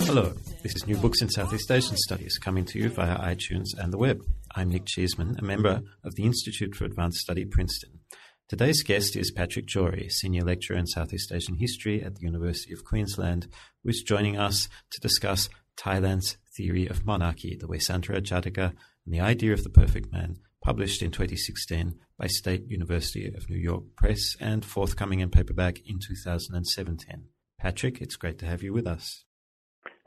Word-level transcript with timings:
Hello, 0.00 0.32
this 0.64 0.74
is 0.74 0.86
New 0.88 0.96
Books 0.96 1.22
in 1.22 1.28
Southeast 1.28 1.70
Asian 1.70 1.96
Studies 1.96 2.38
coming 2.38 2.64
to 2.64 2.78
you 2.80 2.88
via 2.90 3.16
iTunes 3.18 3.68
and 3.78 3.92
the 3.92 3.98
web. 3.98 4.20
I'm 4.56 4.68
Nick 4.68 4.86
Cheesman, 4.86 5.38
a 5.38 5.44
member 5.44 5.80
of 6.02 6.16
the 6.16 6.24
Institute 6.24 6.74
for 6.74 6.86
Advanced 6.86 7.18
Study, 7.18 7.44
Princeton. 7.44 8.00
Today's 8.48 8.82
guest 8.82 9.14
is 9.14 9.30
Patrick 9.30 9.66
Jory, 9.66 10.08
Senior 10.08 10.42
Lecturer 10.42 10.76
in 10.76 10.88
Southeast 10.88 11.30
Asian 11.32 11.54
History 11.54 12.02
at 12.02 12.16
the 12.16 12.22
University 12.22 12.72
of 12.72 12.84
Queensland, 12.84 13.46
who 13.84 13.90
is 13.90 14.02
joining 14.02 14.36
us 14.36 14.68
to 14.90 15.00
discuss 15.00 15.48
Thailand's 15.76 16.36
theory 16.56 16.88
of 16.88 17.06
monarchy, 17.06 17.56
the 17.58 17.68
Vessantara 17.68 18.20
Jataka 18.20 18.72
and 19.04 19.14
the 19.14 19.20
idea 19.20 19.52
of 19.52 19.62
the 19.62 19.70
perfect 19.70 20.12
man, 20.12 20.36
published 20.62 21.02
in 21.02 21.10
2016 21.10 21.94
by 22.18 22.26
State 22.26 22.68
University 22.68 23.26
of 23.26 23.48
New 23.48 23.56
York 23.56 23.84
Press 23.96 24.36
and 24.40 24.64
forthcoming 24.64 25.20
in 25.20 25.30
paperback 25.30 25.78
in 25.86 25.98
2017. 25.98 27.24
Patrick, 27.58 28.00
it's 28.00 28.16
great 28.16 28.38
to 28.38 28.46
have 28.46 28.62
you 28.62 28.72
with 28.72 28.86
us. 28.86 29.24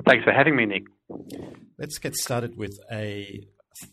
Thanks 0.08 0.23
for 0.23 0.31
having 0.31 0.56
me, 0.56 0.66
Nick. 0.66 0.84
Let's 1.78 1.98
get 1.98 2.16
started 2.16 2.58
with 2.58 2.80
a 2.92 3.44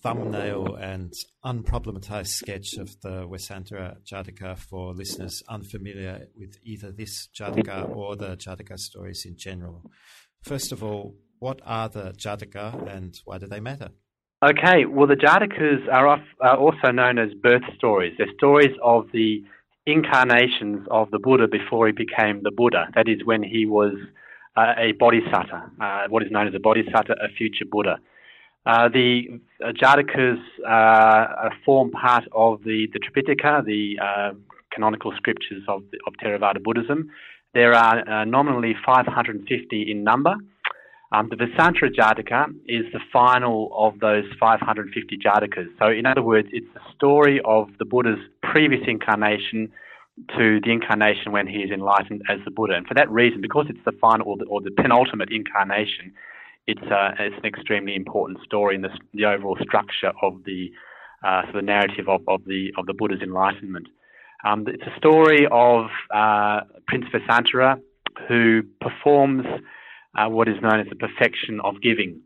thumbnail 0.03 0.77
and 0.77 1.13
unproblematized 1.45 2.29
sketch 2.29 2.75
of 2.79 3.01
the 3.01 3.27
Vessantara 3.27 3.97
Jataka 4.05 4.59
for 4.59 4.93
listeners 4.93 5.43
unfamiliar 5.49 6.27
with 6.37 6.57
either 6.63 6.93
this 6.93 7.29
Jataka 7.39 7.95
or 7.95 8.17
the 8.17 8.37
Jataka 8.37 8.79
stories 8.79 9.25
in 9.27 9.37
general. 9.39 9.91
First 10.43 10.73
of 10.73 10.83
all, 10.83 11.15
what 11.39 11.61
are 11.65 11.89
the 11.89 12.13
Jataka 12.13 12.95
and 12.95 13.19
why 13.25 13.39
do 13.39 13.47
they 13.47 13.61
matter? 13.61 13.91
Okay, 14.43 14.87
well, 14.87 15.07
the 15.07 15.17
Jatakas 15.17 15.87
are, 15.93 16.09
off, 16.09 16.23
are 16.41 16.57
also 16.57 16.91
known 16.91 17.19
as 17.19 17.29
birth 17.35 17.63
stories. 17.77 18.15
They're 18.17 18.33
stories 18.39 18.75
of 18.83 19.07
the 19.13 19.45
incarnations 19.85 20.87
of 20.91 21.11
the 21.11 21.19
Buddha 21.19 21.47
before 21.47 21.87
he 21.89 21.93
became 21.93 22.43
the 22.43 22.51
Buddha. 22.51 22.87
That 22.95 23.07
is, 23.07 23.23
when 23.23 23.43
he 23.43 23.67
was 23.67 23.93
uh, 24.57 24.73
a 24.79 24.93
bodhisattva, 24.93 25.73
uh, 25.79 26.05
what 26.09 26.23
is 26.23 26.31
known 26.31 26.49
as 26.49 26.55
a 26.55 26.59
bodhisattva, 26.59 27.17
a 27.23 27.29
future 27.37 27.67
Buddha. 27.71 27.99
Uh, 28.65 28.89
the 28.89 29.41
uh, 29.63 29.73
Jatakas 29.73 30.41
uh, 30.67 31.51
form 31.63 31.91
part 31.91 32.25
of 32.33 32.63
the, 32.65 32.87
the 32.95 32.99
Tripitaka, 32.99 33.63
the 33.67 33.99
uh, 34.03 34.33
canonical 34.73 35.13
scriptures 35.17 35.63
of, 35.69 35.83
of 36.07 36.15
Theravada 36.15 36.63
Buddhism. 36.63 37.11
There 37.53 37.75
are 37.75 38.09
uh, 38.09 38.25
nominally 38.25 38.75
550 38.87 39.91
in 39.91 40.03
number. 40.03 40.35
Um, 41.13 41.29
the 41.29 41.37
Vessantara 41.37 41.91
Jataka 41.91 42.51
is 42.69 42.85
the 42.93 43.01
final 43.13 43.71
of 43.77 43.99
those 43.99 44.25
550 44.39 45.19
Jatakas. 45.19 45.67
So, 45.81 45.91
in 45.91 46.07
other 46.07 46.23
words, 46.23 46.49
it's 46.53 46.73
the 46.73 46.81
story 46.95 47.41
of 47.45 47.69
the 47.79 47.85
Buddha's 47.85 48.21
previous 48.43 48.83
incarnation 48.87 49.73
to 50.37 50.61
the 50.63 50.71
incarnation 50.71 51.33
when 51.33 51.49
he 51.49 51.59
is 51.59 51.71
enlightened 51.71 52.23
as 52.29 52.39
the 52.45 52.51
Buddha. 52.51 52.75
And 52.75 52.87
for 52.87 52.95
that 52.95 53.11
reason, 53.11 53.41
because 53.41 53.67
it's 53.69 53.85
the 53.85 53.93
final 54.01 54.29
or 54.29 54.37
the, 54.37 54.45
or 54.45 54.61
the 54.61 54.71
penultimate 54.71 55.31
incarnation, 55.33 56.13
it's, 56.67 56.83
uh, 56.83 57.11
it's 57.19 57.37
an 57.37 57.47
extremely 57.47 57.97
important 57.97 58.39
story 58.45 58.77
in 58.77 58.83
the, 58.83 58.91
the 59.15 59.25
overall 59.25 59.57
structure 59.61 60.13
of 60.23 60.45
the, 60.45 60.71
uh, 61.25 61.43
so 61.47 61.53
the 61.55 61.63
narrative 61.63 62.09
of, 62.09 62.21
of, 62.29 62.45
the, 62.45 62.71
of 62.79 62.87
the 62.87 62.95
Buddha's 62.95 63.23
enlightenment. 63.23 63.89
Um, 64.45 64.65
it's 64.69 64.83
a 64.83 64.97
story 64.97 65.47
of 65.51 65.87
uh, 66.15 66.61
Prince 66.87 67.07
Vessantara 67.13 67.81
who 68.29 68.63
performs 68.81 69.47
uh, 70.17 70.29
what 70.29 70.49
is 70.49 70.57
known 70.63 70.81
as 70.81 70.87
the 70.89 70.97
perfection 70.97 71.61
of 71.63 71.81
giving. 71.83 72.21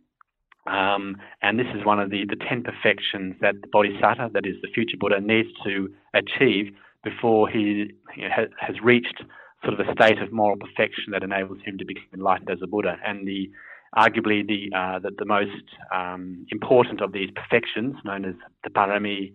Um, 0.66 1.16
and 1.42 1.58
this 1.58 1.66
is 1.74 1.84
one 1.84 2.00
of 2.00 2.10
the, 2.10 2.24
the 2.26 2.36
ten 2.36 2.62
perfections 2.62 3.36
that 3.40 3.54
the 3.60 3.68
Bodhisattva, 3.70 4.30
that 4.32 4.46
is 4.46 4.56
the 4.62 4.68
future 4.74 4.96
Buddha, 4.98 5.20
needs 5.20 5.48
to 5.64 5.92
achieve 6.14 6.72
before 7.02 7.48
he 7.48 7.92
you 8.16 8.28
know, 8.28 8.46
has 8.58 8.76
reached 8.82 9.22
sort 9.62 9.78
of 9.78 9.86
a 9.86 9.92
state 9.92 10.18
of 10.18 10.32
moral 10.32 10.56
perfection 10.56 11.12
that 11.12 11.22
enables 11.22 11.58
him 11.64 11.76
to 11.78 11.84
become 11.84 12.04
enlightened 12.14 12.50
as 12.50 12.58
a 12.62 12.66
Buddha. 12.66 12.96
And 13.04 13.26
the 13.28 13.50
arguably 13.94 14.46
the 14.46 14.74
uh, 14.76 14.98
the, 14.98 15.10
the, 15.18 15.24
most 15.24 15.64
um, 15.94 16.46
important 16.50 17.00
of 17.00 17.12
these 17.12 17.30
perfections, 17.30 17.96
known 18.04 18.24
as 18.24 18.34
the 18.64 18.70
Parami 18.70 19.34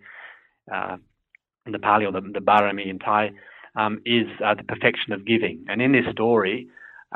uh, 0.72 0.96
in 1.66 1.72
the 1.72 1.78
Pali 1.78 2.06
or 2.06 2.12
the, 2.12 2.20
the 2.20 2.40
Barami 2.40 2.88
in 2.88 2.98
Thai, 2.98 3.30
um, 3.76 4.00
is 4.04 4.26
uh, 4.44 4.54
the 4.54 4.64
perfection 4.64 5.12
of 5.12 5.24
giving. 5.24 5.64
And 5.68 5.80
in 5.80 5.92
this 5.92 6.04
story, 6.12 6.68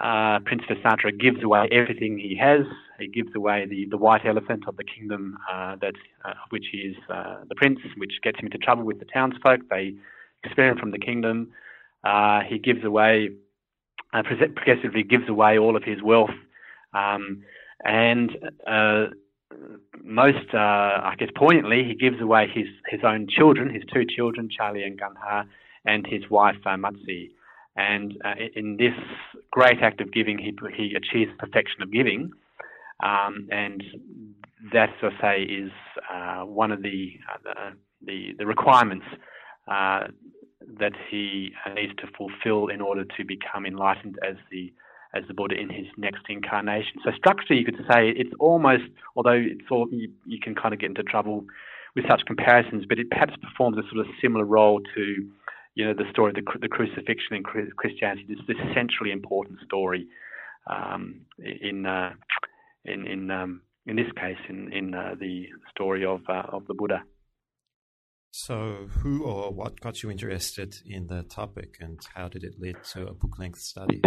uh, 0.03 0.41
Prince 0.45 0.63
Vessantara 0.69 1.13
gives 1.13 1.43
away 1.43 1.69
everything 1.71 2.19
he 2.19 2.37
has. 2.37 2.67
He 2.99 3.07
gives 3.07 3.31
away 3.35 3.67
the, 3.67 3.87
the 3.91 3.97
white 3.97 4.27
elephant 4.27 4.65
of 4.67 4.77
the 4.77 4.85
kingdom 4.85 5.37
uh, 5.53 5.77
that 5.81 5.95
uh, 6.25 6.35
which 6.51 6.67
is 6.75 6.97
uh, 7.09 7.45
the 7.49 7.55
prince, 7.55 7.79
which 7.97 8.15
gets 8.23 8.39
him 8.39 8.47
into 8.47 8.59
trouble 8.59 8.85
with 8.85 8.99
the 8.99 9.05
townsfolk. 9.05 9.61
They 9.71 9.95
expel 10.43 10.71
him 10.71 10.79
from 10.79 10.91
the 10.91 10.99
kingdom. 10.99 11.53
Uh, 12.03 12.41
he 12.41 12.59
gives 12.59 12.85
away, 12.85 13.31
uh, 14.13 14.23
progressively 14.23 15.05
gives 15.05 15.29
away 15.29 15.59
all 15.59 15.77
of 15.77 15.85
his 15.85 16.03
wealth, 16.03 16.35
um, 16.93 17.43
and 17.85 18.33
most, 20.03 20.53
I 20.53 21.15
guess, 21.19 21.29
poignantly, 21.37 21.85
he 21.85 21.95
gives 21.95 22.21
away 22.21 22.49
his 22.53 22.67
his 22.89 23.01
own 23.05 23.29
children, 23.29 23.73
his 23.73 23.85
two 23.93 24.05
children, 24.05 24.49
Jali 24.49 24.85
and 24.85 25.01
Kanha, 25.01 25.47
and 25.85 26.05
his 26.07 26.29
wife 26.29 26.57
Matsi. 26.65 27.31
And 27.77 28.15
uh, 28.25 28.35
in 28.55 28.77
this 28.77 28.95
great 29.51 29.79
act 29.83 30.01
of 30.01 30.13
giving, 30.13 30.39
he, 30.39 30.55
he 30.77 30.95
achieves 30.95 31.33
perfection 31.39 31.83
of 31.83 31.93
giving. 31.93 32.31
Um, 33.03 33.49
and 33.51 33.83
that, 34.73 34.91
as 35.03 35.13
I 35.19 35.21
say, 35.21 35.43
is 35.43 35.71
uh, 36.13 36.43
one 36.45 36.71
of 36.71 36.83
the, 36.83 37.13
uh, 37.49 37.71
the, 38.05 38.31
the, 38.39 38.47
requirements 38.47 39.05
uh, 39.69 40.07
that 40.79 40.93
he 41.11 41.51
needs 41.75 41.93
to 41.99 42.07
fulfill 42.17 42.69
in 42.69 42.81
order 42.81 43.05
to 43.05 43.25
become 43.25 43.67
enlightened 43.67 44.19
as 44.27 44.37
the 44.51 44.73
as 45.15 45.23
the 45.29 45.35
Buddha 45.35 45.55
in 45.55 45.71
his 45.71 45.87
next 45.97 46.23
incarnation. 46.29 46.95
So 47.05 47.13
structurally, 47.17 47.61
you 47.61 47.65
could 47.65 47.79
say 47.89 48.11
it's 48.11 48.35
almost, 48.41 48.83
although 49.15 49.39
it's 49.39 49.71
all, 49.71 49.87
you, 49.93 50.11
you 50.27 50.41
can 50.43 50.57
kind 50.57 50.75
of 50.75 50.81
get 50.81 50.89
into 50.89 51.05
trouble 51.05 51.45
with 51.95 52.05
such 52.11 52.23
comparisons, 52.27 52.85
but 52.89 52.99
it 52.99 53.09
perhaps 53.11 53.35
performs 53.41 53.79
a 53.79 53.83
sort 53.95 54.05
of 54.05 54.13
similar 54.21 54.45
role 54.45 54.81
to 54.97 55.31
you 55.75 55.85
know, 55.85 55.95
the 55.95 56.09
story 56.11 56.31
of 56.31 56.37
the, 56.37 56.59
the 56.61 56.69
crucifixion 56.69 57.37
in 57.37 57.43
Christianity, 57.43 58.27
this, 58.29 58.39
this 58.47 58.57
centrally 58.75 59.13
important 59.13 59.59
story 59.65 60.07
um, 60.71 61.23
in, 61.39 61.85
uh, 61.85 62.11
in, 62.85 63.07
in, 63.07 63.31
um, 63.31 63.63
in 63.87 63.97
this 63.97 64.11
case, 64.17 64.39
in, 64.49 64.73
in 64.73 64.95
uh, 64.95 65.15
the 65.19 65.47
story 65.71 66.05
of, 66.05 66.21
uh, 66.29 66.43
of 66.53 66.67
the 66.67 66.75
Buddha. 66.75 67.03
So, 68.31 68.89
who 68.89 69.23
or 69.23 69.53
what 69.53 69.81
got 69.81 70.03
you 70.03 70.11
interested 70.11 70.75
in 70.85 71.07
the 71.07 71.23
topic, 71.23 71.77
and 71.81 72.01
how 72.15 72.29
did 72.29 72.43
it 72.43 72.55
lead 72.59 72.77
to 72.93 73.07
a 73.07 73.15
book 73.15 73.39
length 73.39 73.61
study? 73.61 74.03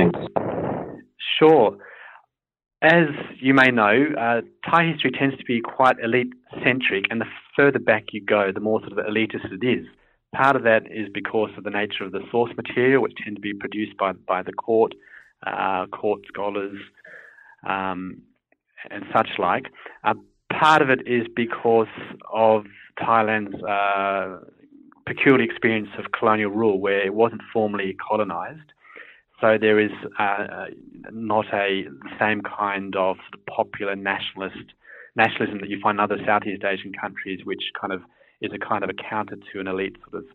Sure. 1.40 1.78
As 2.82 3.08
you 3.42 3.54
may 3.54 3.72
know, 3.72 4.06
uh, 4.20 4.42
Thai 4.70 4.92
history 4.92 5.12
tends 5.18 5.38
to 5.38 5.46
be 5.46 5.62
quite 5.62 5.96
elite 6.04 6.34
centric, 6.64 7.06
and 7.10 7.22
the 7.22 7.26
further 7.56 7.80
back 7.80 8.08
you 8.12 8.24
go, 8.24 8.52
the 8.54 8.60
more 8.60 8.82
sort 8.82 8.92
of 8.92 8.98
elitist 8.98 9.52
it 9.52 9.66
is. 9.66 9.86
Part 10.38 10.56
of 10.56 10.64
that 10.64 10.84
is 10.92 11.08
because 11.12 11.50
of 11.58 11.64
the 11.64 11.72
nature 11.72 12.04
of 12.04 12.12
the 12.12 12.22
source 12.30 12.52
material, 12.56 13.02
which 13.02 13.14
tend 13.24 13.38
to 13.38 13.42
be 13.42 13.54
produced 13.54 13.98
by 13.98 14.12
by 14.12 14.44
the 14.44 14.54
court, 14.54 14.94
uh, 15.46 15.88
court 15.88 16.22
scholars, 16.28 16.78
um, 17.66 18.22
and 18.92 19.04
such 19.16 19.30
like. 19.40 19.66
Uh, 20.04 20.14
part 20.52 20.84
of 20.84 20.90
it 20.92 21.02
is 21.08 21.26
because 21.36 21.94
of 22.32 22.66
Thailand's 23.02 23.64
uh, 23.64 24.38
peculiar 25.08 25.42
experience 25.42 25.90
of 25.98 26.12
colonial 26.12 26.52
rule, 26.52 26.80
where 26.80 27.04
it 27.04 27.16
wasn't 27.16 27.42
formally 27.52 27.96
colonized. 28.08 28.70
So 29.42 29.58
there 29.60 29.80
is 29.80 29.92
uh, 30.20 30.66
not 31.12 31.46
a 31.52 31.86
same 32.20 32.42
kind 32.42 32.96
of, 32.96 33.18
popular 33.48 33.96
nationalist 33.96 34.74
nationalism 35.16 35.62
that 35.62 35.70
you 35.70 35.80
find 35.82 35.96
in 35.96 36.00
other 36.00 36.20
Southeast 36.28 36.64
Asian 36.64 36.94
countries, 36.94 37.40
which 37.44 37.72
kind 37.80 37.92
of 37.92 38.02
is 38.42 38.52
a 38.54 38.60
kind 38.60 38.84
of 38.84 38.90
a 38.90 38.94
counter 38.94 39.36
to 39.52 39.60
an 39.60 39.68
elite 39.68 39.96
sort 40.10 40.24
of 40.24 40.30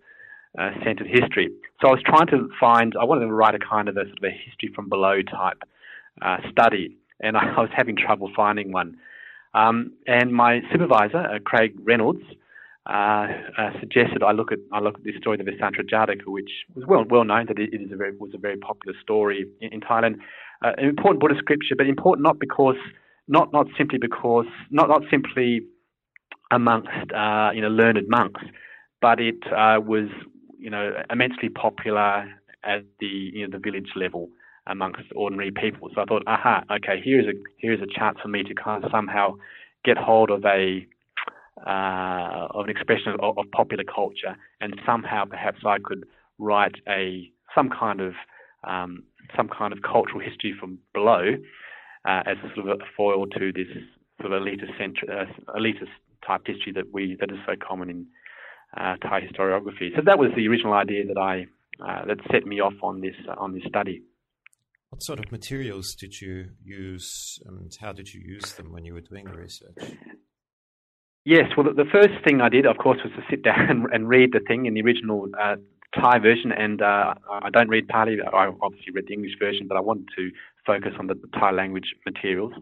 uh, 0.58 0.70
centered 0.84 1.06
history. 1.06 1.48
So 1.80 1.88
I 1.88 1.92
was 1.92 2.02
trying 2.04 2.26
to 2.28 2.48
find, 2.60 2.94
I 3.00 3.04
wanted 3.04 3.26
to 3.26 3.32
write 3.32 3.54
a 3.54 3.58
kind 3.58 3.88
of 3.88 3.96
a 3.96 4.04
sort 4.04 4.18
of 4.18 4.24
a 4.24 4.30
history 4.30 4.70
from 4.74 4.88
below 4.88 5.22
type 5.22 5.62
uh, 6.20 6.38
study, 6.50 6.96
and 7.20 7.36
I, 7.38 7.60
was 7.60 7.70
having 7.74 7.96
trouble 7.96 8.30
finding 8.34 8.72
one. 8.72 8.96
Um, 9.54 9.92
and 10.06 10.32
my 10.32 10.60
supervisor, 10.70 11.18
uh, 11.18 11.38
Craig 11.44 11.74
Reynolds, 11.82 12.22
uh, 12.84 13.28
uh, 13.56 13.70
suggested 13.78 14.22
I 14.24 14.32
look 14.32 14.50
at 14.50 14.58
I 14.72 14.80
look 14.80 14.96
at 14.96 15.04
this 15.04 15.14
story, 15.20 15.38
of 15.38 15.46
the 15.46 15.52
Vessantara 15.52 15.84
Jataka, 15.84 16.26
which 16.26 16.50
was 16.74 16.84
well 16.84 17.04
well 17.08 17.22
known 17.22 17.46
that 17.46 17.58
it, 17.58 17.72
it 17.72 17.80
is 17.80 17.92
a 17.92 17.96
very 17.96 18.16
was 18.18 18.32
a 18.34 18.38
very 18.38 18.56
popular 18.56 18.98
story 19.00 19.46
in, 19.60 19.74
in 19.74 19.80
Thailand, 19.80 20.16
uh, 20.64 20.72
an 20.76 20.88
important 20.88 21.20
Buddhist 21.20 21.40
scripture, 21.40 21.76
but 21.76 21.86
important 21.86 22.24
not 22.24 22.40
because 22.40 22.74
not 23.28 23.52
not 23.52 23.68
simply 23.78 23.98
because 23.98 24.46
not 24.70 24.88
not 24.88 25.02
simply 25.08 25.60
amongst 26.52 27.12
uh, 27.12 27.50
you 27.52 27.60
know 27.60 27.68
learned 27.68 28.06
monks, 28.08 28.42
but 29.00 29.18
it 29.18 29.42
uh, 29.46 29.80
was 29.80 30.08
you 30.58 30.70
know 30.70 30.92
immensely 31.10 31.48
popular 31.48 32.30
at 32.62 32.84
the 33.00 33.06
you 33.06 33.46
know 33.46 33.58
the 33.58 33.58
village 33.58 33.90
level 33.96 34.28
amongst 34.68 35.02
ordinary 35.16 35.50
people. 35.50 35.90
So 35.94 36.02
I 36.02 36.04
thought, 36.04 36.22
aha, 36.28 36.62
okay, 36.70 37.00
here's 37.02 37.26
a 37.26 37.32
here's 37.58 37.80
a 37.80 37.98
chance 37.98 38.18
for 38.22 38.28
me 38.28 38.44
to 38.44 38.54
kind 38.54 38.84
of 38.84 38.90
somehow 38.92 39.34
get 39.84 39.96
hold 39.96 40.30
of 40.30 40.44
a 40.44 40.86
uh, 41.66 42.46
of 42.50 42.64
an 42.64 42.70
expression 42.70 43.16
of, 43.20 43.38
of, 43.38 43.50
popular 43.52 43.84
culture, 43.84 44.36
and 44.60 44.80
somehow 44.86 45.24
perhaps 45.24 45.58
I 45.66 45.78
could 45.82 46.04
write 46.38 46.76
a 46.88 47.30
some 47.54 47.70
kind 47.70 48.00
of 48.00 48.14
um, 48.64 49.04
some 49.36 49.48
kind 49.48 49.72
of 49.72 49.80
cultural 49.82 50.20
history 50.20 50.54
from 50.58 50.78
below 50.92 51.34
uh, 52.04 52.22
as 52.26 52.36
a 52.44 52.54
sort 52.54 52.68
of 52.68 52.80
a 52.80 52.84
foil 52.96 53.26
to 53.26 53.52
this 53.52 53.68
sort 54.20 54.32
of 54.32 54.42
elitist, 54.42 54.78
centri- 54.80 55.10
uh, 55.10 55.26
elitist 55.56 55.90
type 56.26 56.42
history 56.46 56.72
that 56.72 56.92
we 56.92 57.16
that 57.20 57.30
is 57.30 57.38
so 57.46 57.54
common 57.66 57.90
in 57.90 58.06
uh, 58.76 58.96
Thai 58.96 59.20
historiography. 59.20 59.94
So 59.94 60.02
that 60.04 60.18
was 60.18 60.30
the 60.36 60.48
original 60.48 60.72
idea 60.72 61.06
that 61.06 61.18
I 61.18 61.46
uh, 61.82 62.04
that 62.06 62.18
set 62.30 62.46
me 62.46 62.60
off 62.60 62.74
on 62.82 63.00
this 63.00 63.16
on 63.36 63.52
this 63.52 63.64
study. 63.68 64.02
What 64.90 65.02
sort 65.02 65.20
of 65.20 65.32
materials 65.32 65.94
did 65.94 66.20
you 66.20 66.50
use, 66.62 67.40
and 67.46 67.74
how 67.80 67.92
did 67.92 68.12
you 68.12 68.20
use 68.20 68.52
them 68.52 68.72
when 68.72 68.84
you 68.84 68.92
were 68.92 69.00
doing 69.00 69.24
the 69.24 69.36
research? 69.36 69.78
Yes, 71.24 71.44
well, 71.56 71.72
the 71.72 71.86
first 71.90 72.12
thing 72.24 72.40
I 72.40 72.48
did, 72.48 72.66
of 72.66 72.78
course, 72.78 72.98
was 73.02 73.12
to 73.14 73.22
sit 73.30 73.42
down 73.50 73.70
and, 73.70 73.86
and 73.92 74.08
read 74.08 74.32
the 74.32 74.40
thing 74.40 74.66
in 74.66 74.74
the 74.74 74.82
original 74.82 75.28
uh, 75.40 75.56
Thai 75.94 76.18
version, 76.18 76.52
and 76.52 76.82
uh, 76.82 77.14
I 77.30 77.50
don't 77.50 77.68
read 77.68 77.88
Pali. 77.88 78.18
I 78.20 78.50
obviously 78.60 78.92
read 78.94 79.06
the 79.08 79.14
English 79.14 79.38
version, 79.38 79.66
but 79.68 79.76
I 79.76 79.80
wanted 79.80 80.08
to 80.16 80.30
focus 80.66 80.92
on 80.98 81.06
the 81.06 81.14
Thai 81.38 81.52
language 81.52 81.94
materials. 82.04 82.52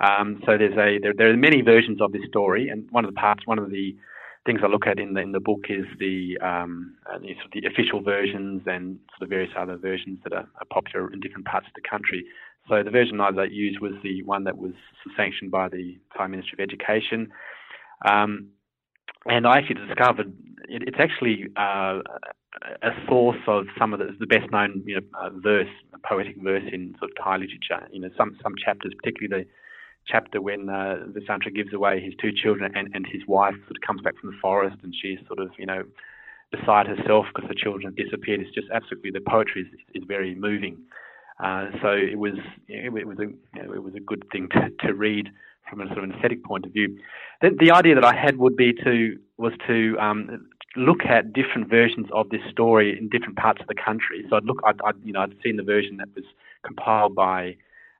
Um, 0.00 0.42
so 0.44 0.58
there's 0.58 0.76
a 0.76 0.98
there, 1.00 1.14
there, 1.16 1.30
are 1.30 1.36
many 1.36 1.62
versions 1.62 2.00
of 2.00 2.12
this 2.12 2.22
story, 2.28 2.68
and 2.68 2.86
one 2.90 3.04
of 3.04 3.14
the 3.14 3.18
parts, 3.18 3.46
one 3.46 3.58
of 3.58 3.70
the 3.70 3.96
things 4.44 4.60
I 4.62 4.68
look 4.68 4.86
at 4.86 4.98
in 4.98 5.14
the 5.14 5.20
in 5.20 5.32
the 5.32 5.40
book 5.40 5.66
is 5.68 5.86
the 5.98 6.38
um, 6.42 6.96
uh, 7.06 7.18
the, 7.18 7.34
sort 7.34 7.46
of 7.46 7.50
the 7.52 7.66
official 7.66 8.02
versions 8.02 8.62
and 8.66 8.98
sort 9.16 9.22
of 9.22 9.28
various 9.30 9.50
other 9.58 9.76
versions 9.76 10.18
that 10.24 10.32
are, 10.32 10.48
are, 10.60 10.66
popular 10.70 11.12
in 11.12 11.20
different 11.20 11.46
parts 11.46 11.66
of 11.66 11.72
the 11.74 11.88
country. 11.88 12.24
So 12.68 12.82
the 12.82 12.90
version 12.90 13.20
I 13.20 13.30
used 13.44 13.80
was 13.80 13.92
the 14.02 14.22
one 14.24 14.44
that 14.44 14.58
was 14.58 14.72
sanctioned 15.16 15.50
by 15.50 15.68
the 15.68 15.98
Thai 16.16 16.26
Ministry 16.26 16.56
of 16.58 16.68
Education. 16.68 17.30
Um, 18.06 18.48
and 19.26 19.46
I 19.46 19.58
actually 19.58 19.86
discovered 19.86 20.32
it, 20.68 20.82
it's 20.86 20.98
actually 20.98 21.46
uh, 21.56 22.00
a 22.82 22.90
source 23.08 23.40
of 23.46 23.66
some 23.78 23.92
of 23.92 23.98
the, 23.98 24.16
the 24.18 24.26
best 24.26 24.50
known 24.50 24.82
you 24.86 24.96
know, 24.96 25.06
uh, 25.20 25.30
verse, 25.34 25.68
poetic 26.04 26.36
verse 26.42 26.64
in 26.72 26.94
sort 26.98 27.10
of 27.10 27.24
Thai 27.24 27.36
literature. 27.36 27.86
You 27.90 28.00
know, 28.00 28.10
some 28.16 28.36
some 28.42 28.54
chapters, 28.62 28.92
particularly 29.02 29.44
the 29.44 29.48
chapter 30.06 30.40
when 30.40 30.68
uh, 30.68 31.06
Vessantara 31.08 31.52
gives 31.52 31.72
away 31.72 32.00
his 32.00 32.14
two 32.20 32.30
children 32.32 32.72
and, 32.74 32.88
and 32.94 33.06
his 33.06 33.22
wife 33.26 33.54
sort 33.66 33.76
of 33.76 33.82
comes 33.86 34.00
back 34.02 34.16
from 34.18 34.30
the 34.30 34.36
forest 34.40 34.76
and 34.82 34.94
she's 35.00 35.18
sort 35.26 35.38
of 35.38 35.50
you 35.58 35.66
know 35.66 35.82
beside 36.50 36.86
herself 36.86 37.26
because 37.34 37.48
her 37.48 37.54
children 37.54 37.84
have 37.84 37.96
disappeared. 37.96 38.40
It's 38.40 38.54
just 38.54 38.68
absolutely 38.72 39.10
the 39.10 39.20
poetry 39.20 39.62
is, 39.62 40.02
is 40.02 40.04
very 40.06 40.34
moving. 40.34 40.78
Uh, 41.42 41.66
so 41.82 41.88
it 41.88 42.18
was 42.18 42.34
it, 42.68 42.92
was 42.92 43.18
a 43.18 43.28
it 43.60 43.82
was 43.82 43.94
a 43.94 44.00
good 44.00 44.24
thing 44.32 44.48
to, 44.52 44.70
to 44.86 44.94
read 44.94 45.28
from 45.68 45.80
a 45.80 45.86
sort 45.86 45.98
of 45.98 46.04
an 46.04 46.12
aesthetic 46.12 46.44
point 46.44 46.64
of 46.64 46.72
view. 46.72 46.98
The, 47.42 47.50
the 47.58 47.72
idea 47.72 47.94
that 47.96 48.04
I 48.04 48.14
had 48.14 48.38
would 48.38 48.56
be 48.56 48.72
to 48.72 49.18
was 49.36 49.52
to 49.66 49.96
um, 49.98 50.48
look 50.76 51.04
at 51.04 51.32
different 51.32 51.68
versions 51.68 52.06
of 52.12 52.30
this 52.30 52.40
story 52.50 52.96
in 52.98 53.08
different 53.08 53.36
parts 53.36 53.60
of 53.60 53.66
the 53.66 53.74
country. 53.74 54.24
So 54.30 54.36
I'd 54.36 54.44
look, 54.44 54.60
I'd, 54.64 54.80
I'd 54.82 54.94
you 55.04 55.12
know, 55.12 55.20
I'd 55.20 55.34
seen 55.44 55.56
the 55.56 55.62
version 55.62 55.96
that 55.98 56.08
was 56.14 56.24
compiled 56.64 57.14
by 57.14 57.56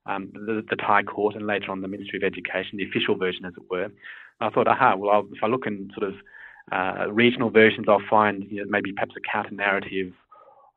um, 0.06 0.31
the, 0.32 0.64
the, 0.69 0.76
Thai 0.76 1.03
court 1.03 1.35
and 1.35 1.47
later 1.47 1.70
on 1.70 1.81
the 1.81 1.88
Ministry 1.88 2.19
of 2.19 2.23
Education, 2.23 2.79
the 2.79 2.88
official 2.88 3.17
version, 3.17 3.44
as 3.44 3.55
it 3.56 3.70
were. 3.70 3.85
And 3.85 3.94
I 4.41 4.50
thought, 4.50 4.69
aha, 4.69 4.94
well, 4.97 5.11
I'll, 5.11 5.29
if 5.32 5.43
I 5.43 5.47
look 5.47 5.67
in 5.67 5.91
sort 5.99 6.11
of 6.11 6.17
uh, 6.73 7.12
regional 7.12 7.50
versions, 7.50 7.87
I'll 7.88 8.03
find 8.08 8.44
you 8.50 8.64
know, 8.64 8.70
maybe 8.70 8.93
perhaps 8.93 9.14
a 9.17 9.20
counter 9.32 9.55
narrative 9.55 10.12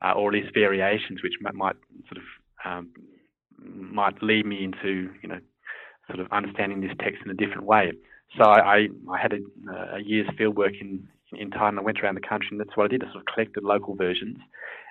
uh, 0.01 0.13
or 0.13 0.29
at 0.29 0.41
least 0.41 0.53
variations 0.53 1.21
which 1.23 1.33
might, 1.41 1.55
might 1.55 1.75
sort 2.07 2.17
of 2.17 2.23
um, 2.65 2.89
might 3.57 4.21
lead 4.21 4.45
me 4.45 4.63
into 4.63 5.09
you 5.21 5.29
know 5.29 5.39
sort 6.07 6.19
of 6.19 6.31
understanding 6.31 6.81
this 6.81 6.91
text 6.99 7.21
in 7.23 7.31
a 7.31 7.33
different 7.33 7.63
way. 7.63 7.91
So 8.37 8.43
I, 8.43 8.87
I 9.11 9.17
had 9.19 9.33
a, 9.33 9.95
a 9.95 9.99
year's 9.99 10.27
fieldwork 10.39 10.79
in, 10.79 11.07
in 11.33 11.49
Thailand. 11.49 11.79
I 11.79 11.81
went 11.81 11.99
around 11.99 12.15
the 12.15 12.21
country, 12.21 12.49
and 12.51 12.59
that's 12.59 12.75
what 12.75 12.85
I 12.85 12.87
did. 12.87 13.03
I 13.03 13.07
sort 13.07 13.17
of 13.27 13.33
collected 13.33 13.63
local 13.63 13.95
versions 13.95 14.37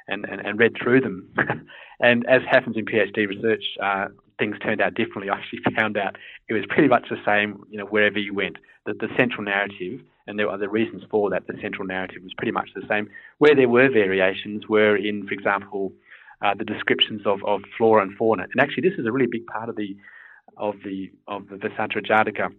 and, 0.08 0.24
and, 0.24 0.40
and 0.44 0.58
read 0.58 0.74
through 0.82 1.00
them. 1.00 1.32
and 2.00 2.26
as 2.26 2.42
happens 2.50 2.76
in 2.76 2.84
PhD 2.84 3.28
research, 3.28 3.62
uh, 3.82 4.06
things 4.38 4.58
turned 4.58 4.80
out 4.80 4.94
differently. 4.94 5.30
I 5.30 5.38
actually 5.38 5.60
found 5.78 5.96
out 5.96 6.16
it 6.48 6.54
was 6.54 6.64
pretty 6.68 6.88
much 6.88 7.08
the 7.10 7.16
same, 7.24 7.62
you 7.70 7.78
know, 7.78 7.86
wherever 7.86 8.18
you 8.18 8.34
went. 8.34 8.56
That 8.86 9.00
the 9.00 9.08
central 9.16 9.42
narrative, 9.42 10.00
and 10.26 10.38
there 10.38 10.48
were 10.48 10.56
the 10.56 10.68
reasons 10.68 11.02
for 11.10 11.28
that. 11.30 11.46
The 11.46 11.58
central 11.60 11.86
narrative 11.86 12.22
was 12.22 12.32
pretty 12.36 12.52
much 12.52 12.70
the 12.74 12.86
same. 12.88 13.08
Where 13.38 13.54
there 13.54 13.68
were 13.68 13.90
variations 13.90 14.66
were 14.68 14.96
in, 14.96 15.26
for 15.26 15.34
example, 15.34 15.92
uh, 16.40 16.54
the 16.54 16.64
descriptions 16.64 17.22
of, 17.26 17.40
of 17.44 17.62
flora 17.76 18.02
and 18.02 18.16
fauna. 18.16 18.44
And 18.44 18.60
actually, 18.60 18.88
this 18.88 18.98
is 18.98 19.06
a 19.06 19.12
really 19.12 19.26
big 19.26 19.46
part 19.46 19.68
of 19.68 19.76
the 19.76 19.96
of 20.56 20.76
the 20.84 21.10
of 21.26 21.48
the 21.48 21.56
Vessantara 21.56 22.02
Jataka, 22.02 22.52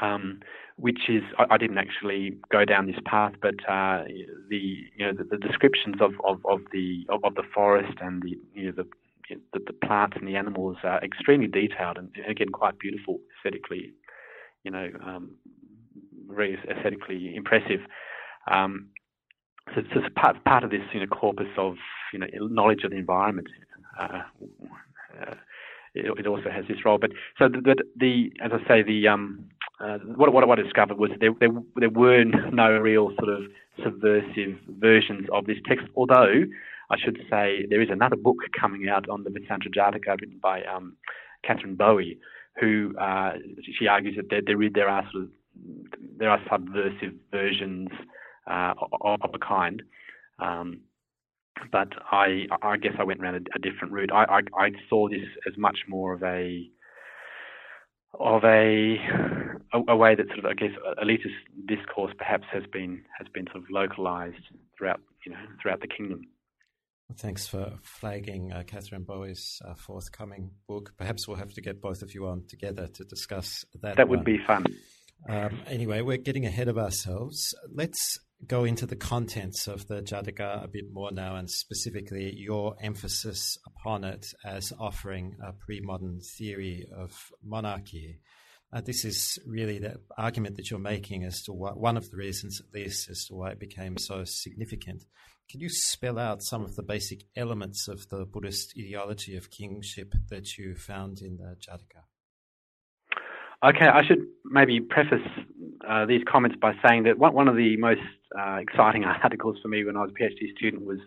um, 0.00 0.40
which 0.76 1.08
is 1.08 1.22
I, 1.38 1.46
I, 1.50 1.58
didn't 1.58 1.78
actually 1.78 2.36
go 2.50 2.64
down 2.64 2.86
this 2.86 3.00
path, 3.04 3.32
but 3.40 3.56
uh, 3.68 4.04
the 4.48 4.84
you 4.96 5.06
know 5.06 5.12
the, 5.12 5.24
the 5.24 5.36
descriptions 5.36 5.96
of, 6.00 6.12
of, 6.24 6.44
of 6.46 6.60
the 6.72 7.06
of, 7.08 7.24
of, 7.24 7.34
the 7.34 7.42
forest 7.54 7.98
and 8.00 8.22
the 8.22 8.38
you 8.54 8.66
know 8.66 8.72
the, 8.72 8.86
the, 9.52 9.60
the 9.66 9.72
plants 9.72 10.16
and 10.18 10.28
the 10.28 10.36
animals 10.36 10.76
are 10.82 11.02
extremely 11.02 11.46
detailed 11.46 11.98
and 11.98 12.10
again 12.28 12.48
quite 12.48 12.78
beautiful 12.78 13.18
aesthetically, 13.38 13.92
you 14.64 14.70
know, 14.70 14.88
um, 15.04 15.32
very 16.28 16.58
aesthetically 16.68 17.34
impressive. 17.34 17.80
Um, 18.50 18.88
so, 19.74 19.82
it's 19.82 20.14
part 20.16 20.42
part 20.44 20.64
of 20.64 20.70
this 20.70 20.80
you 20.92 21.00
know 21.00 21.06
corpus 21.06 21.46
of 21.56 21.76
you 22.12 22.18
know 22.18 22.26
knowledge 22.34 22.82
of 22.84 22.90
the 22.90 22.96
environment. 22.96 23.48
Uh, 23.98 24.22
uh, 25.20 25.34
it, 25.94 26.06
it 26.18 26.26
also 26.26 26.50
has 26.50 26.64
this 26.68 26.84
role. 26.84 26.98
But 26.98 27.10
so 27.38 27.48
the, 27.48 27.60
the, 27.60 27.76
the 27.96 28.32
as 28.42 28.52
I 28.52 28.68
say, 28.68 28.82
the 28.82 29.08
um, 29.08 29.44
uh, 29.80 29.98
what, 29.98 30.32
what 30.32 30.58
I 30.58 30.62
discovered 30.62 30.98
was 30.98 31.10
there, 31.20 31.30
there 31.40 31.50
there 31.76 31.90
were 31.90 32.24
no 32.24 32.70
real 32.78 33.12
sort 33.18 33.28
of 33.28 33.44
subversive 33.82 34.58
versions 34.78 35.26
of 35.32 35.46
this 35.46 35.58
text. 35.66 35.86
Although 35.96 36.44
I 36.90 36.96
should 36.98 37.18
say 37.30 37.66
there 37.68 37.80
is 37.80 37.88
another 37.90 38.16
book 38.16 38.38
coming 38.58 38.88
out 38.88 39.08
on 39.08 39.24
the 39.24 39.30
Vessantara 39.30 39.70
Jataka 39.74 40.20
written 40.20 40.40
by 40.42 40.62
um, 40.64 40.96
Katherine 41.44 41.76
Bowie, 41.76 42.18
who 42.60 42.94
uh, 42.98 43.32
she 43.78 43.86
argues 43.86 44.16
that 44.16 44.28
there, 44.28 44.42
there, 44.44 44.56
there 44.72 44.88
are 44.88 45.08
sort 45.12 45.24
of 45.24 45.30
there 46.18 46.30
are 46.30 46.40
subversive 46.50 47.14
versions 47.30 47.88
uh, 48.50 48.74
of, 49.02 49.20
of 49.22 49.30
a 49.34 49.38
kind. 49.38 49.82
Um, 50.38 50.80
but 51.72 51.88
I, 52.10 52.46
I 52.62 52.76
guess 52.76 52.92
I 52.98 53.04
went 53.04 53.20
around 53.20 53.34
a, 53.34 53.56
a 53.56 53.58
different 53.58 53.92
route. 53.92 54.10
I, 54.12 54.24
I, 54.24 54.40
I, 54.56 54.70
saw 54.88 55.08
this 55.08 55.26
as 55.46 55.56
much 55.58 55.80
more 55.88 56.12
of 56.14 56.22
a 56.22 56.70
of 58.18 58.44
a, 58.44 58.96
a, 59.72 59.80
a 59.88 59.96
way 59.96 60.14
that 60.14 60.26
sort 60.28 60.40
of 60.40 60.44
I 60.46 60.54
guess 60.54 60.70
elitist 61.02 61.36
discourse 61.66 62.12
perhaps 62.16 62.44
has 62.52 62.64
been 62.72 63.02
has 63.18 63.28
been 63.32 63.46
sort 63.46 63.64
of 63.64 63.70
localized 63.70 64.36
throughout 64.76 65.00
you 65.26 65.32
know 65.32 65.38
throughout 65.60 65.80
the 65.80 65.88
kingdom. 65.88 66.22
Well, 67.10 67.16
thanks 67.18 67.48
for 67.48 67.72
flagging 67.82 68.52
uh, 68.52 68.62
Katherine 68.64 69.02
Bowie's 69.02 69.60
uh, 69.64 69.74
forthcoming 69.74 70.52
book. 70.68 70.92
Perhaps 70.96 71.26
we'll 71.26 71.38
have 71.38 71.52
to 71.54 71.60
get 71.60 71.80
both 71.80 72.02
of 72.02 72.14
you 72.14 72.28
on 72.28 72.44
together 72.46 72.86
to 72.86 73.04
discuss 73.04 73.64
that. 73.82 73.96
That 73.96 74.08
would 74.08 74.20
one. 74.20 74.24
be 74.24 74.38
fun. 74.46 74.64
Um, 75.28 75.58
anyway, 75.66 76.02
we're 76.02 76.18
getting 76.18 76.46
ahead 76.46 76.68
of 76.68 76.78
ourselves. 76.78 77.52
Let's 77.74 78.20
go 78.46 78.62
into 78.62 78.86
the 78.86 78.94
contents 78.94 79.66
of 79.66 79.88
the 79.88 80.02
Jataka 80.02 80.62
a 80.62 80.68
bit 80.68 80.84
more 80.92 81.10
now, 81.10 81.34
and 81.34 81.50
specifically 81.50 82.32
your 82.32 82.76
emphasis 82.80 83.58
upon 83.66 84.04
it 84.04 84.26
as 84.44 84.72
offering 84.78 85.34
a 85.44 85.52
pre 85.52 85.80
modern 85.80 86.20
theory 86.20 86.86
of 86.96 87.10
monarchy. 87.42 88.20
Uh, 88.72 88.82
this 88.82 89.04
is 89.04 89.36
really 89.44 89.80
the 89.80 89.96
argument 90.16 90.54
that 90.58 90.70
you're 90.70 90.78
making 90.78 91.24
as 91.24 91.42
to 91.42 91.52
what, 91.52 91.76
one 91.76 91.96
of 91.96 92.08
the 92.08 92.16
reasons, 92.16 92.60
at 92.60 92.72
least, 92.72 93.10
as 93.10 93.24
to 93.24 93.34
why 93.34 93.50
it 93.50 93.58
became 93.58 93.98
so 93.98 94.22
significant. 94.22 95.02
Can 95.50 95.58
you 95.58 95.68
spell 95.68 96.16
out 96.16 96.44
some 96.44 96.62
of 96.62 96.76
the 96.76 96.82
basic 96.84 97.24
elements 97.34 97.88
of 97.88 98.08
the 98.08 98.24
Buddhist 98.24 98.72
ideology 98.78 99.36
of 99.36 99.50
kingship 99.50 100.14
that 100.28 100.56
you 100.56 100.76
found 100.76 101.20
in 101.20 101.38
the 101.38 101.56
Jataka? 101.56 102.04
Okay, 103.64 103.86
I 103.86 104.06
should 104.06 104.26
maybe 104.44 104.80
preface 104.80 105.26
uh, 105.88 106.06
these 106.06 106.22
comments 106.30 106.56
by 106.60 106.74
saying 106.86 107.02
that 107.02 107.18
one, 107.18 107.48
of 107.48 107.56
the 107.56 107.76
most 107.78 108.00
uh, 108.38 108.58
exciting 108.60 109.04
articles 109.22 109.56
for 109.60 109.66
me 109.66 109.84
when 109.84 109.96
I 109.96 110.02
was 110.02 110.12
a 110.12 110.22
PhD 110.22 110.54
student 110.56 110.84
was 110.84 110.98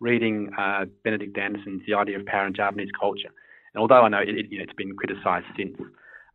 reading 0.00 0.48
uh, 0.58 0.86
Benedict 1.04 1.36
Anderson's 1.36 1.82
The 1.86 1.92
Idea 1.92 2.18
of 2.18 2.24
Power 2.24 2.46
in 2.46 2.54
Javanese 2.54 2.88
Culture. 2.98 3.28
And 3.74 3.82
although 3.82 4.00
I 4.00 4.08
know 4.08 4.20
it, 4.20 4.30
it, 4.30 4.46
you 4.50 4.58
know, 4.58 4.64
it's 4.64 4.72
been 4.72 4.96
criticised 4.96 5.44
since, 5.58 5.76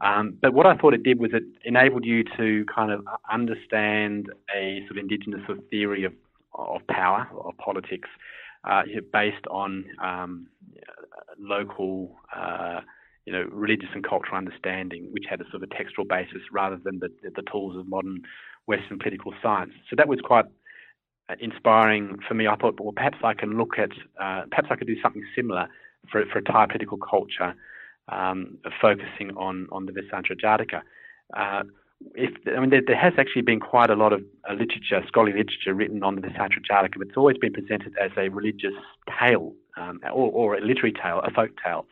Um, 0.01 0.37
but 0.39 0.53
what 0.53 0.67
I 0.67 0.77
thought 0.77 0.93
it 0.93 1.01
did 1.01 1.19
was 1.19 1.31
it 1.33 1.43
enabled 1.63 2.05
you 2.05 2.23
to 2.37 2.63
kind 2.73 2.91
of 2.91 3.07
understand 3.31 4.29
a 4.55 4.81
sort 4.81 4.91
of 4.91 4.97
indigenous 4.97 5.41
sort 5.47 5.57
of 5.57 5.67
theory 5.69 6.03
of, 6.03 6.13
of 6.57 6.81
power 6.87 7.27
or 7.33 7.53
politics 7.53 8.09
uh, 8.63 8.83
based 9.13 9.45
on 9.49 9.85
um, 10.03 10.47
local, 11.39 12.15
uh, 12.35 12.81
you 13.25 13.33
know, 13.33 13.45
religious 13.51 13.89
and 13.93 14.03
cultural 14.03 14.37
understanding, 14.37 15.07
which 15.11 15.25
had 15.29 15.41
a 15.41 15.43
sort 15.45 15.63
of 15.63 15.63
a 15.63 15.75
textual 15.75 16.05
basis 16.05 16.41
rather 16.51 16.77
than 16.83 16.99
the, 16.99 17.09
the 17.23 17.43
tools 17.51 17.77
of 17.77 17.87
modern 17.87 18.21
Western 18.65 18.99
political 18.99 19.33
science. 19.41 19.73
So 19.89 19.95
that 19.97 20.07
was 20.07 20.19
quite 20.23 20.45
uh, 21.29 21.35
inspiring 21.39 22.17
for 22.27 22.33
me. 22.33 22.47
I 22.47 22.55
thought, 22.55 22.79
well, 22.79 22.93
perhaps 22.95 23.17
I 23.23 23.33
can 23.33 23.57
look 23.57 23.77
at, 23.77 23.91
uh, 24.19 24.43
perhaps 24.49 24.67
I 24.71 24.75
could 24.75 24.87
do 24.87 24.99
something 25.01 25.23
similar 25.35 25.67
for, 26.11 26.23
for 26.31 26.39
a 26.39 26.43
Thai 26.43 26.65
political 26.67 26.97
culture, 26.97 27.55
um, 28.09 28.57
focusing 28.81 29.31
on, 29.37 29.67
on 29.71 29.85
the 29.85 29.91
Vessantara 29.91 30.35
Jataka. 30.37 30.81
If, 32.13 32.31
I 32.47 32.59
mean, 32.59 32.69
there, 32.69 32.81
there, 32.85 32.97
has 32.97 33.13
actually 33.17 33.41
been 33.41 33.59
quite 33.59 33.89
a 33.89 33.95
lot 33.95 34.13
of 34.13 34.21
uh, 34.49 34.53
literature, 34.53 35.01
scholarly 35.07 35.33
literature 35.33 35.73
written 35.73 36.03
on 36.03 36.15
the 36.15 36.21
Vessantara 36.21 36.61
Jataka, 36.69 36.97
but 36.97 37.07
it's 37.07 37.17
always 37.17 37.37
been 37.37 37.53
presented 37.53 37.93
as 37.99 38.11
a 38.17 38.29
religious 38.29 38.73
tale 39.19 39.53
um, 39.77 39.99
or, 40.13 40.31
or, 40.31 40.55
a 40.55 40.61
literary 40.61 40.93
tale, 40.93 41.21
a 41.23 41.31
folk 41.31 41.51
tale. 41.63 41.85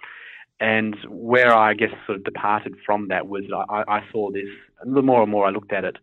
And 0.59 0.95
where 1.09 1.53
I 1.53 1.73
guess 1.73 1.89
sort 2.05 2.17
of 2.17 2.23
departed 2.23 2.75
from 2.85 3.07
that 3.09 3.27
was 3.27 3.43
I, 3.69 3.83
I 3.87 4.03
saw 4.11 4.31
this, 4.31 4.47
the 4.85 5.01
more 5.01 5.21
and 5.23 5.31
more 5.31 5.47
I 5.47 5.49
looked 5.49 5.73
at 5.73 5.83
it, 5.83 5.97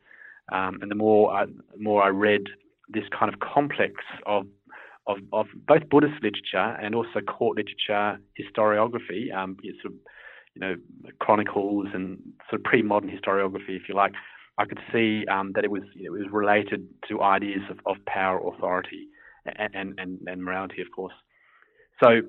um, 0.53 0.79
and 0.83 0.91
the 0.91 0.97
more 0.97 1.33
I, 1.33 1.47
more 1.79 2.03
I 2.03 2.09
read 2.09 2.43
this 2.89 3.05
kind 3.17 3.33
of 3.33 3.41
complex 3.41 3.95
of 4.27 4.47
of, 5.07 5.19
of 5.33 5.47
both 5.67 5.89
Buddhist 5.89 6.23
literature 6.23 6.77
and 6.81 6.95
also 6.95 7.21
court 7.21 7.57
literature, 7.57 8.21
historiography, 8.39 9.35
um, 9.35 9.57
sort 9.83 9.95
of, 9.95 10.01
you 10.55 10.61
know, 10.61 10.75
chronicles 11.21 11.89
and 11.95 12.19
sort 12.49 12.61
of 12.61 12.65
pre-modern 12.65 13.11
historiography, 13.11 13.77
if 13.77 13.89
you 13.89 13.95
like, 13.95 14.13
I 14.59 14.65
could 14.65 14.81
see 14.93 15.25
um, 15.27 15.53
that 15.55 15.65
it 15.65 15.71
was 15.71 15.83
you 15.95 16.11
know, 16.11 16.17
it 16.17 16.25
was 16.25 16.33
related 16.33 16.87
to 17.09 17.23
ideas 17.23 17.63
of, 17.71 17.79
of 17.87 17.97
power, 18.07 18.41
authority, 18.47 19.09
and, 19.57 19.99
and, 19.99 20.21
and 20.27 20.43
morality, 20.43 20.83
of 20.83 20.89
course. 20.95 21.15
So 22.03 22.21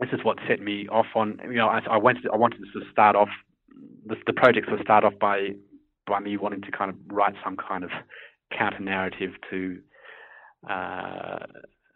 this 0.00 0.10
is 0.12 0.24
what 0.24 0.38
set 0.48 0.60
me 0.60 0.88
off 0.88 1.06
on. 1.14 1.38
You 1.44 1.56
know, 1.56 1.68
I, 1.68 1.80
I 1.90 1.98
wanted 1.98 2.26
I 2.32 2.36
wanted 2.36 2.58
to 2.58 2.72
sort 2.72 2.84
of 2.84 2.90
start 2.90 3.14
off 3.14 3.28
the, 4.06 4.16
the 4.26 4.32
project 4.32 4.66
sort 4.66 4.80
of 4.80 4.84
start 4.84 5.04
off 5.04 5.14
by 5.20 5.50
by 6.06 6.20
me 6.20 6.36
wanting 6.36 6.62
to 6.62 6.70
kind 6.70 6.90
of 6.90 6.96
write 7.06 7.34
some 7.44 7.56
kind 7.56 7.84
of 7.84 7.90
counter 8.56 8.80
narrative 8.80 9.32
to 9.50 9.78
uh, 10.68 11.38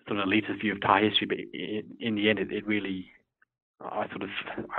sort 0.07 0.21
of 0.21 0.29
elitist 0.29 0.61
view 0.61 0.73
of 0.73 0.81
Thai 0.81 1.03
history, 1.03 1.27
but 1.27 1.39
in, 1.39 1.83
in 2.01 2.15
the 2.15 2.31
end, 2.31 2.39
it, 2.39 2.51
it, 2.51 2.67
really, 2.67 3.11
I 3.81 4.09
sort 4.09 4.23
of, 4.23 4.31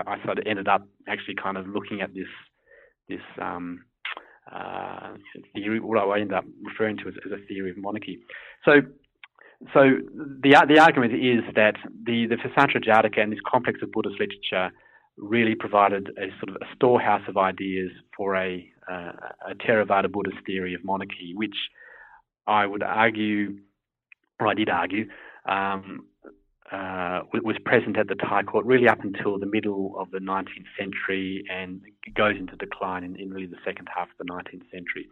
I 0.07 0.23
sort 0.25 0.39
of 0.39 0.43
ended 0.45 0.67
up 0.67 0.87
actually 1.07 1.35
kind 1.35 1.57
of 1.57 1.67
looking 1.67 2.01
at 2.01 2.13
this, 2.13 2.27
this 3.07 3.21
um, 3.41 3.85
uh, 4.51 5.13
theory, 5.53 5.79
what 5.79 5.97
I 5.97 6.19
ended 6.19 6.33
up 6.33 6.45
referring 6.63 6.97
to 6.97 7.07
as, 7.07 7.13
as, 7.25 7.31
a 7.31 7.45
theory 7.47 7.71
of 7.71 7.77
monarchy. 7.77 8.19
So, 8.65 8.81
so 9.73 9.81
the 10.13 10.65
the 10.67 10.79
argument 10.79 11.13
is 11.13 11.43
that 11.55 11.75
the 12.03 12.27
the 12.27 12.37
Vessantara 12.37 12.81
Jataka 12.81 13.21
and 13.21 13.31
this 13.31 13.39
complex 13.45 13.79
of 13.81 13.91
Buddhist 13.91 14.19
literature 14.19 14.71
really 15.17 15.53
provided 15.53 16.09
a 16.17 16.29
sort 16.39 16.49
of 16.49 16.55
a 16.61 16.75
storehouse 16.75 17.21
of 17.27 17.37
ideas 17.37 17.91
for 18.15 18.35
a, 18.35 18.65
uh, 18.89 19.11
a 19.49 19.55
Theravada 19.55 20.09
Buddhist 20.09 20.37
theory 20.45 20.73
of 20.73 20.83
monarchy, 20.85 21.33
which 21.35 21.55
I 22.47 22.65
would 22.65 22.83
argue 22.83 23.57
or 24.39 24.47
I 24.47 24.53
did 24.53 24.69
argue, 24.69 25.07
um, 25.47 26.05
uh, 26.71 27.21
was 27.33 27.55
present 27.65 27.97
at 27.97 28.07
the 28.07 28.15
Thai 28.15 28.43
court 28.43 28.65
really 28.65 28.87
up 28.87 29.03
until 29.03 29.39
the 29.39 29.45
middle 29.45 29.95
of 29.97 30.11
the 30.11 30.19
19th 30.19 30.69
century 30.77 31.43
and 31.51 31.81
goes 32.13 32.35
into 32.37 32.55
decline 32.57 33.03
in, 33.03 33.15
in 33.15 33.31
really 33.31 33.47
the 33.47 33.57
second 33.65 33.87
half 33.95 34.07
of 34.09 34.17
the 34.25 34.31
19th 34.31 34.69
century. 34.71 35.07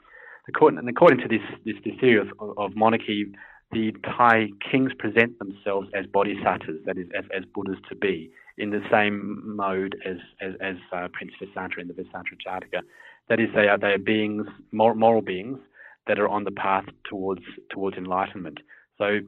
Court, 0.57 0.75
and 0.75 0.87
according 0.87 1.19
to 1.19 1.27
this, 1.27 1.41
this, 1.65 1.75
this 1.83 1.93
theory 1.99 2.19
of, 2.19 2.29
of, 2.57 2.73
monarchy, 2.75 3.25
the 3.73 3.91
Thai 4.03 4.47
kings 4.71 4.91
present 4.97 5.37
themselves 5.39 5.89
as 5.93 6.05
bodhisattvas, 6.05 6.77
that 6.85 6.97
is, 6.97 7.07
as, 7.17 7.25
as 7.35 7.43
Buddhas 7.53 7.77
to 7.89 7.95
be, 7.95 8.31
in 8.57 8.69
the 8.69 8.81
same 8.89 9.41
mode 9.43 9.97
as, 10.05 10.17
as, 10.39 10.53
as 10.61 10.75
uh, 10.93 11.09
Prince 11.11 11.33
Vessantara 11.41 11.81
in 11.81 11.89
the 11.89 11.93
Vessantara 11.93 12.37
Jataka. 12.45 12.81
That 13.27 13.41
is, 13.41 13.49
they 13.53 13.67
are, 13.67 13.77
they 13.77 13.87
are 13.87 13.97
beings, 13.97 14.47
moral, 14.71 14.95
moral 14.95 15.21
beings, 15.21 15.59
that 16.07 16.17
are 16.17 16.29
on 16.29 16.45
the 16.45 16.51
path 16.51 16.85
towards, 17.09 17.41
towards 17.69 17.97
enlightenment. 17.97 18.59
So 18.97 19.19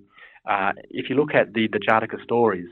uh, 0.50 0.72
if 0.89 1.10
you 1.10 1.15
look 1.15 1.34
at 1.34 1.53
the, 1.53 1.68
the 1.72 1.79
Jataka 1.79 2.22
stories, 2.24 2.68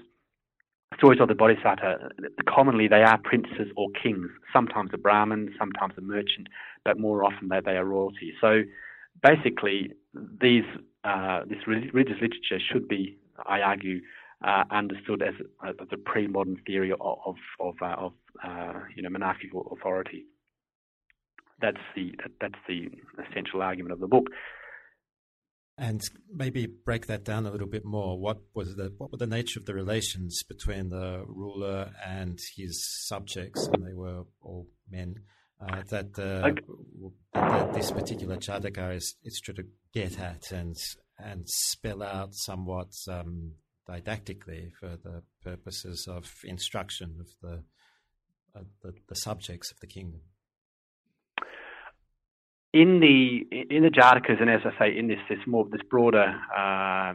stories 0.98 1.22
of 1.22 1.28
the 1.28 1.36
Bodhisattva, 1.36 2.10
commonly 2.50 2.88
they 2.88 3.04
are 3.04 3.20
princes 3.20 3.68
or 3.76 3.90
kings, 4.02 4.30
sometimes 4.52 4.90
a 4.94 4.98
Brahmin, 4.98 5.54
sometimes 5.60 5.94
a 5.98 6.02
merchant, 6.02 6.48
but 6.84 7.00
more 7.00 7.24
often 7.24 7.50
they, 7.50 7.60
they 7.64 7.78
are 7.78 7.86
royalty. 7.86 8.34
So 8.42 8.64
basically, 9.22 9.94
these 10.42 10.64
uh, 11.04 11.42
this 11.48 11.60
religious 11.68 12.18
literature 12.20 12.60
should 12.60 12.88
be, 12.88 13.18
I 13.46 13.62
argue, 13.62 14.02
uh, 14.44 14.64
understood 14.72 15.22
as, 15.22 15.36
as 15.64 15.76
a 15.92 15.98
pre-modern 15.98 16.58
theory 16.66 16.92
of 16.92 17.00
of, 17.26 17.36
of, 17.60 17.76
uh, 17.82 17.96
of 17.98 18.14
uh, 18.44 18.74
you 18.96 19.04
know 19.04 19.10
monarchical 19.10 19.78
authority. 19.78 20.26
That's 21.62 21.78
the 21.96 22.14
that's 22.42 22.60
the 22.68 22.90
essential 23.30 23.62
argument 23.62 23.94
of 23.94 24.00
the 24.00 24.08
book. 24.08 24.30
And 25.80 26.02
maybe 26.34 26.66
break 26.66 27.06
that 27.06 27.24
down 27.24 27.46
a 27.46 27.52
little 27.52 27.68
bit 27.68 27.86
more. 27.86 28.20
What 28.20 28.40
was 28.56 28.76
the 28.76 28.92
what 28.98 29.12
were 29.12 29.18
the 29.18 29.28
nature 29.28 29.60
of 29.60 29.68
the 29.68 29.76
relations 29.76 30.42
between 30.42 30.90
the 30.90 31.24
ruler 31.28 31.92
and 32.04 32.40
his 32.56 32.84
subjects, 33.06 33.68
and 33.68 33.86
they 33.86 33.94
were 33.94 34.24
all 34.42 34.68
men. 34.90 35.16
Uh, 35.60 35.82
that, 35.90 36.18
uh, 36.20 36.48
okay. 36.48 36.62
that, 37.34 37.74
this 37.74 37.92
particular 37.92 38.38
Jataka 38.38 38.96
is, 38.96 39.16
is 39.24 39.40
trying 39.40 39.56
to 39.56 39.66
get 39.94 40.20
at 40.20 40.52
and 40.52 40.76
and 41.20 41.48
spell 41.48 42.04
out 42.04 42.34
somewhat 42.34 42.92
um, 43.10 43.54
didactically 43.88 44.72
for 44.80 44.98
the 45.04 45.24
purposes 45.44 46.08
of 46.08 46.32
instruction 46.44 47.18
of 47.20 47.28
the, 47.42 47.64
uh, 48.56 48.64
the 48.84 48.94
the 49.10 49.16
subjects 49.16 49.72
of 49.72 49.80
the 49.80 49.88
kingdom 49.88 50.22
in 52.74 53.00
the 53.00 53.48
in 53.70 53.84
the 53.84 53.90
Jatakas, 53.90 54.42
and 54.42 54.50
as 54.50 54.62
I 54.66 54.78
say, 54.80 54.98
in 54.98 55.08
this 55.08 55.20
this 55.30 55.40
more 55.46 55.66
this 55.72 55.82
broader 55.90 56.36
uh, 56.56 57.14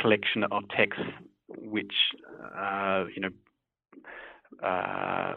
collection 0.00 0.44
of 0.44 0.62
texts, 0.76 1.02
which 1.48 1.92
uh, 2.56 3.04
you 3.14 3.22
know, 3.22 4.66
uh, 4.66 5.34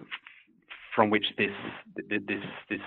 from 0.96 1.10
which 1.10 1.26
this 1.38 1.52
this 1.96 2.42
this 2.70 2.80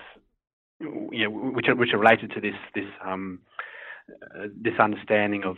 you 0.80 1.24
know, 1.24 1.30
which 1.30 1.68
are, 1.68 1.74
which 1.74 1.92
are 1.92 1.98
related 1.98 2.30
to 2.32 2.40
this 2.40 2.54
this 2.74 2.86
um, 3.04 3.40
uh, 4.34 4.46
this 4.60 4.74
understanding 4.78 5.44
of 5.44 5.56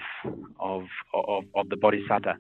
of 0.59 0.85
of, 1.14 1.45
of 1.54 1.69
the 1.69 1.76
Bodhisattva. 1.76 2.37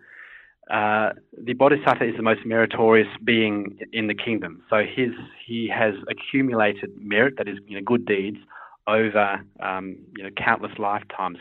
Uh, 0.70 1.10
the 1.44 1.54
Bodhisattva 1.54 2.04
is 2.04 2.16
the 2.16 2.22
most 2.22 2.46
meritorious 2.46 3.08
being 3.24 3.78
in 3.92 4.06
the 4.06 4.14
kingdom. 4.14 4.62
So 4.70 4.76
his 4.78 5.10
he 5.44 5.68
has 5.68 5.94
accumulated 6.08 6.90
merit, 6.96 7.34
that 7.38 7.48
is, 7.48 7.58
you 7.66 7.76
know, 7.76 7.82
good 7.84 8.06
deeds, 8.06 8.38
over 8.86 9.40
um, 9.62 9.96
you 10.16 10.24
know, 10.24 10.30
countless 10.36 10.72
lifetimes, 10.78 11.38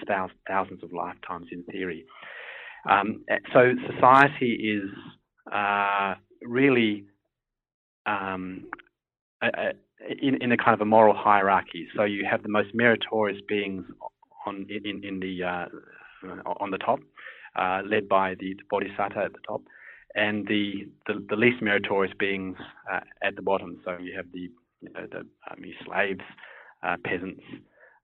thousands 0.47 0.83
of 0.83 0.93
lifetimes 0.93 1.47
in 1.51 1.63
theory. 1.63 2.05
Um, 2.89 3.23
so 3.53 3.73
society 3.93 4.53
is 4.53 4.89
uh, 5.51 6.15
really 6.41 7.05
um, 8.05 8.65
a, 9.41 9.47
a, 9.47 9.71
in, 10.21 10.41
in, 10.41 10.51
a 10.51 10.57
kind 10.57 10.73
of 10.73 10.81
a 10.81 10.85
moral 10.85 11.15
hierarchy. 11.15 11.87
So 11.95 12.03
you 12.03 12.25
have 12.29 12.43
the 12.43 12.49
most 12.49 12.69
meritorious 12.73 13.39
beings 13.47 13.85
on 14.45 14.65
in, 14.69 15.03
in 15.03 15.19
the 15.19 15.43
uh, 15.43 15.65
on 16.59 16.71
the 16.71 16.77
top, 16.77 16.99
uh, 17.55 17.81
led 17.85 18.07
by 18.07 18.35
the, 18.39 18.53
the, 18.55 18.63
bodhisattva 18.69 19.19
at 19.25 19.33
the 19.33 19.39
top, 19.47 19.61
and 20.15 20.47
the 20.47 20.87
the, 21.07 21.25
the 21.29 21.35
least 21.35 21.61
meritorious 21.61 22.13
beings 22.17 22.57
uh, 22.91 23.01
at 23.23 23.35
the 23.35 23.41
bottom. 23.41 23.79
So 23.85 23.97
you 23.99 24.15
have 24.15 24.31
the 24.33 24.49
you 24.81 24.89
know, 24.93 25.05
the 25.11 25.19
um, 25.19 25.63
slaves, 25.85 26.21
peasants, 27.03 27.43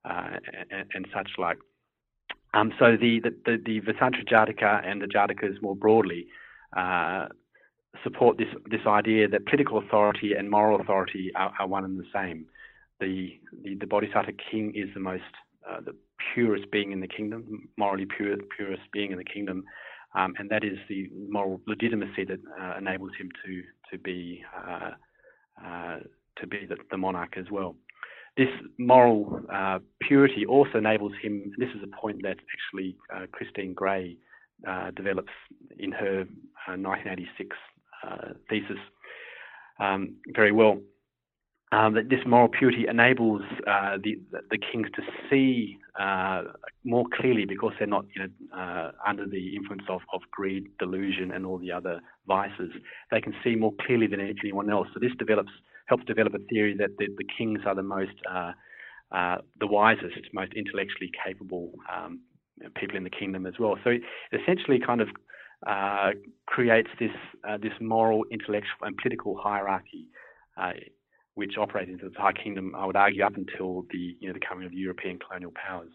uh, 0.06 0.38
and, 0.72 0.86
and, 0.94 1.08
such 1.14 1.32
like. 1.38 1.58
Um, 2.54 2.72
so 2.80 2.96
the, 3.00 3.20
the, 3.20 3.32
the, 3.46 3.80
the 3.80 3.94
Jataka 3.94 4.88
and 4.88 5.02
the 5.02 5.06
Jatakas 5.06 5.62
more 5.62 5.76
broadly 5.76 6.28
uh, 6.76 7.28
support 8.04 8.38
this, 8.38 8.48
this 8.70 8.86
idea 8.88 9.28
that 9.28 9.46
political 9.46 9.80
authority 9.80 10.34
and 10.34 10.50
moral 10.50 10.80
authority 10.80 11.32
are, 11.36 11.52
are 11.60 11.68
one 11.68 11.84
and 11.84 12.00
the 12.00 12.06
same. 12.14 12.46
The, 13.00 13.40
the, 13.64 13.76
the 13.76 13.86
Bodhisattva 13.86 14.32
king 14.50 14.74
is 14.76 14.90
the 14.94 15.00
most, 15.00 15.24
uh, 15.70 15.82
the 15.82 15.96
purest 16.34 16.72
being 16.72 16.92
in 16.92 17.00
the 17.00 17.08
kingdom, 17.08 17.68
morally 17.78 18.06
pure, 18.06 18.38
purest 18.56 18.84
being 18.94 19.12
in 19.12 19.18
the 19.18 19.24
kingdom, 19.26 19.64
um, 20.16 20.34
and 20.40 20.50
that 20.50 20.64
is 20.64 20.78
the 20.90 21.10
moral 21.30 21.62
legitimacy 21.68 22.24
that 22.26 22.40
uh, 22.60 22.78
enables 22.78 23.12
him 23.20 23.30
to, 23.46 23.62
to 23.92 24.02
be, 24.02 24.44
uh, 24.56 24.92
to 26.40 26.48
be 26.48 26.66
the, 26.68 26.78
the 26.92 26.98
monarch 26.98 27.34
as 27.38 27.46
well 27.52 27.76
this 28.38 28.50
moral 28.78 29.42
uh, 29.52 29.80
purity 30.02 30.46
also 30.46 30.78
enables 30.78 31.14
him. 31.22 31.52
This 31.58 31.70
is 31.70 31.82
a 31.84 32.02
point 32.02 32.22
that 32.24 32.38
actually 32.54 32.96
uh, 33.14 33.26
Christine 33.32 33.74
Gray 33.74 34.18
uh, 34.68 34.92
develops 34.92 35.34
in 35.78 35.92
her 35.92 36.26
1986 36.68 37.56
uh, 38.04 38.08
uh, 38.08 38.34
thesis 38.50 38.78
um, 39.80 40.16
very 40.36 40.52
well. 40.52 40.80
um, 41.72 41.94
that 41.96 42.10
this 42.10 42.20
moral 42.26 42.48
purity 42.48 42.86
enables 42.88 43.42
uh, 43.68 43.98
the 44.04 44.20
the 44.52 44.58
kings 44.58 44.88
to 44.96 45.02
see 45.30 45.78
more 46.84 47.06
clearly 47.18 47.46
because 47.46 47.74
they're 47.78 47.88
not 47.88 48.06
you 48.16 48.22
know 48.22 48.92
under 49.06 49.26
the 49.26 49.56
influence 49.56 49.84
of, 49.90 50.02
of 50.14 50.22
greed, 50.32 50.64
delusion, 50.80 51.32
and 51.32 51.46
all 51.46 51.58
the 51.58 51.72
other 51.72 52.00
vices. 52.28 52.72
They 53.12 53.22
can 53.22 53.34
see 53.44 53.56
more 53.56 53.74
clearly 53.86 54.08
than 54.08 54.22
anyone 54.22 54.70
else. 54.70 54.88
So 54.94 55.00
this 55.00 55.16
develops 55.18 55.52
helps 55.88 56.06
develop 56.06 56.34
a 56.34 56.40
theory 56.50 56.76
that 56.78 56.98
the, 56.98 57.08
the 57.18 57.26
kings 57.38 57.62
are 57.66 57.76
the 57.76 57.84
most 57.84 58.14
uh, 58.32 58.52
uh, 59.12 59.38
the 59.60 59.68
wisest, 59.68 60.34
most 60.34 60.54
intellectually 60.54 61.12
capable 61.26 61.72
um, 61.94 62.20
people 62.76 62.98
in 62.98 63.04
the 63.04 63.10
kingdom 63.10 63.46
as 63.46 63.54
well. 63.60 63.76
So 63.84 63.92
it 63.92 64.02
essentially 64.34 64.80
kind 64.86 65.02
of 65.02 65.08
uh, 65.66 66.12
creates 66.46 66.90
this 67.00 67.12
this 67.62 67.74
moral, 67.82 68.24
intellectual, 68.32 68.84
and 68.84 68.96
political 68.98 69.38
hierarchy 69.38 70.08
which 71.38 71.54
operated 71.56 71.94
as 71.94 72.02
the 72.02 72.10
Thai 72.18 72.34
Kingdom, 72.34 72.74
I 72.76 72.88
would 72.88 72.96
argue, 72.96 73.24
up 73.24 73.36
until 73.36 73.86
the 73.92 74.18
you 74.20 74.28
know 74.28 74.34
the 74.34 74.46
coming 74.46 74.66
of 74.66 74.72
the 74.72 74.78
European 74.78 75.20
colonial 75.20 75.52
powers. 75.52 75.92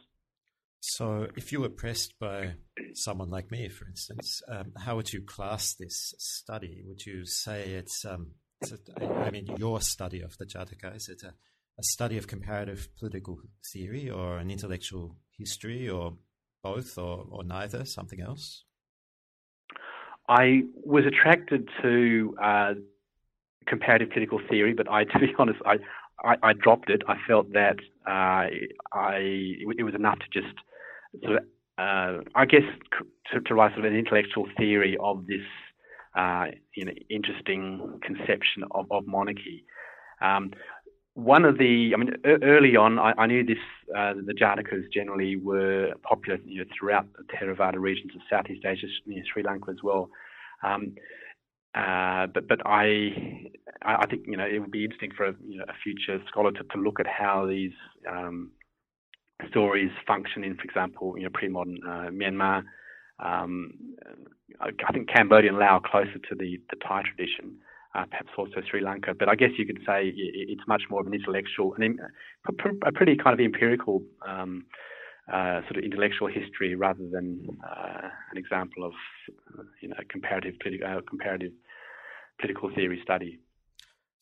So, 0.79 1.27
if 1.37 1.51
you 1.51 1.61
were 1.61 1.69
pressed 1.69 2.15
by 2.21 2.55
someone 2.95 3.29
like 3.29 3.51
me, 3.51 3.69
for 3.69 3.87
instance, 3.87 4.41
um, 4.49 4.73
how 4.77 4.97
would 4.97 5.13
you 5.13 5.21
class 5.21 5.75
this 5.75 6.15
study? 6.19 6.83
Would 6.87 7.07
you 7.07 7.25
say 7.25 7.71
it's, 7.71 8.05
um, 8.05 8.33
a, 8.71 9.05
I 9.27 9.31
mean, 9.31 9.49
your 9.57 9.81
study 9.81 10.21
of 10.21 10.37
the 10.39 10.47
Jataka, 10.47 10.95
is 10.95 11.09
it 11.09 11.23
a, 11.25 11.35
a 11.79 11.83
study 11.83 12.19
of 12.19 12.29
comparative 12.29 12.89
political 12.99 13.41
theory 13.73 14.09
or 14.09 14.39
an 14.39 14.51
intellectual 14.51 15.17
history 15.37 15.89
or 15.89 16.19
both 16.63 16.97
or, 16.99 17.27
or 17.31 17.43
neither, 17.43 17.85
something 17.85 18.21
else? 18.21 18.65
I 20.29 20.63
was 20.85 21.05
attracted 21.07 21.69
to 21.83 22.37
uh, 22.41 22.75
comparative 23.67 24.11
political 24.11 24.41
theory, 24.49 24.75
but 24.75 24.91
I, 24.91 25.05
to 25.13 25.19
be 25.19 25.35
honest, 25.39 25.59
I, 25.67 25.77
I, 26.25 26.37
I 26.43 26.53
dropped 26.53 26.91
it. 26.91 27.03
I 27.09 27.17
felt 27.27 27.53
that 27.53 27.77
uh, 28.07 28.47
I 28.93 29.19
it 29.19 29.85
was 29.85 29.95
enough 29.95 30.19
to 30.19 30.41
just 30.41 30.55
sort 31.23 31.39
of, 31.39 31.45
uh, 31.79 32.23
I 32.35 32.45
guess, 32.45 32.63
to, 33.33 33.41
to, 33.41 33.55
write 33.55 33.73
sort 33.73 33.87
of 33.87 33.93
an 33.93 33.99
intellectual 33.99 34.47
theory 34.57 34.97
of 35.01 35.27
this, 35.27 35.41
uh, 36.17 36.47
you 36.75 36.85
know, 36.85 36.93
interesting 37.09 38.01
conception 38.03 38.65
of, 38.73 38.87
of 38.91 39.07
monarchy. 39.07 39.65
Um, 40.21 40.53
one 41.15 41.45
of 41.45 41.59
the, 41.59 41.93
I 41.95 41.99
mean, 41.99 42.15
early 42.25 42.77
on, 42.77 42.99
I, 42.99 43.13
I 43.19 43.27
knew 43.27 43.45
this. 43.45 43.59
Uh, 43.95 44.15
the 44.15 44.33
Jatakas 44.33 44.91
generally 44.93 45.37
were 45.37 45.93
popular 46.03 46.39
you 46.47 46.61
know, 46.61 46.65
throughout 46.79 47.07
the 47.13 47.25
Theravada 47.25 47.79
regions 47.79 48.13
of 48.15 48.23
Southeast 48.31 48.65
Asia, 48.65 48.87
you 49.05 49.17
know, 49.17 49.23
Sri 49.31 49.43
Lanka 49.43 49.71
as 49.71 49.83
well. 49.83 50.09
Um, 50.63 50.95
uh, 51.75 52.27
but 52.27 52.47
but 52.49 52.61
I 52.67 53.51
I 53.83 54.07
think 54.07 54.25
you 54.27 54.37
know 54.37 54.47
it 54.47 54.59
would 54.59 54.71
be 54.71 54.85
interesting 54.85 55.13
for 55.17 55.27
a, 55.27 55.35
you 55.47 55.59
know, 55.59 55.65
a 55.69 55.75
future 55.83 56.23
scholar 56.29 56.53
to, 56.53 56.65
to 56.65 56.79
look 56.79 57.01
at 57.01 57.07
how 57.07 57.47
these 57.47 57.73
um, 58.11 58.51
stories 59.49 59.91
function 60.07 60.45
in, 60.45 60.55
for 60.57 60.65
example, 60.65 61.15
you 61.17 61.25
know 61.25 61.31
pre-modern 61.33 61.79
uh, 61.87 62.11
Myanmar. 62.11 62.63
Um, 63.19 63.97
I 64.61 64.93
think 64.93 65.09
Cambodia 65.09 65.51
and 65.51 65.59
Laos 65.59 65.83
closer 65.85 66.19
to 66.29 66.35
the 66.35 66.61
the 66.71 66.77
Thai 66.77 67.03
tradition, 67.03 67.57
uh, 67.95 68.05
perhaps 68.07 68.31
also 68.37 68.63
Sri 68.69 68.81
Lanka. 68.81 69.15
But 69.15 69.29
I 69.29 69.35
guess 69.35 69.51
you 69.59 69.67
could 69.67 69.81
say 69.87 70.13
it's 70.15 70.67
much 70.69 70.83
more 70.91 71.01
of 71.01 71.07
an 71.07 71.15
intellectual 71.15 71.75
and 71.75 71.99
a 72.49 72.93
pretty 72.93 73.17
kind 73.17 73.35
of 73.35 73.41
empirical. 73.41 74.03
Um, 74.27 74.67
uh, 75.33 75.61
sort 75.63 75.77
of 75.77 75.85
intellectual 75.85 76.27
history 76.27 76.75
rather 76.75 77.09
than 77.13 77.47
uh, 77.65 78.09
an 78.33 78.37
example 78.37 78.85
of 78.85 78.93
you 79.81 79.89
know 79.89 79.97
comparative 80.09 80.55
uh, 80.85 81.01
comparative 81.09 81.53
political 82.41 82.71
theory 82.75 83.01
study. 83.03 83.39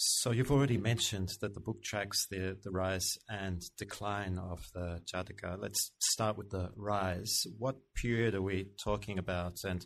So 0.02 0.30
you've 0.30 0.50
already 0.50 0.78
mentioned 0.78 1.34
that 1.42 1.52
the 1.52 1.60
book 1.60 1.82
tracks 1.82 2.26
the, 2.30 2.56
the 2.64 2.70
rise 2.70 3.18
and 3.28 3.62
decline 3.76 4.38
of 4.38 4.64
the 4.72 5.02
Jataka. 5.04 5.58
Let's 5.60 5.92
start 5.98 6.38
with 6.38 6.48
the 6.48 6.70
rise. 6.74 7.46
What 7.58 7.76
period 7.94 8.34
are 8.34 8.40
we 8.40 8.68
talking 8.82 9.18
about, 9.18 9.58
and 9.62 9.84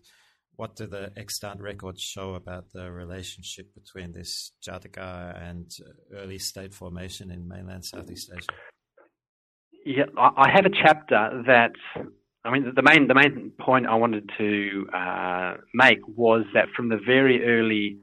what 0.55 0.77
do 0.77 0.87
the 0.87 1.11
extant 1.17 1.61
records 1.61 2.01
show 2.01 2.35
about 2.35 2.67
the 2.73 2.93
relationship 2.93 3.75
between 3.75 4.13
this 4.13 4.53
Jataka 4.65 5.37
and 5.37 5.69
early 6.15 6.39
state 6.39 6.73
formation 6.75 7.33
in 7.33 7.49
mainland 7.49 7.85
Southeast 7.85 8.31
Asia? 8.33 8.47
Yeah, 9.85 10.05
I 10.17 10.49
have 10.49 10.65
a 10.65 10.71
chapter 10.71 11.43
that 11.49 11.73
I 12.45 12.53
mean, 12.53 12.73
the 12.73 12.83
main 12.83 13.09
the 13.09 13.15
main 13.15 13.51
point 13.59 13.87
I 13.89 13.97
wanted 13.97 14.31
to 14.39 14.87
uh, 14.95 15.55
make 15.75 16.07
was 16.07 16.45
that 16.55 16.69
from 16.77 16.89
the 16.89 17.01
very 17.05 17.45
early 17.45 17.99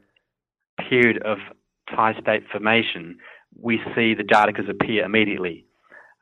period 0.90 1.22
of 1.24 1.38
Thai 1.96 2.14
state 2.22 2.44
formation, 2.52 3.18
we 3.60 3.80
see 3.96 4.14
the 4.14 4.24
Jatakas 4.24 4.70
appear 4.70 5.06
immediately, 5.06 5.66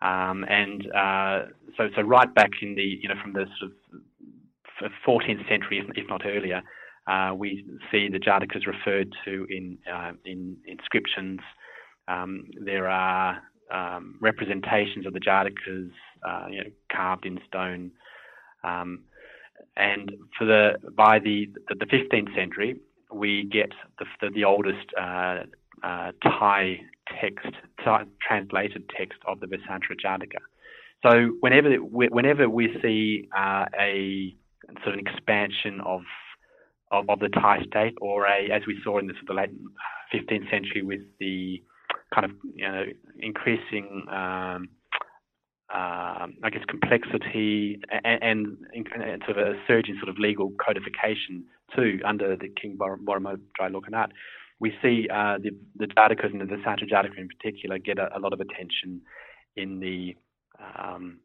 um, 0.01 0.45
and 0.49 0.85
uh, 0.95 1.45
so 1.77 1.89
so 1.95 2.01
right 2.01 2.33
back 2.33 2.51
in 2.61 2.75
the 2.75 2.83
you 2.83 3.07
know 3.07 3.15
from 3.21 3.33
the 3.33 3.45
sort 3.59 3.71
of 3.71 4.91
14th 5.05 5.47
century, 5.49 5.79
if, 5.79 5.85
if 5.97 6.09
not 6.09 6.25
earlier, 6.25 6.61
uh, 7.07 7.33
we 7.35 7.65
see 7.91 8.07
the 8.09 8.19
Jatakas 8.19 8.65
referred 8.67 9.13
to 9.25 9.45
in 9.49 9.77
uh, 9.91 10.11
in 10.25 10.57
inscriptions. 10.65 11.39
Um, 12.07 12.45
there 12.65 12.87
are 12.87 13.41
um, 13.71 14.15
representations 14.19 15.05
of 15.05 15.13
the 15.13 15.19
Jatakas, 15.19 15.91
uh, 16.27 16.47
you 16.49 16.63
know, 16.63 16.69
carved 16.91 17.25
in 17.25 17.39
stone. 17.47 17.91
Um, 18.63 19.03
and 19.75 20.11
for 20.37 20.45
the 20.45 20.73
by 20.95 21.19
the 21.19 21.47
the 21.67 21.85
15th 21.85 22.35
century, 22.35 22.79
we 23.13 23.49
get 23.51 23.71
the 23.97 24.05
the, 24.21 24.29
the 24.33 24.43
oldest 24.43 24.87
uh, 25.83 25.87
uh, 25.87 26.11
Thai 26.23 26.81
text, 27.21 27.47
Thai 27.83 28.03
translated 28.25 28.89
text 28.97 29.19
of 29.27 29.39
the 29.39 29.47
Vessantara 29.47 29.95
Jataka. 30.03 30.39
So 31.03 31.37
whenever 31.39 31.75
whenever 31.77 32.49
we 32.49 32.75
see 32.81 33.29
uh, 33.37 33.65
a 33.79 34.35
sort 34.83 34.87
of 34.87 34.93
an 34.95 35.07
expansion 35.07 35.79
of, 35.85 36.01
of, 36.91 37.09
of 37.09 37.19
the 37.19 37.29
Thai 37.29 37.63
state, 37.67 37.95
or 38.01 38.25
a 38.25 38.51
as 38.51 38.63
we 38.67 38.77
saw 38.83 38.99
in 38.99 39.07
the, 39.07 39.13
sort 39.13 39.21
of 39.21 39.27
the 39.27 39.33
late 39.33 39.51
15th 40.13 40.49
century 40.49 40.81
with 40.81 41.01
the 41.19 41.61
kind 42.13 42.25
of 42.25 42.31
you 42.53 42.67
know, 42.67 42.83
increasing, 43.19 44.05
um, 44.09 44.69
uh, 45.73 46.25
I 46.43 46.49
guess, 46.51 46.63
complexity 46.67 47.79
and, 48.03 48.23
and, 48.23 48.57
and, 48.73 49.21
sort 49.25 49.37
of 49.37 49.47
a 49.47 49.53
surge 49.67 49.87
in 49.87 49.95
sort 49.97 50.09
of 50.09 50.17
legal 50.17 50.51
codification 50.59 51.45
too 51.75 51.99
under 52.03 52.35
the 52.35 52.49
King 52.59 52.77
Boromo 52.77 53.39
Jailukanat. 53.59 54.09
We 54.59 54.73
see 54.81 55.07
uh, 55.13 55.37
the, 55.41 55.51
the 55.77 55.87
Jatakas 55.87 56.33
and 56.33 56.41
the 56.41 56.61
Santa 56.63 56.85
Jataka 56.85 57.17
in 57.17 57.27
particular 57.27 57.77
get 57.77 57.97
a, 57.97 58.15
a, 58.17 58.19
lot 58.19 58.33
of 58.33 58.41
attention 58.41 59.01
in 59.55 59.79
the 59.79 60.15
um, 60.77 61.19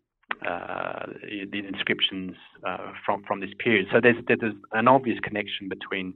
uh, 0.47 1.07
the 1.51 1.59
inscriptions 1.67 2.35
uh, 2.67 2.93
from 3.05 3.23
from 3.27 3.41
this 3.41 3.51
period. 3.59 3.87
So 3.93 4.01
there's 4.01 4.17
there's 4.29 4.55
an 4.73 4.89
obvious 4.89 5.19
connection 5.21 5.69
between 5.69 6.15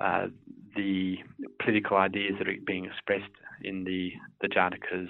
uh, 0.00 0.26
the 0.76 1.16
political 1.62 1.96
ideas 1.96 2.34
that 2.38 2.48
are 2.48 2.54
being 2.66 2.84
expressed 2.84 3.32
in 3.62 3.84
the, 3.84 4.12
the 4.40 4.48
Jatakas 4.48 5.08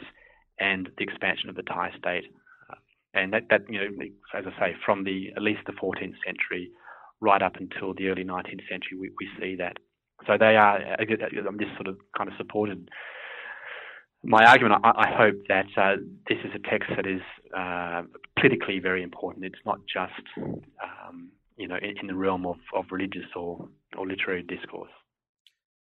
and 0.58 0.88
the 0.96 1.04
expansion 1.04 1.50
of 1.50 1.56
the 1.56 1.62
Thai 1.62 1.90
state. 1.98 2.24
And 3.14 3.32
that, 3.32 3.44
that, 3.50 3.62
you 3.68 3.78
know, 3.78 4.04
as 4.34 4.44
I 4.46 4.58
say, 4.58 4.76
from 4.84 5.04
the 5.04 5.28
at 5.36 5.42
least 5.42 5.60
the 5.66 5.72
14th 5.72 6.14
century 6.24 6.70
right 7.20 7.42
up 7.42 7.56
until 7.56 7.94
the 7.94 8.08
early 8.08 8.24
19th 8.24 8.68
century, 8.70 8.98
we, 8.98 9.10
we 9.20 9.28
see 9.40 9.56
that. 9.56 9.76
So 10.26 10.36
they 10.38 10.56
are, 10.56 10.78
I'm 10.98 11.58
just 11.58 11.74
sort 11.76 11.88
of 11.88 11.98
kind 12.16 12.28
of 12.28 12.36
supported 12.36 12.88
my 14.24 14.44
argument, 14.44 14.80
I, 14.84 14.90
I 14.96 15.16
hope 15.16 15.36
that 15.48 15.66
uh, 15.76 15.96
this 16.28 16.38
is 16.44 16.50
a 16.54 16.68
text 16.70 16.90
that 16.96 17.06
is 17.06 17.20
uh, 17.56 18.02
politically 18.38 18.78
very 18.80 19.02
important. 19.02 19.44
It's 19.44 19.64
not 19.64 19.78
just, 19.86 20.12
um, 20.36 21.30
you 21.56 21.68
know, 21.68 21.76
in, 21.76 21.94
in, 22.00 22.06
the 22.08 22.14
realm 22.14 22.46
of, 22.46 22.56
of 22.74 22.86
religious 22.90 23.26
or, 23.36 23.68
or 23.96 24.06
literary 24.06 24.42
discourse. 24.42 24.90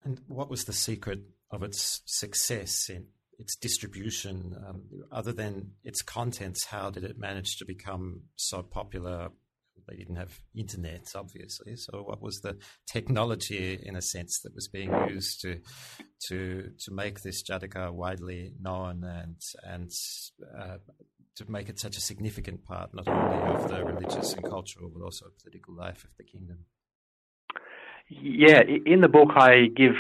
And 0.05 0.21
what 0.29 0.49
was 0.49 0.65
the 0.65 0.73
secret 0.73 1.21
of 1.51 1.63
its 1.63 2.03
success 2.07 2.89
in 2.89 3.07
its 3.39 3.57
distribution? 3.57 4.57
Um, 4.67 4.83
other 5.11 5.33
than 5.33 5.73
its 5.85 6.01
contents, 6.03 6.67
how 6.67 6.91
did 6.91 7.05
it 7.05 7.19
manage 7.19 7.57
to 7.57 7.65
become 7.65 8.23
so 8.37 8.63
popular? 8.63 9.31
They 9.89 9.97
didn't 9.97 10.17
have 10.17 10.41
internet, 10.55 11.13
obviously. 11.15 11.77
So, 11.77 12.03
what 12.03 12.23
was 12.23 12.41
the 12.41 12.57
technology, 12.87 13.79
in 13.83 13.97
a 13.97 14.03
sense, 14.03 14.41
that 14.41 14.55
was 14.55 14.69
being 14.69 14.93
used 15.09 15.41
to 15.43 15.61
to 16.29 16.71
to 16.79 16.93
make 16.93 17.21
this 17.21 17.43
Jataka 17.43 17.93
widely 17.93 18.53
known 18.61 19.05
and 19.05 19.37
and 19.65 19.91
uh, 20.59 20.79
to 21.37 21.51
make 21.51 21.69
it 21.69 21.79
such 21.79 21.97
a 21.97 22.01
significant 22.01 22.65
part 22.65 22.93
not 22.93 23.09
only 23.09 23.55
of 23.55 23.69
the 23.69 23.85
religious 23.85 24.35
and 24.35 24.45
cultural 24.45 24.91
but 24.95 25.03
also 25.03 25.27
political 25.43 25.75
life 25.75 26.05
of 26.05 26.11
the 26.17 26.25
kingdom? 26.25 26.67
Yeah, 28.09 28.63
in 28.87 29.03
the 29.03 29.09
book, 29.09 29.31
I 29.37 29.67
give 29.75 29.95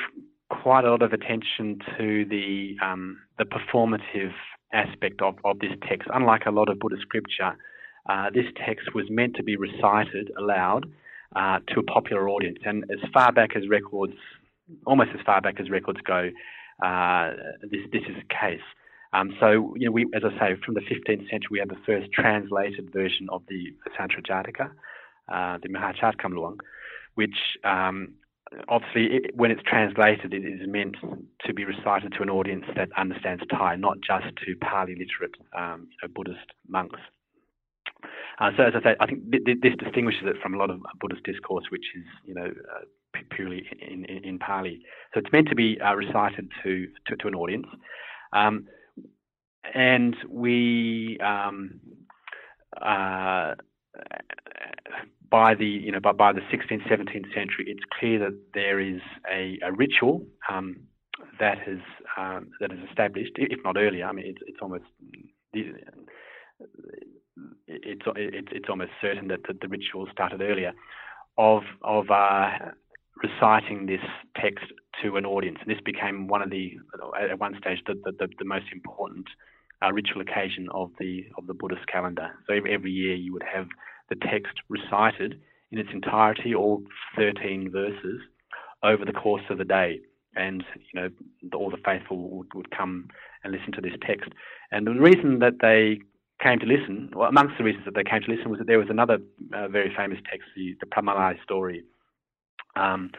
quite 0.51 0.85
a 0.85 0.90
lot 0.90 1.03
of 1.03 1.12
attention 1.12 1.79
to 1.97 2.25
the 2.25 2.77
um, 2.85 3.19
the 3.38 3.45
performative 3.45 4.33
aspect 4.73 5.23
of, 5.23 5.37
of 5.45 5.59
this 5.61 5.71
text. 5.88 6.09
Unlike 6.12 6.47
a 6.47 6.51
lot 6.51 6.69
of 6.69 6.79
Buddhist 6.79 7.03
scripture, 7.03 7.57
uh, 8.09 8.31
this 8.33 8.47
text 8.67 8.95
was 8.95 9.05
meant 9.11 9.37
to 9.37 9.43
be 9.43 9.57
recited 9.57 10.31
aloud 10.39 10.87
uh, 11.37 11.59
to 11.69 11.81
a 11.81 11.83
popular 11.83 12.29
audience. 12.29 12.59
And 12.65 12.85
as 12.91 12.99
far 13.13 13.33
back 13.33 13.57
as 13.57 13.69
records, 13.69 14.15
almost 14.87 15.11
as 15.15 15.21
far 15.25 15.41
back 15.41 15.61
as 15.61 15.71
records 15.71 16.01
go, 16.07 16.31
uh, 16.85 17.33
this 17.63 17.83
this 17.93 18.03
is 18.09 18.17
the 18.17 18.35
case. 18.35 18.63
Um, 19.13 19.35
so, 19.41 19.75
you 19.77 19.87
know, 19.87 19.93
we, 19.93 20.07
as 20.15 20.23
I 20.25 20.39
say, 20.39 20.61
from 20.65 20.75
the 20.75 20.83
15th 20.83 21.29
century, 21.29 21.49
we 21.51 21.59
have 21.59 21.69
the 21.69 21.77
first 21.85 22.13
translated 22.13 22.93
version 22.93 23.29
of 23.31 23.43
the 23.49 23.75
Vasantra 23.85 24.25
Jataka, 24.25 24.71
uh, 25.29 25.59
the 25.61 25.69
Mahachat 25.69 26.17
Kham 26.19 26.33
Luang, 26.33 26.59
which 27.17 27.35
um, 27.65 28.15
obviously, 28.69 29.17
it, 29.17 29.37
when 29.37 29.51
it's 29.51 29.63
translated, 29.67 30.33
it 30.33 30.45
is 30.45 30.61
meant 30.67 30.97
to 31.45 31.53
be 31.53 31.65
recited 31.65 32.13
to 32.17 32.23
an 32.23 32.31
audience 32.31 32.65
that 32.77 32.89
understands 32.97 33.43
Thai, 33.51 33.77
not 33.77 33.99
just 34.01 34.35
to 34.47 34.55
Pali 34.61 34.95
literate 34.95 35.35
um, 35.59 35.89
you 35.91 36.09
know, 36.09 36.13
Buddhist 36.15 36.53
monks. 36.69 37.01
Uh, 38.39 38.51
so, 38.57 38.63
as 38.65 38.73
I 38.77 38.83
say, 38.83 38.97
I 39.01 39.07
think 39.07 39.31
th- 39.31 39.45
th- 39.45 39.59
this 39.63 39.75
distinguishes 39.79 40.23
it 40.25 40.37
from 40.43 40.55
a 40.55 40.59
lot 40.59 40.71
of 40.71 40.81
Buddhist 41.01 41.25
discourse, 41.25 41.65
which 41.71 41.85
is, 41.97 42.05
you 42.25 42.35
know, 42.35 42.47
uh, 42.47 43.19
purely 43.31 43.65
in, 43.81 44.05
in, 44.07 44.25
in, 44.25 44.39
Pali. 44.39 44.81
So, 45.13 45.21
it's 45.21 45.33
meant 45.33 45.49
to 45.49 45.55
be 45.55 45.79
uh, 45.81 45.95
recited 45.95 46.49
to, 46.63 46.87
to, 47.07 47.17
to 47.17 47.29
an 47.29 47.35
audience. 47.35 47.67
Um, 48.33 48.67
and 49.75 50.17
we 50.29 51.19
um, 51.25 51.81
uh, 52.81 53.55
by 55.31 55.55
the 55.55 55.67
you 55.67 55.93
know 55.93 56.01
by, 56.01 56.13
by 56.13 56.33
the 56.33 56.41
16th 56.41 56.87
17th 56.89 57.35
century 57.35 57.67
it's 57.67 57.85
clear 57.99 58.19
that 58.19 58.39
there 58.55 58.81
is 58.81 59.01
a, 59.31 59.59
a 59.63 59.73
ritual 59.73 60.25
um, 60.51 60.77
that 61.39 61.59
has 61.59 61.79
um, 62.17 62.49
that 62.61 62.73
is 62.73 62.79
established 62.89 63.33
if 63.37 63.59
not 63.65 63.77
earlier 63.77 64.07
I 64.07 64.13
mean 64.13 64.27
it's, 64.27 64.43
it's 64.47 64.59
almost 64.61 64.85
it's, 67.66 68.03
it's 68.16 68.48
it's 68.53 68.68
almost 68.68 68.90
certain 69.00 69.29
that 69.29 69.42
the, 69.46 69.55
the 69.61 69.68
ritual 69.68 70.07
started 70.12 70.40
earlier 70.40 70.72
of 71.38 71.62
of 71.83 72.11
uh, 72.11 72.50
reciting 73.22 73.87
this 73.87 74.00
text 74.40 74.64
to 75.03 75.16
an 75.16 75.26
audience. 75.26 75.59
And 75.61 75.70
this 75.70 75.83
became 75.85 76.26
one 76.26 76.42
of 76.42 76.50
the, 76.50 76.72
at 77.31 77.38
one 77.38 77.57
stage, 77.61 77.79
the, 77.87 77.94
the, 78.05 78.29
the 78.38 78.44
most 78.44 78.66
important 78.72 79.26
uh, 79.83 79.92
ritual 79.92 80.20
occasion 80.20 80.68
of 80.72 80.90
the 80.98 81.24
of 81.38 81.46
the 81.46 81.55
Buddhist 81.55 81.87
calendar. 81.87 82.31
So 82.46 82.55
every, 82.55 82.90
year 82.90 83.14
you 83.14 83.33
would 83.33 83.44
have 83.50 83.66
the 84.11 84.16
text 84.16 84.53
recited 84.68 85.40
in 85.70 85.79
its 85.79 85.88
entirety, 85.92 86.55
all 86.55 86.83
13 87.16 87.70
verses, 87.70 88.20
over 88.83 89.05
the 89.05 89.12
course 89.12 89.42
of 89.48 89.59
the 89.59 89.64
day. 89.64 90.00
And 90.37 90.64
you 90.92 91.00
know, 91.00 91.09
all 91.55 91.70
the 91.70 91.79
faithful 91.85 92.29
would, 92.31 92.48
would 92.55 92.76
come 92.76 93.09
and 93.42 93.53
listen 93.53 93.72
to 93.72 93.81
this 93.81 93.94
text. 94.07 94.31
And 94.70 94.87
the 94.87 94.92
reason 94.92 95.38
that 95.38 95.55
they 95.61 96.00
came 96.42 96.59
to 96.59 96.66
listen, 96.66 97.11
well, 97.14 97.29
amongst 97.29 97.59
the 97.59 97.64
reasons 97.64 97.85
that 97.85 97.94
they 97.94 98.05
came 98.05 98.22
to 98.22 98.31
listen, 98.31 98.50
was 98.50 98.59
that 98.59 98.66
there 98.66 98.79
was 98.79 98.90
another 98.90 99.18
uh, 99.55 99.68
very 99.68 99.92
famous 99.96 100.18
text, 100.31 100.48
the, 100.57 100.76
the 100.81 100.87
Phra 100.87 101.03
Malai 101.03 101.42
story, 101.42 101.85
um, 102.76 103.11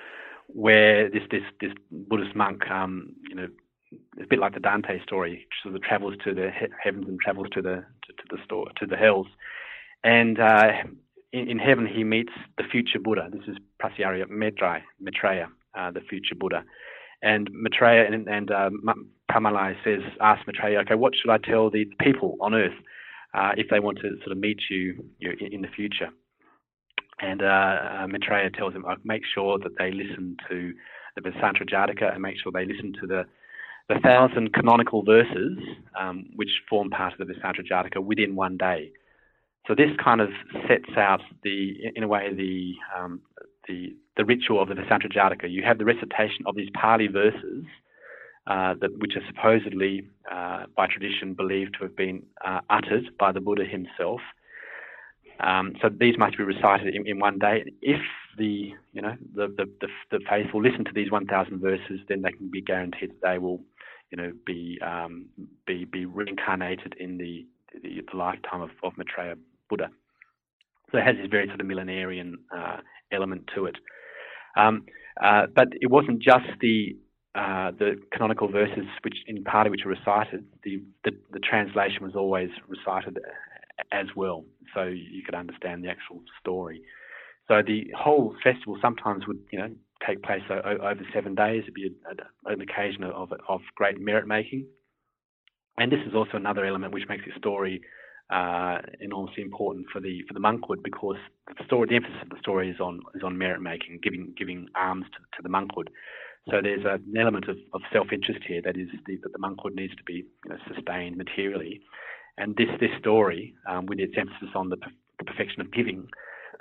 where 0.48 1.10
this 1.10 1.24
this 1.30 1.44
this 1.60 1.72
Buddhist 1.92 2.36
monk, 2.36 2.70
um, 2.70 3.14
you 3.30 3.36
know, 3.36 3.48
it's 4.18 4.26
a 4.26 4.28
bit 4.28 4.40
like 4.40 4.54
the 4.54 4.60
Dante 4.60 5.02
story, 5.04 5.48
sort 5.64 5.76
of 5.76 5.82
travels 5.82 6.16
to 6.24 6.34
the 6.34 6.50
he- 6.52 6.74
heavens 6.84 7.08
and 7.08 7.20
travels 7.20 7.48
to 7.54 7.62
the 7.62 7.84
to, 8.04 8.14
to 8.14 8.24
the 8.30 8.38
store 8.44 8.68
to 8.80 8.86
the 8.86 8.98
hells, 8.98 9.28
and 10.04 10.40
uh, 10.40 10.72
in, 11.32 11.50
in, 11.50 11.60
heaven 11.60 11.86
he 11.86 12.04
meets 12.04 12.34
the 12.58 12.64
future 12.64 13.00
Buddha. 13.00 13.30
This 13.32 13.48
is 13.48 13.58
Prasyarya 13.82 14.30
Maitreya, 14.30 14.82
Maitreya, 15.02 15.48
uh, 15.78 15.92
the 15.92 16.02
future 16.02 16.36
Buddha, 16.36 16.64
and 17.22 17.50
Maitreya 17.52 18.06
and, 18.06 18.28
and 18.28 18.52
uh, 18.52 18.70
Phra 19.32 19.40
Malai 19.40 19.76
says, 19.84 20.02
asks 20.20 20.46
Maitreya, 20.48 20.80
okay, 20.82 20.96
what 20.96 21.14
should 21.16 21.32
I 21.32 21.38
tell 21.38 21.70
the 21.70 21.86
people 22.00 22.36
on 22.42 22.54
earth 22.54 22.74
uh, 23.34 23.52
if 23.58 23.68
they 23.70 23.80
want 23.80 24.00
to 24.00 24.18
sort 24.20 24.32
of 24.32 24.38
meet 24.38 24.60
you, 24.70 25.04
you 25.20 25.32
in, 25.40 25.54
in 25.54 25.62
the 25.62 25.68
future? 25.76 26.10
And 27.20 27.42
uh, 27.42 27.46
uh, 27.46 28.08
Maitreya 28.08 28.50
tells 28.50 28.74
him, 28.74 28.86
make 29.04 29.22
sure 29.34 29.60
that 29.60 29.78
they 29.78 29.92
listen 29.92 30.38
to 30.50 30.74
the 31.16 31.22
Vasantra 31.22 31.70
Jataka 31.70 32.14
and 32.14 32.22
make 32.22 32.36
sure 32.42 32.52
they 32.52 32.66
listen 32.66 32.94
to 33.02 33.08
the 33.08 33.26
the 33.90 34.00
thousand 34.00 34.54
canonical 34.54 35.04
verses 35.04 35.58
um, 36.00 36.26
which 36.36 36.50
form 36.70 36.90
part 36.90 37.14
of 37.20 37.28
the 37.28 37.34
Vasantra 37.34 37.68
Jataka 37.70 38.02
within 38.02 38.36
one 38.36 38.56
day. 38.56 38.92
So 39.68 39.76
this 39.76 39.90
kind 40.04 40.22
of 40.22 40.30
sets 40.68 40.98
out 40.98 41.22
the, 41.44 41.74
in 41.96 42.04
a 42.04 42.08
way, 42.08 42.34
the 42.34 42.74
um, 42.98 43.22
the, 43.68 43.96
the 44.18 44.26
ritual 44.26 44.62
of 44.62 44.70
the 44.70 44.76
Vasantra 44.76 45.12
Jataka. 45.12 45.52
You 45.52 45.64
have 45.64 45.78
the 45.78 45.86
recitation 45.86 46.46
of 46.46 46.56
these 46.56 46.70
Pali 46.74 47.08
verses 47.08 47.66
uh, 48.48 48.74
that, 48.82 48.98
which 48.98 49.14
are 49.16 49.22
supposedly, 49.28 50.08
uh, 50.32 50.64
by 50.76 50.88
tradition, 50.88 51.34
believed 51.34 51.76
to 51.78 51.86
have 51.86 51.96
been 51.96 52.24
uh, 52.46 52.60
uttered 52.70 53.06
by 53.20 53.32
the 53.32 53.40
Buddha 53.40 53.64
himself. 53.66 54.22
Um, 55.40 55.74
so 55.82 55.90
these 55.90 56.18
must 56.18 56.38
be 56.38 56.44
recited 56.44 56.96
in, 56.96 57.08
in, 57.08 57.20
one 57.20 57.40
day. 57.40 57.64
If 57.82 58.02
the 58.38 58.74
you 58.94 59.02
know 59.02 59.16
the, 59.36 59.48
the, 59.48 59.66
the, 59.82 59.88
the 60.12 60.20
faithful 60.30 60.62
listen 60.62 60.86
to 60.86 60.92
these 60.94 61.12
1,000 61.12 61.60
verses, 61.60 62.00
then 62.08 62.22
they 62.22 62.32
can 62.32 62.50
be 62.50 62.62
guaranteed 62.62 63.12
that 63.12 63.22
they 63.28 63.38
will 63.38 63.60
you 64.12 64.18
know 64.18 64.32
be 64.46 64.80
um, 64.86 65.28
be 65.66 65.86
be 65.86 66.06
reincarnated 66.06 66.96
in 67.00 67.18
the 67.18 67.46
the, 67.74 68.02
the 68.12 68.18
lifetime 68.18 68.62
of, 68.62 68.70
of 68.84 68.94
Maitreya 68.98 69.36
Buddha. 69.70 69.90
So 70.92 70.98
it 70.98 71.06
has 71.06 71.16
this 71.16 71.28
very 71.30 71.48
sort 71.48 71.62
of 71.62 71.68
millenarian 71.68 72.34
uh, 72.56 72.78
element 73.12 73.50
to 73.56 73.66
it. 73.66 73.78
Um, 74.58 74.86
uh, 75.24 75.48
but 75.56 75.70
it 75.80 75.90
wasn't 75.90 76.22
just 76.22 76.46
the 76.60 76.96
uh, 77.36 77.72
the 77.72 77.96
canonical 78.12 78.50
verses 78.50 78.86
which 79.04 79.18
in 79.28 79.44
Pali 79.44 79.70
which 79.70 79.86
are 79.86 79.90
recited. 79.90 80.46
The, 80.64 80.82
the, 81.06 81.12
the 81.32 81.40
translation 81.40 82.04
was 82.04 82.16
always 82.16 82.50
recited 82.68 83.20
as 83.92 84.08
well, 84.16 84.46
so 84.74 84.84
you 84.84 85.24
could 85.24 85.36
understand 85.36 85.84
the 85.84 85.90
actual 85.90 86.22
story. 86.40 86.82
So 87.48 87.62
the 87.66 87.92
whole 87.98 88.36
festival 88.44 88.78
sometimes 88.82 89.28
would, 89.28 89.40
you 89.52 89.60
know, 89.60 89.70
take 90.06 90.24
place 90.24 90.42
over 90.50 91.02
seven 91.14 91.36
days. 91.36 91.64
It'd 91.64 91.74
be 91.74 91.92
an 92.46 92.62
occasion 92.62 93.04
of, 93.04 93.32
of 93.48 93.62
great 93.76 94.00
merit 94.00 94.28
making. 94.28 94.66
And 95.78 95.92
this 95.92 96.00
is 96.08 96.14
also 96.14 96.38
another 96.38 96.66
element 96.66 96.94
which 96.94 97.08
makes 97.08 97.24
the 97.26 97.38
story 97.38 97.82
uh, 98.32 98.80
enormously 99.00 99.44
important 99.44 99.86
for 99.92 100.00
the 100.00 100.22
for 100.28 100.34
the 100.34 100.40
monkhood 100.40 100.84
because 100.84 101.18
the 101.48 101.66
story, 101.66 101.88
the 101.90 101.96
emphasis 101.96 102.18
of 102.22 102.30
the 102.30 102.40
story 102.40 102.70
is 102.70 102.80
on 102.80 103.02
is 103.16 103.24
on 103.24 103.38
merit 103.38 103.62
making, 103.62 104.00
giving 104.02 104.34
giving 104.38 104.68
alms 104.76 105.06
to, 105.12 105.20
to 105.36 105.44
the 105.44 105.50
monkhood. 105.50 105.90
So 106.50 106.58
there's 106.62 106.86
an 106.86 107.16
element 107.18 107.48
of, 107.48 107.58
of 107.74 107.82
self 107.94 108.08
interest 108.12 108.42
here 108.48 108.62
that 108.64 108.76
is 108.76 108.88
the, 109.06 109.18
that 109.24 109.32
the 109.32 109.40
monkhood 109.40 109.76
needs 109.76 109.96
to 109.96 110.04
be 110.04 110.24
you 110.46 110.50
know, 110.50 110.58
sustained 110.74 111.18
materially, 111.18 111.82
and 112.38 112.56
this 112.56 112.70
this 112.80 112.90
story, 113.00 113.54
um, 113.70 113.86
with 113.86 114.00
its 114.00 114.14
emphasis 114.18 114.50
on 114.56 114.70
the, 114.70 114.78
the 115.20 115.26
perfection 115.26 115.62
of 115.62 115.72
giving, 115.72 116.08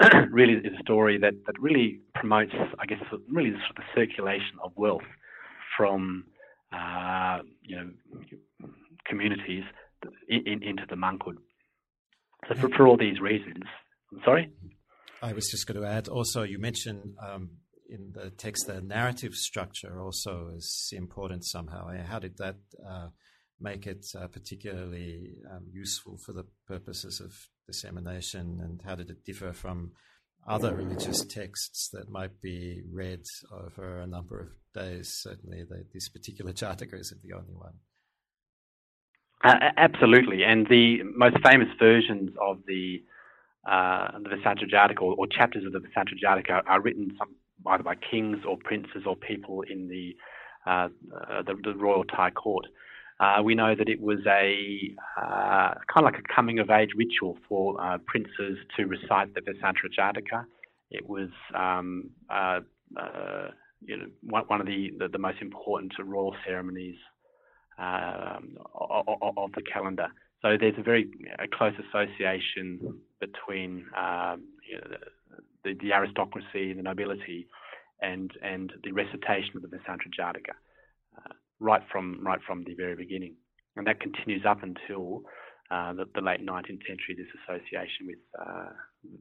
really 0.31 0.55
is 0.55 0.65
a 0.79 0.83
story 0.83 1.19
that, 1.19 1.35
that 1.47 1.59
really 1.59 2.01
promotes, 2.15 2.53
I 2.79 2.87
guess, 2.87 2.99
really 3.31 3.51
the 3.51 3.59
sort 3.67 3.79
of 3.79 3.85
circulation 3.95 4.59
of 4.63 4.73
wealth 4.77 5.09
from 5.77 6.25
uh, 6.73 7.39
you 7.63 7.77
know 7.77 7.91
communities 9.07 9.65
in, 10.29 10.47
in, 10.47 10.63
into 10.63 10.85
the 10.89 10.97
monkhood. 10.97 11.37
So 12.49 12.55
for, 12.55 12.69
for 12.71 12.87
all 12.87 12.97
these 12.97 13.21
reasons, 13.21 13.65
I'm 14.13 14.21
sorry. 14.25 14.51
I 15.23 15.33
was 15.33 15.51
just 15.51 15.67
going 15.67 15.81
to 15.81 15.87
add. 15.87 16.09
Also, 16.09 16.43
you 16.43 16.59
mentioned 16.59 17.15
um, 17.23 17.51
in 17.91 18.13
the 18.13 18.31
text 18.31 18.67
the 18.67 18.81
narrative 18.81 19.35
structure 19.35 20.01
also 20.01 20.53
is 20.57 20.93
important 20.97 21.45
somehow. 21.45 21.91
How 22.05 22.19
did 22.19 22.39
that 22.39 22.57
uh, 22.89 23.09
make 23.61 23.87
it 23.87 24.07
uh, 24.19 24.29
particularly 24.29 25.35
um, 25.51 25.67
useful 25.71 26.19
for 26.25 26.33
the 26.33 26.47
purposes 26.67 27.21
of 27.21 27.33
dissemination, 27.67 28.61
and 28.63 28.81
how 28.83 28.95
did 28.95 29.11
it 29.11 29.25
differ 29.25 29.53
from 29.53 29.93
other 30.49 30.75
religious 30.75 31.25
texts 31.25 31.91
that 31.93 32.09
might 32.09 32.41
be 32.41 32.83
read 32.91 33.23
over 33.53 33.99
a 33.99 34.07
number 34.07 34.41
of 34.41 34.49
days? 34.75 35.13
Certainly, 35.13 35.65
the, 35.69 35.85
this 35.93 36.09
particular 36.09 36.53
Jataka 36.53 36.99
isn't 36.99 37.23
the 37.23 37.35
only 37.35 37.55
one. 37.55 37.75
Uh, 39.43 39.71
absolutely, 39.77 40.45
and 40.45 40.67
the 40.69 41.03
most 41.03 41.37
famous 41.43 41.69
versions 41.79 42.31
of 42.41 42.59
the 42.67 43.03
uh, 43.69 44.19
the 44.23 44.31
Vasantra 44.31 44.71
Jataka 44.71 45.03
or, 45.03 45.15
or, 45.19 45.27
chapters 45.27 45.67
of 45.67 45.73
the 45.73 45.81
Vasantra 45.81 46.15
Jataka 46.23 46.51
are, 46.51 46.63
are 46.67 46.81
written 46.81 47.13
some, 47.19 47.29
either 47.67 47.83
by 47.83 47.95
kings 47.95 48.39
or 48.47 48.57
princes 48.57 49.03
or 49.07 49.17
people 49.17 49.63
in 49.63 49.89
the 49.89 50.17
uh, 50.67 50.89
uh 51.15 51.43
the, 51.43 51.55
the, 51.65 51.75
royal 51.75 52.05
Thai 52.05 52.31
court. 52.31 52.67
Uh, 53.19 53.43
we 53.43 53.55
know 53.55 53.75
that 53.75 53.89
it 53.89 54.01
was 54.01 54.19
a 54.27 54.95
uh, 55.19 55.75
kind 55.93 55.99
of 55.99 56.05
like 56.05 56.19
a 56.19 56.35
coming 56.35 56.59
of 56.59 56.71
age 56.71 56.91
ritual 56.97 57.37
for 57.49 57.81
uh, 57.81 57.99
princes 58.07 58.59
to 58.77 58.87
recite 58.87 59.35
the 59.35 59.41
Vasantra 59.43 59.89
Jataka. 59.99 60.45
It 60.91 61.09
was 61.09 61.29
um, 61.55 62.11
uh, 62.31 62.61
you 63.85 63.97
know, 63.97 64.07
one, 64.23 64.61
of 64.61 64.67
the, 64.67 64.91
the, 64.99 65.09
the, 65.09 65.19
most 65.19 65.39
important 65.41 65.93
royal 66.05 66.35
ceremonies 66.47 66.97
um, 67.79 68.59
of, 68.75 69.05
of, 69.37 69.53
the 69.53 69.63
calendar. 69.63 70.09
So 70.43 70.57
there's 70.59 70.75
a 70.79 70.83
very 70.83 71.09
close 71.53 71.75
association 71.89 72.99
between 73.21 73.87
um, 73.97 74.45
you 74.69 74.77
know, 74.77 74.97
the, 75.65 75.75
the, 75.81 75.93
aristocracy, 75.93 76.73
the 76.73 76.83
nobility, 76.83 77.49
and 78.01 78.31
and 78.43 78.73
the 78.85 78.93
recitation 78.93 79.57
of 79.57 79.63
the 79.63 79.69
Vasantra 79.69 80.11
Jataka 80.19 80.55
right 81.61 81.83
from 81.93 82.25
right 82.25 82.41
from 82.47 82.65
the 82.65 82.75
very 82.75 82.97
beginning, 82.97 83.37
and 83.77 83.87
that 83.87 84.01
continues 84.01 84.45
up 84.49 84.63
until 84.63 85.23
uh, 85.71 85.93
the, 85.93 86.07
the, 86.15 86.21
late 86.21 86.41
19th 86.45 86.83
century. 86.89 87.15
This 87.17 87.27
association 87.45 88.07
with 88.07 88.19
uh, 88.41 88.71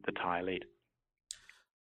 the 0.06 0.12
Thai 0.14 0.40
elite. 0.40 0.64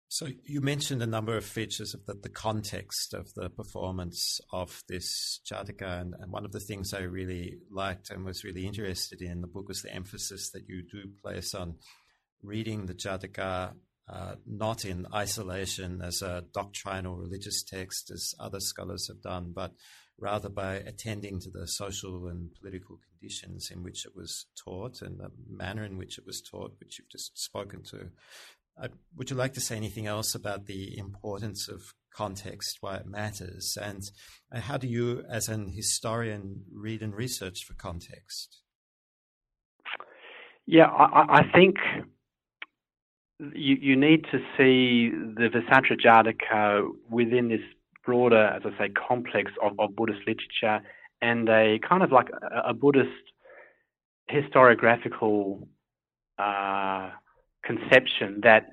So 0.10 0.28
you 0.44 0.60
mentioned 0.60 1.02
a 1.02 1.08
number 1.08 1.38
of 1.38 1.46
features 1.46 1.94
of 1.94 2.06
the, 2.06 2.16
the 2.22 2.30
context 2.30 3.14
of 3.14 3.34
the 3.34 3.50
performance 3.50 4.42
of 4.52 4.84
this 4.90 5.40
Jataka, 5.50 6.02
and, 6.02 6.14
and, 6.20 6.34
one 6.34 6.44
of 6.44 6.52
the 6.52 6.60
things 6.60 6.94
I 6.94 7.04
really 7.04 7.60
liked 7.72 8.10
and 8.10 8.26
was 8.26 8.44
really 8.44 8.68
interested 8.68 9.22
in 9.22 9.40
the 9.40 9.48
book 9.48 9.70
was 9.70 9.82
the 9.82 9.94
emphasis 9.94 10.52
that 10.52 10.68
you 10.68 10.84
do 10.84 11.10
place 11.24 11.56
on 11.56 11.76
reading 12.44 12.88
the 12.88 12.94
Jataka 12.94 13.72
uh, 14.12 14.36
not 14.46 14.84
in 14.84 15.08
isolation 15.14 16.02
as 16.02 16.22
a 16.22 16.44
doctrinal 16.54 17.16
religious 17.16 17.64
text, 17.64 18.12
as 18.12 18.36
other 18.40 18.60
scholars 18.60 19.08
have 19.08 19.22
done, 19.22 19.54
but 19.56 19.72
rather 20.20 20.50
by 20.50 20.76
attending 20.76 21.40
to 21.40 21.50
the 21.50 21.68
social 21.68 22.28
and 22.28 22.54
political 22.62 23.00
conditions 23.10 23.72
in 23.72 23.84
which 23.84 24.06
it 24.06 24.16
was 24.16 24.46
taught 24.64 25.02
and 25.02 25.20
the 25.20 25.32
manner 25.50 25.84
in 25.84 25.98
which 25.98 26.18
it 26.18 26.26
was 26.26 26.42
taught, 26.42 26.76
which 26.80 27.00
you've 27.00 27.10
just 27.10 27.38
spoken 27.38 27.84
to. 27.84 28.10
Uh, 28.82 28.88
would 29.16 29.30
you 29.30 29.36
like 29.36 29.54
to 29.54 29.62
say 29.62 29.76
anything 29.76 30.08
else 30.08 30.36
about 30.36 30.66
the 30.66 30.98
importance 30.98 31.68
of 31.68 31.94
context, 32.14 32.78
why 32.82 32.96
it 32.96 33.06
matters, 33.06 33.78
and 33.82 34.04
uh, 34.54 34.60
how 34.60 34.78
do 34.78 34.88
you, 34.88 35.24
as 35.30 35.48
an 35.48 35.70
historian, 35.70 36.64
read 36.74 37.02
and 37.02 37.16
research 37.16 37.64
for 37.66 37.74
context? 37.74 38.62
Yeah, 40.66 40.88
I, 40.88 41.40
I 41.40 41.52
think 41.54 41.78
you, 43.54 43.76
you 43.76 43.96
need 43.96 44.26
to 44.32 44.40
see 44.58 45.10
the 45.10 45.50
Vessantara 45.50 45.98
Jataka 45.98 46.90
within 47.10 47.50
this 47.50 47.62
broader, 48.06 48.46
as 48.48 48.62
I 48.66 48.78
say, 48.78 48.90
complex 48.90 49.52
of, 49.62 49.80
of 49.80 49.96
Buddhist 49.96 50.22
literature 50.28 50.82
and 51.22 51.48
a 51.50 51.80
kind 51.88 52.04
of 52.04 52.12
like 52.12 52.30
a, 52.30 52.70
a 52.70 52.74
Buddhist 52.74 53.10
historiographical 54.32 55.68
uh, 56.40 57.12
conception 57.64 58.42
that 58.44 58.68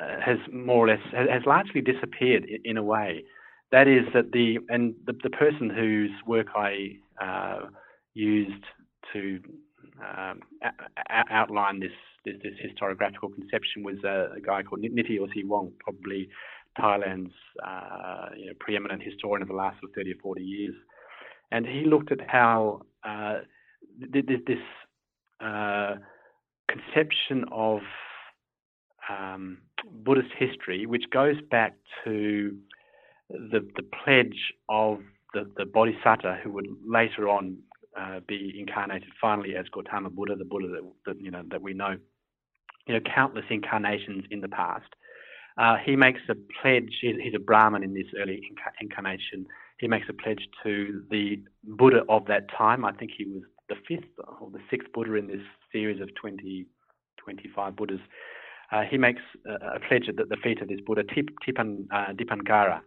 uh, 0.00 0.20
has 0.20 0.38
more 0.52 0.86
or 0.86 0.88
less 0.88 1.00
has 1.12 1.42
largely 1.46 1.80
disappeared 1.80 2.44
in, 2.44 2.60
in, 2.64 2.76
a 2.76 2.82
way. 2.82 3.22
That 3.70 3.86
is 3.86 4.04
that 4.12 4.32
the 4.32 4.58
and 4.68 4.94
the, 5.06 5.14
the 5.22 5.30
person 5.30 5.70
whose 5.70 6.10
work 6.26 6.48
I 6.56 6.96
uh, 7.20 7.66
used 8.14 8.64
to 9.12 9.40
um, 10.00 10.40
a- 10.62 11.32
outline 11.32 11.80
this, 11.80 11.92
this, 12.24 12.34
this 12.42 12.54
historiographical 12.64 13.34
conception 13.34 13.82
was 13.82 13.96
a, 14.04 14.34
a 14.36 14.40
guy 14.40 14.62
called 14.62 14.82
Nidhi 14.82 15.18
Eoseewong, 15.18 15.72
probably 15.78 16.28
Thailand's 16.78 17.34
uh, 17.66 18.28
you 18.36 18.46
know, 18.46 18.52
preeminent 18.60 19.02
historian 19.02 19.42
of 19.42 19.48
the 19.48 19.54
last 19.54 19.76
30 19.94 20.12
or 20.12 20.16
40 20.22 20.42
years. 20.42 20.74
And 21.52 21.66
he 21.66 21.84
looked 21.84 22.10
at 22.10 22.20
how 22.26 22.82
uh, 23.04 23.40
th- 24.12 24.26
th- 24.26 24.44
this 24.46 24.58
uh, 25.40 25.96
conception 26.68 27.44
of 27.52 27.80
um, 29.08 29.58
Buddhist 30.04 30.30
history, 30.38 30.86
which 30.86 31.04
goes 31.10 31.36
back 31.50 31.74
to 32.04 32.56
the, 33.30 33.60
the 33.76 33.84
pledge 34.04 34.54
of 34.68 35.00
the, 35.32 35.50
the 35.56 35.66
Bodhisattva, 35.66 36.38
who 36.42 36.52
would 36.52 36.66
later 36.86 37.28
on 37.28 37.58
uh, 37.98 38.20
be 38.26 38.54
incarnated 38.58 39.08
finally 39.20 39.56
as 39.56 39.66
Gautama 39.68 40.10
Buddha, 40.10 40.34
the 40.36 40.44
Buddha 40.44 40.68
that, 40.68 40.82
that, 41.06 41.20
you 41.20 41.30
know 41.30 41.42
that 41.50 41.62
we 41.62 41.74
know, 41.74 41.96
you 42.86 42.94
know, 42.94 43.00
countless 43.00 43.44
incarnations 43.50 44.24
in 44.30 44.40
the 44.40 44.48
past. 44.48 44.94
Uh, 45.56 45.76
he 45.84 45.96
makes 45.96 46.20
a 46.28 46.34
pledge. 46.60 46.98
He's 47.00 47.34
a 47.34 47.38
Brahmin 47.38 47.82
in 47.82 47.94
this 47.94 48.06
early 48.18 48.42
inca- 48.48 48.72
incarnation. 48.80 49.46
He 49.78 49.88
makes 49.88 50.06
a 50.08 50.12
pledge 50.12 50.48
to 50.62 51.04
the 51.10 51.40
Buddha 51.64 52.02
of 52.08 52.26
that 52.26 52.50
time. 52.50 52.84
I 52.84 52.92
think 52.92 53.12
he 53.16 53.24
was 53.24 53.42
the 53.68 53.76
fifth 53.88 54.10
or 54.40 54.50
the 54.50 54.60
sixth 54.70 54.92
Buddha 54.92 55.14
in 55.14 55.28
this 55.28 55.42
series 55.72 56.00
of 56.00 56.10
20, 56.20 56.66
25 57.18 57.76
Buddhas. 57.76 58.00
Uh, 58.72 58.82
he 58.82 58.98
makes 58.98 59.22
a, 59.46 59.76
a 59.76 59.80
pledge 59.88 60.08
at 60.08 60.16
the, 60.16 60.24
the, 60.24 60.36
feet 60.42 60.60
of 60.60 60.68
this 60.68 60.80
Buddha, 60.84 61.04
Tip, 61.14 61.28
Tipan, 61.46 61.86
uh, 61.92 62.12
Dipankara, 62.12 62.80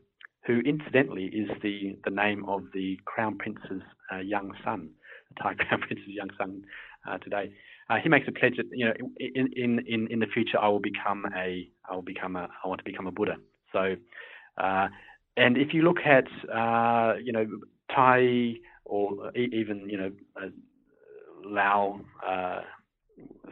who 0.46 0.60
incidentally 0.62 1.26
is 1.26 1.50
the, 1.62 1.98
the 2.04 2.12
name 2.12 2.44
of 2.48 2.64
the 2.74 3.00
Crown 3.06 3.38
Prince's 3.38 3.82
uh, 4.12 4.18
young 4.18 4.52
son, 4.64 4.90
the 5.30 5.42
Thai 5.42 5.54
Crown 5.60 5.82
Prince's 5.82 6.08
young 6.08 6.30
son 6.38 6.64
uh, 7.08 7.18
today. 7.20 7.52
Uh, 7.90 7.96
he 8.02 8.10
makes 8.10 8.28
a 8.28 8.32
pledge 8.32 8.58
that 8.58 8.66
you 8.72 8.86
know 8.86 8.94
in, 9.18 9.50
in, 9.56 9.80
in, 9.88 10.08
in 10.12 10.20
the 10.20 10.28
future 10.28 10.60
I 10.60 10.68
will 10.68 10.80
become 10.80 11.26
a 11.36 11.70
I 11.90 11.96
will 11.96 12.02
become 12.02 12.36
a 12.36 12.50
I 12.64 12.68
want 12.68 12.80
to 12.80 12.86
become 12.86 13.08
a 13.08 13.12
Buddha. 13.12 13.36
So, 13.72 13.96
uh, 14.58 14.88
and 15.36 15.58
if 15.58 15.74
you 15.74 15.84
look 15.84 16.00
at 16.06 16.28
uh, 16.54 17.16
you 17.24 17.32
know 17.32 17.46
Thai 17.94 18.56
or 18.86 19.32
even 19.36 19.90
you 19.90 19.98
know 19.98 20.12
Lao 21.46 22.02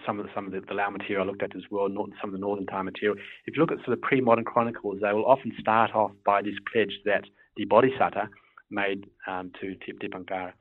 some 0.06 0.20
of 0.20 0.26
the, 0.26 0.32
some 0.36 0.46
of 0.46 0.52
the, 0.52 0.62
the 0.68 0.74
Lao 0.74 0.90
material 0.90 1.24
I 1.24 1.28
looked 1.28 1.44
at 1.44 1.56
as 1.56 1.64
well, 1.72 1.88
some 1.90 2.30
of 2.30 2.32
the 2.32 2.38
Northern 2.38 2.66
Thai 2.66 2.82
material. 2.84 3.18
If 3.46 3.56
you 3.56 3.62
look 3.62 3.72
at 3.72 3.80
sort 3.80 3.98
of 3.98 4.02
pre-modern 4.02 4.44
chronicles, 4.44 5.00
they 5.02 5.12
will 5.14 5.26
often 5.26 5.54
start 5.60 5.92
off 5.96 6.12
by 6.26 6.42
this 6.42 6.56
pledge 6.72 7.00
that 7.06 7.24
the 7.58 7.66
Bodhisattva 7.66 8.30
made 8.70 9.06
um, 9.28 9.52
to 9.62 9.76
Tip 9.86 10.00
Dipankara. 10.00 10.54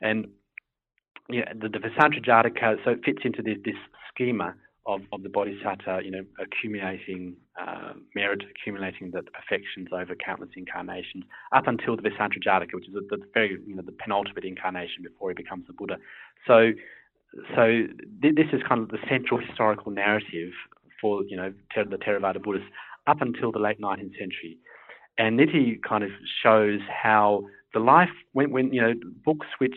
And 0.00 0.28
yeah, 1.30 1.52
the, 1.52 1.68
the 1.68 1.78
Jataka 1.78 2.76
so 2.84 2.90
it 2.92 3.04
fits 3.04 3.20
into 3.24 3.42
this, 3.42 3.58
this 3.64 3.74
schema 4.12 4.54
of, 4.86 5.02
of 5.12 5.22
the 5.22 5.28
Bodhisattva, 5.28 6.00
you 6.02 6.10
know, 6.10 6.24
accumulating 6.40 7.36
uh, 7.60 7.92
merit, 8.14 8.42
accumulating 8.50 9.10
the, 9.10 9.20
the, 9.20 9.30
perfections 9.30 9.88
over 9.92 10.14
countless 10.14 10.48
incarnations, 10.56 11.24
up 11.52 11.66
until 11.66 11.94
the 11.94 12.02
Vessantara 12.02 12.40
Jataka, 12.42 12.72
which 12.72 12.88
is 12.88 12.94
the, 12.94 13.06
the 13.10 13.22
very, 13.34 13.58
you 13.66 13.76
know, 13.76 13.82
the 13.82 13.92
penultimate 13.92 14.44
incarnation 14.44 15.02
before 15.02 15.28
he 15.28 15.34
becomes 15.34 15.66
a 15.68 15.72
Buddha. 15.74 15.96
So 16.46 16.72
so 17.54 17.86
th- 18.22 18.34
this 18.34 18.46
is 18.52 18.62
kind 18.66 18.80
of 18.80 18.88
the 18.88 18.98
central 19.08 19.40
historical 19.40 19.92
narrative 19.92 20.52
for 21.00 21.22
you 21.24 21.36
know 21.36 21.52
ter- 21.74 21.84
the 21.84 21.96
Theravada 21.96 22.42
Buddhists 22.42 22.70
up 23.06 23.20
until 23.20 23.52
the 23.52 23.58
late 23.58 23.80
19th 23.80 24.18
century, 24.18 24.58
and 25.18 25.38
Nidhi 25.38 25.82
kind 25.82 26.04
of 26.04 26.10
shows 26.42 26.80
how 26.88 27.44
the 27.74 27.80
life 27.80 28.10
when 28.32 28.50
when 28.50 28.72
you 28.72 28.80
know 28.80 28.94
books 29.24 29.46
which 29.58 29.76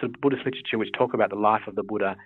sort 0.00 0.14
of 0.14 0.20
Buddhist 0.20 0.44
literature 0.44 0.78
which 0.78 0.92
talk 0.96 1.14
about 1.14 1.30
the 1.30 1.36
life 1.36 1.62
of 1.66 1.74
the 1.74 1.82
Buddha 1.82 2.16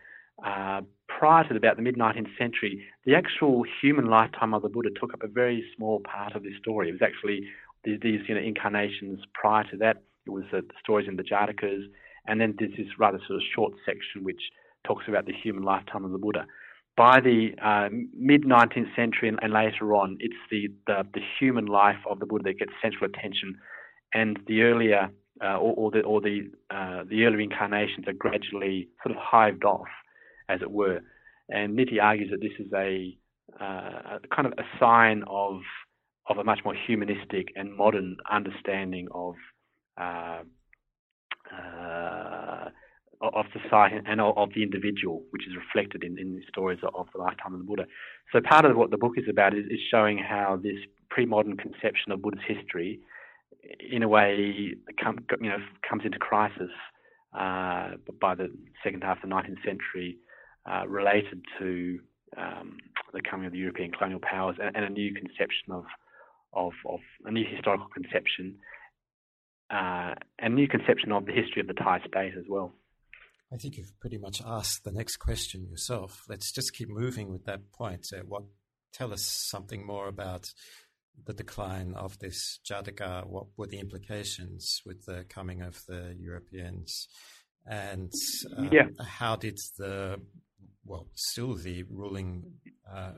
uh, 0.44 0.81
prior 1.09 1.46
to 1.48 1.55
about 1.55 1.77
the 1.77 1.83
mid 1.83 1.96
19th 1.96 2.37
century, 2.38 2.83
the 3.05 3.14
actual 3.14 3.64
human 3.81 4.07
lifetime 4.07 4.55
of 4.55 4.62
the 4.62 4.68
Buddha 4.68 4.90
took 4.98 5.14
up 5.14 5.22
a 5.22 5.29
very 5.29 5.64
small 5.77 6.01
part 6.01 6.35
of 6.35 6.42
this 6.42 6.55
story. 6.59 6.88
It 6.88 6.92
was 6.92 7.03
actually 7.03 7.48
these, 7.85 7.98
these 8.03 8.20
you 8.29 8.35
know 8.35 8.40
incarnations 8.40 9.20
prior 9.35 9.64
to 9.70 9.77
that. 9.79 10.03
It 10.27 10.31
was 10.31 10.44
uh, 10.53 10.59
the 10.59 10.75
stories 10.83 11.09
in 11.09 11.16
the 11.16 11.22
Jatakas 11.22 11.85
and 12.27 12.40
then 12.40 12.55
there's 12.59 12.72
this 12.77 12.87
rather 12.98 13.18
sort 13.27 13.37
of 13.37 13.42
short 13.55 13.72
section 13.85 14.25
which 14.25 14.40
talks 14.87 15.05
about 15.09 15.27
the 15.27 15.33
human 15.33 15.62
lifetime 15.62 16.05
of 16.05 16.12
the 16.12 16.18
Buddha. 16.18 16.46
By 16.96 17.20
the 17.20 17.51
uh, 17.62 17.88
mid 18.14 18.44
19th 18.44 18.94
century 18.94 19.29
and, 19.29 19.38
and, 19.42 19.53
later 19.53 19.94
on, 19.94 20.18
it's 20.20 20.35
the, 20.51 20.68
the, 20.87 21.07
the 21.14 21.20
human 21.40 21.66
life 21.66 21.98
of 22.09 22.20
the 22.20 22.27
Buddha 22.27 22.44
that 22.44 22.59
gets 22.59 22.72
central 22.83 23.09
attention, 23.09 23.57
and 24.12 24.38
the 24.46 24.62
earlier 24.62 25.11
uh, 25.42 25.57
or, 25.57 25.75
or, 25.75 25.90
the 25.90 26.01
or 26.01 26.21
the 26.21 26.51
uh, 26.71 27.05
the 27.09 27.25
earlier 27.25 27.40
incarnations 27.40 28.07
are 28.07 28.12
gradually 28.12 28.88
sort 29.03 29.16
of 29.16 29.23
hived 29.23 29.64
off, 29.64 29.88
as 30.49 30.61
it 30.62 30.71
were. 30.71 31.01
And 31.49 31.79
Nidhi 31.79 32.01
argues 32.03 32.31
that 32.31 32.40
this 32.40 32.53
is 32.59 32.73
a, 32.73 33.16
uh, 33.61 34.18
a 34.23 34.35
kind 34.35 34.47
of 34.47 34.53
a 34.59 34.64
sign 34.79 35.25
of 35.27 35.61
of 36.29 36.38
a 36.38 36.45
much 36.45 36.61
more 36.64 36.75
humanistic 36.75 37.49
and 37.57 37.77
modern 37.77 38.16
understanding 38.31 39.09
of 39.12 39.35
uh, 40.01 40.42
uh, 41.53 42.68
of 43.21 43.47
society 43.53 43.97
and 44.05 44.21
of 44.21 44.49
the 44.55 44.62
individual, 44.62 45.23
which 45.31 45.47
is 45.47 45.55
reflected 45.57 46.03
in, 46.03 46.18
in 46.18 46.35
the 46.35 46.42
stories 46.49 46.81
of 46.95 47.07
the 47.14 47.21
lifetime 47.21 47.55
of 47.55 47.61
the 47.61 47.64
Buddha. 47.64 47.85
So 48.33 48.40
part 48.40 48.64
of 48.64 48.77
what 48.77 48.90
the 48.90 48.97
book 48.97 49.12
is 49.16 49.25
about 49.31 49.55
is, 49.55 49.64
is 49.66 49.79
showing 49.90 50.18
how 50.18 50.59
this 50.61 50.79
pre-modern 51.09 51.57
conception 51.57 52.11
of 52.11 52.21
Buddha's 52.21 52.42
history, 52.47 52.99
in 53.90 54.03
a 54.03 54.09
way, 54.09 54.75
come, 55.03 55.18
you 55.40 55.48
know, 55.48 55.59
comes 55.88 56.03
into 56.05 56.18
crisis 56.18 56.70
uh, 57.35 57.90
by 58.20 58.35
the 58.35 58.48
second 58.85 59.03
half 59.03 59.22
of 59.22 59.29
the 59.29 59.35
19th 59.35 59.64
century, 59.64 60.18
uh, 60.70 60.87
related 60.87 61.42
to 61.59 61.98
um, 62.37 62.79
the 63.12 63.20
coming 63.20 63.46
of 63.46 63.53
the 63.53 63.59
European 63.59 63.90
colonial 63.90 64.20
powers 64.20 64.57
and, 64.61 64.75
and 64.77 64.85
a 64.85 64.90
new 64.90 65.14
conception 65.14 65.70
of, 65.70 65.85
of, 66.53 66.72
of 66.87 67.01
a 67.25 67.31
new 67.31 67.44
historical 67.48 67.88
conception 67.94 68.57
uh, 69.72 70.14
a 70.38 70.48
new 70.48 70.68
conception 70.68 71.12
of 71.12 71.25
the 71.25 71.33
history 71.33 71.61
of 71.61 71.66
the 71.66 71.75
Thai 71.75 72.01
state 72.07 72.35
as 72.38 72.44
well. 72.48 72.75
I 73.53 73.57
think 73.57 73.77
you've 73.77 73.98
pretty 74.01 74.18
much 74.18 74.42
asked 74.44 74.85
the 74.85 74.92
next 74.92 75.16
question 75.16 75.66
yourself. 75.66 76.25
Let's 76.29 76.53
just 76.53 76.75
keep 76.75 76.88
moving 76.88 77.31
with 77.31 77.44
that 77.46 77.72
point. 77.72 78.07
Uh, 78.12 78.22
what 78.27 78.44
tell 78.92 79.12
us 79.12 79.22
something 79.22 79.87
more 79.87 80.09
about 80.09 80.53
the 81.25 81.33
decline 81.33 81.94
of 81.94 82.18
this 82.18 82.61
Jataka? 82.68 83.27
What 83.27 83.46
were 83.57 83.66
the 83.66 83.79
implications 83.79 84.83
with 84.85 85.05
the 85.07 85.25
coming 85.29 85.62
of 85.62 85.83
the 85.87 86.16
Europeans? 86.18 87.09
And 87.66 88.12
um, 88.57 88.70
yeah. 88.72 88.88
how 89.01 89.37
did 89.37 89.59
the 89.79 90.20
well, 90.85 91.07
still 91.14 91.55
the 91.55 91.85
ruling 91.85 92.55
uh, 92.90 93.12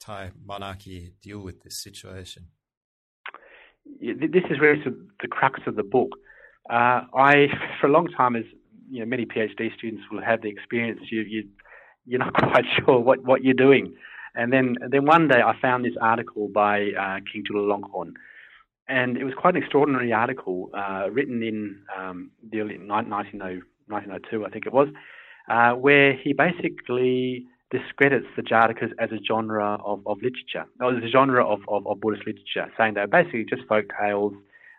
Thai 0.00 0.30
monarchy 0.44 1.14
deal 1.22 1.40
with 1.40 1.62
this 1.62 1.82
situation? 1.82 2.48
this 4.00 4.44
is 4.50 4.60
really 4.60 4.82
the 4.84 5.28
crux 5.28 5.60
of 5.66 5.76
the 5.76 5.82
book. 5.82 6.10
Uh, 6.70 7.00
I, 7.16 7.46
for 7.80 7.86
a 7.86 7.90
long 7.90 8.06
time, 8.08 8.36
as 8.36 8.44
you 8.90 9.00
know, 9.00 9.06
many 9.06 9.24
PhD 9.24 9.74
students 9.76 10.02
will 10.10 10.22
have 10.22 10.42
the 10.42 10.48
experience, 10.48 11.00
you, 11.10 11.22
you 11.22 11.48
you're 12.04 12.18
not 12.18 12.34
quite 12.38 12.64
sure 12.78 12.98
what, 12.98 13.24
what 13.24 13.42
you're 13.42 13.54
doing. 13.54 13.94
And 14.34 14.52
then, 14.52 14.76
then 14.90 15.06
one 15.06 15.28
day 15.28 15.40
I 15.44 15.54
found 15.60 15.84
this 15.84 15.94
article 16.00 16.48
by 16.48 16.90
uh, 16.98 17.18
King 17.30 17.44
Chulalongkorn, 17.44 18.12
and 18.88 19.16
it 19.16 19.24
was 19.24 19.34
quite 19.34 19.54
an 19.54 19.62
extraordinary 19.62 20.12
article 20.12 20.70
uh, 20.74 21.08
written 21.10 21.42
in 21.42 21.82
um, 21.96 22.30
the 22.50 22.60
early 22.60 22.78
1902, 22.78 24.46
I 24.46 24.50
think 24.50 24.66
it 24.66 24.72
was, 24.72 24.88
uh, 25.50 25.72
where 25.72 26.14
he 26.14 26.32
basically 26.32 27.46
discredits 27.70 28.26
the 28.36 28.42
Jatakas 28.42 28.92
as 28.98 29.10
a 29.12 29.18
genre 29.26 29.76
of, 29.84 30.00
of 30.06 30.18
literature, 30.22 30.66
or 30.80 30.96
as 30.96 31.04
a 31.04 31.08
genre 31.08 31.46
of, 31.46 31.60
of, 31.68 31.86
of 31.86 32.00
Buddhist 32.00 32.26
literature, 32.26 32.72
saying 32.78 32.94
they're 32.94 33.06
basically 33.06 33.44
just 33.44 33.68
folk 33.68 33.84
tales. 34.00 34.32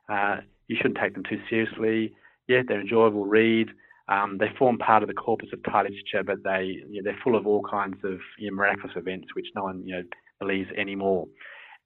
Uh, 0.10 0.38
you 0.68 0.76
shouldn't 0.76 0.98
take 1.02 1.14
them 1.14 1.24
too 1.30 1.40
seriously. 1.50 2.14
Yeah, 2.48 2.62
they're 2.68 2.82
enjoyable 2.82 3.26
read. 3.26 3.70
Um, 4.10 4.38
they 4.40 4.48
form 4.58 4.80
part 4.80 5.04
of 5.04 5.08
the 5.08 5.14
corpus 5.14 5.50
of 5.54 5.64
Thai 5.64 5.84
literature, 5.84 6.24
but 6.26 6.44
they 6.44 6.82
you 6.90 7.02
know, 7.02 7.12
they're 7.12 7.20
full 7.24 7.36
of 7.36 7.46
all 7.46 7.62
kinds 7.70 7.98
of 8.04 8.20
you 8.40 8.50
know, 8.50 8.58
miraculous 8.58 8.96
events 8.96 9.28
which 9.36 9.46
no 9.56 9.64
one 9.64 9.84
you 9.86 9.96
know 9.96 10.04
believes 10.40 10.70
anymore. 10.78 11.28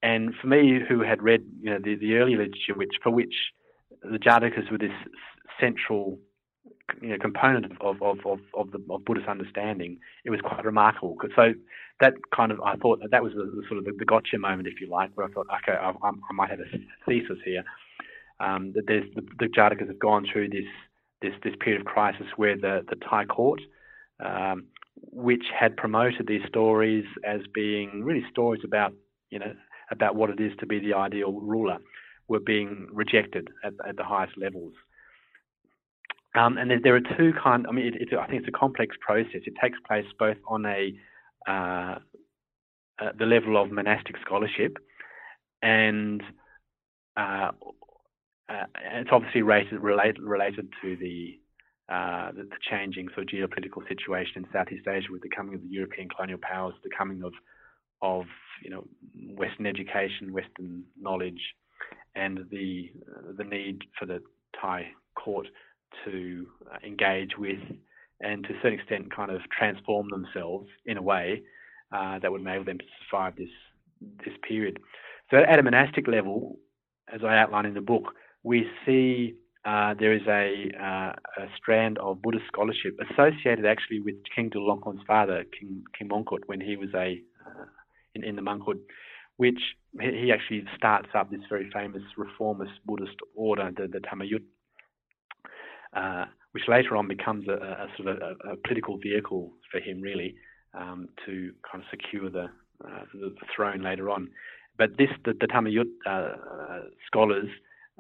And 0.02 0.34
for 0.42 0.48
me, 0.48 0.80
who 0.88 1.02
had 1.02 1.22
read 1.22 1.44
you 1.62 1.70
know 1.70 1.80
the, 1.84 1.96
the 1.96 2.16
early 2.16 2.36
literature, 2.36 2.76
which 2.76 2.94
for 3.02 3.12
which 3.12 3.34
the 4.02 4.18
Jatakas 4.18 4.72
were 4.72 4.78
this 4.78 4.92
central 5.60 6.18
you 7.02 7.10
know, 7.10 7.18
component 7.20 7.66
of, 7.80 8.02
of, 8.02 8.20
of, 8.26 8.40
of, 8.54 8.72
the, 8.72 8.80
of 8.90 9.06
Buddhist 9.06 9.28
understanding, 9.28 9.98
it 10.26 10.30
was 10.30 10.42
quite 10.42 10.64
remarkable. 10.66 11.16
So 11.36 11.54
that 12.02 12.14
kind 12.36 12.52
of, 12.52 12.60
I 12.62 12.76
thought 12.76 13.00
that, 13.02 13.12
that 13.12 13.24
was 13.24 13.34
the, 13.34 13.44
the 13.44 13.64
sort 13.68 13.80
of 13.80 13.86
the, 13.86 13.94
the, 13.98 14.06
gotcha 14.06 14.38
moment, 14.38 14.68
if 14.68 14.82
you 14.82 14.90
like, 14.90 15.12
where 15.16 15.28
I 15.28 15.32
thought, 15.32 15.48
okay, 15.62 15.78
I, 15.78 15.92
I 15.92 16.34
might 16.34 16.50
have 16.50 16.60
a 16.60 16.66
thesis 17.06 17.38
here. 17.46 17.64
Um, 18.40 18.74
that 18.76 18.84
there's 18.88 19.06
the, 19.16 19.22
the 19.40 19.46
Jatakas 19.46 19.88
have 19.88 20.00
gone 20.00 20.26
through 20.32 20.50
this 20.50 20.66
this 21.24 21.34
this 21.44 21.56
period 21.60 21.82
of 21.82 21.88
crisis 21.88 22.28
where 22.36 22.56
the 22.56 22.86
the 22.88 22.98
Thai 22.98 23.26
court, 23.26 23.62
um, 24.24 24.66
which 24.96 25.46
had 25.60 25.76
promoted 25.76 26.28
these 26.28 26.46
stories 26.48 27.06
as 27.26 27.42
being 27.54 28.04
really 28.04 28.24
stories 28.30 28.62
about 28.64 28.94
you 29.32 29.40
know 29.40 29.54
about 29.90 30.16
what 30.16 30.30
it 30.30 30.40
is 30.40 30.52
to 30.60 30.68
be 30.68 30.80
the 30.80 30.94
ideal 30.94 31.34
ruler, 31.34 31.78
were 32.28 32.40
being 32.40 32.88
rejected 32.92 33.48
at, 33.64 33.74
at 33.88 33.96
the 33.98 34.04
highest 34.04 34.38
levels. 34.38 34.74
Um, 36.36 36.58
and 36.58 36.72
there, 36.84 36.96
are 36.96 37.18
two 37.18 37.32
kind. 37.42 37.66
I 37.70 37.72
mean, 37.72 37.88
it, 37.88 37.96
it, 37.96 38.18
I 38.18 38.26
think 38.28 38.40
it's 38.40 38.48
a 38.48 38.58
complex 38.58 38.96
process. 39.00 39.42
It 39.46 39.54
takes 39.62 39.78
place 39.88 40.06
both 40.18 40.38
on 40.48 40.66
a 40.66 40.94
uh, 41.48 42.00
uh, 43.00 43.12
the 43.18 43.26
level 43.26 43.62
of 43.62 43.72
monastic 43.72 44.16
scholarship, 44.26 44.78
and 45.62 46.24
uh, 47.18 47.52
uh 48.50 48.66
it's 48.94 49.10
obviously 49.12 49.42
related 49.42 49.80
related, 49.80 50.22
related 50.22 50.70
to 50.82 50.96
the, 50.98 51.40
uh, 51.90 52.32
the, 52.32 52.44
the 52.44 52.58
changing 52.70 53.08
sort 53.14 53.24
of 53.24 53.28
geopolitical 53.28 53.88
situation 53.88 54.44
in 54.44 54.46
Southeast 54.52 54.88
Asia 54.88 55.08
with 55.12 55.22
the 55.22 55.30
coming 55.30 55.56
of 55.56 55.62
the 55.62 55.70
European 55.70 56.10
colonial 56.10 56.40
powers, 56.42 56.74
the 56.84 56.90
coming 56.96 57.24
of 57.24 57.34
of 58.02 58.26
you 58.62 58.70
know 58.70 58.86
Western 59.36 59.66
education, 59.66 60.34
Western 60.34 60.84
knowledge, 61.00 61.42
and 62.16 62.40
the 62.52 62.92
the 63.38 63.44
need 63.44 63.82
for 63.98 64.06
the 64.06 64.22
Thai 64.60 64.88
court 65.16 65.48
to 66.06 66.48
uh, 66.72 66.78
engage 66.86 67.38
with 67.38 67.60
and 68.22 68.44
to 68.46 68.54
a 68.54 68.56
certain 68.62 68.80
extent 68.80 69.16
kind 69.16 69.32
of 69.32 69.42
transform 69.58 70.10
themselves 70.10 70.68
in 70.86 70.98
a 70.98 71.02
way 71.02 71.44
uh, 71.92 72.20
that 72.20 72.32
would 72.32 72.42
enable 72.42 72.66
them 72.66 72.78
to 72.78 72.86
survive 73.10 73.36
this 73.36 73.50
this 74.26 74.34
period. 74.48 74.80
So 75.32 75.38
at 75.38 75.60
a 75.60 75.64
monastic 75.64 76.08
level, 76.08 76.58
as 77.14 77.22
I 77.24 77.38
outline 77.38 77.66
in 77.66 77.74
the 77.74 77.82
book, 77.82 78.14
we 78.44 78.68
see 78.86 79.36
uh, 79.66 79.94
there 79.98 80.14
is 80.14 80.22
a, 80.28 80.72
uh, 80.78 81.14
a, 81.42 81.48
strand 81.58 81.98
of 82.00 82.22
Buddhist 82.22 82.46
scholarship 82.48 82.98
associated 83.10 83.66
actually 83.66 84.02
with 84.02 84.16
King 84.36 84.50
Chulalongkorn's 84.50 85.04
father, 85.08 85.46
King, 85.58 85.84
King 85.98 86.10
Mongkut, 86.10 86.42
when 86.48 86.60
he 86.60 86.76
was 86.76 86.90
a 86.94 87.22
uh, 87.46 87.66
in, 88.14 88.24
in 88.24 88.36
the 88.36 88.42
monkhood, 88.42 88.80
which 89.38 89.60
he 90.00 90.32
actually 90.34 90.66
starts 90.76 91.10
up 91.16 91.32
this 91.32 91.42
very 91.50 91.70
famous 91.72 92.04
reformist 92.18 92.74
Buddhist 92.86 93.16
order, 93.36 93.72
the, 93.76 93.88
the 93.88 94.00
Thammayut, 94.00 94.44
uh, 95.96 96.26
which 96.52 96.64
later 96.68 96.96
on 96.98 97.08
becomes 97.08 97.48
a, 97.48 97.54
a 97.54 97.88
sort 97.98 98.10
of 98.10 98.22
a, 98.22 98.52
a, 98.52 98.58
political 98.58 98.98
vehicle 98.98 99.54
for 99.72 99.80
him, 99.80 100.02
really, 100.02 100.36
um, 100.74 101.08
to 101.26 101.52
kind 101.70 101.84
of 101.84 101.90
secure 101.90 102.30
the, 102.30 102.46
uh, 102.86 103.06
the, 103.14 103.34
throne 103.56 103.82
later 103.82 104.10
on. 104.10 104.30
But 104.78 104.98
this, 104.98 105.10
the, 105.24 105.34
the 105.40 105.48
Thammayut 105.48 105.90
uh, 106.06 106.90
scholars 107.08 107.50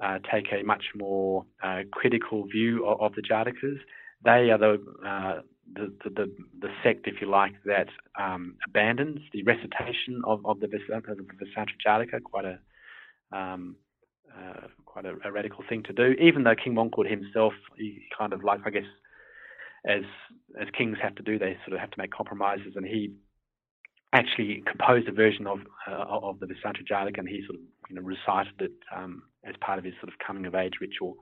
uh, 0.01 0.19
take 0.31 0.47
a 0.51 0.63
much 0.63 0.85
more 0.95 1.45
uh, 1.63 1.81
critical 1.91 2.45
view 2.47 2.85
of, 2.85 2.99
of, 3.01 3.15
the 3.15 3.21
Jatakas. 3.21 3.77
They 4.23 4.49
are 4.49 4.57
the, 4.57 4.81
the, 5.75 5.93
the, 6.03 6.31
the, 6.59 6.69
sect, 6.83 7.07
if 7.07 7.21
you 7.21 7.29
like, 7.29 7.53
that 7.65 7.87
um, 8.19 8.55
abandons 8.65 9.19
the 9.31 9.43
recitation 9.43 10.21
of, 10.25 10.45
of 10.45 10.59
the 10.59 10.67
Vessantara 10.67 11.15
Jataka, 11.85 12.23
quite 12.23 12.45
a 12.45 12.59
um, 13.35 13.75
uh, 14.35 14.67
quite 14.85 15.05
a, 15.05 15.15
a, 15.25 15.31
radical 15.31 15.63
thing 15.67 15.83
to 15.83 15.93
do. 15.93 16.15
Even 16.21 16.43
though 16.43 16.55
King 16.55 16.75
Mongkut 16.75 17.09
himself, 17.09 17.53
he 17.77 18.03
kind 18.17 18.33
of 18.33 18.43
like 18.43 18.61
I 18.65 18.69
guess, 18.69 18.83
as 19.85 20.03
as 20.59 20.67
kings 20.77 20.97
have 21.01 21.15
to 21.15 21.23
do, 21.23 21.37
they 21.37 21.57
sort 21.65 21.73
of 21.73 21.79
have 21.79 21.91
to 21.91 21.97
make 21.97 22.11
compromises, 22.11 22.73
and 22.75 22.85
he 22.85 23.13
actually 24.13 24.63
composed 24.67 25.07
a 25.07 25.11
version 25.11 25.47
of 25.47 25.59
uh, 25.87 26.05
of 26.07 26.39
the 26.39 26.45
Vessantara 26.45 26.83
Jataka, 26.89 27.19
and 27.19 27.29
he 27.29 27.43
sort 27.45 27.55
of 27.55 27.61
you 27.89 27.95
know 27.95 28.01
recited 28.01 28.59
it 28.59 28.71
um, 28.95 29.23
as 29.47 29.55
part 29.61 29.79
of 29.79 29.85
his 29.85 29.93
sort 30.01 30.11
of 30.11 30.19
coming 30.25 30.45
of 30.45 30.55
age 30.55 30.73
ritual. 30.81 31.17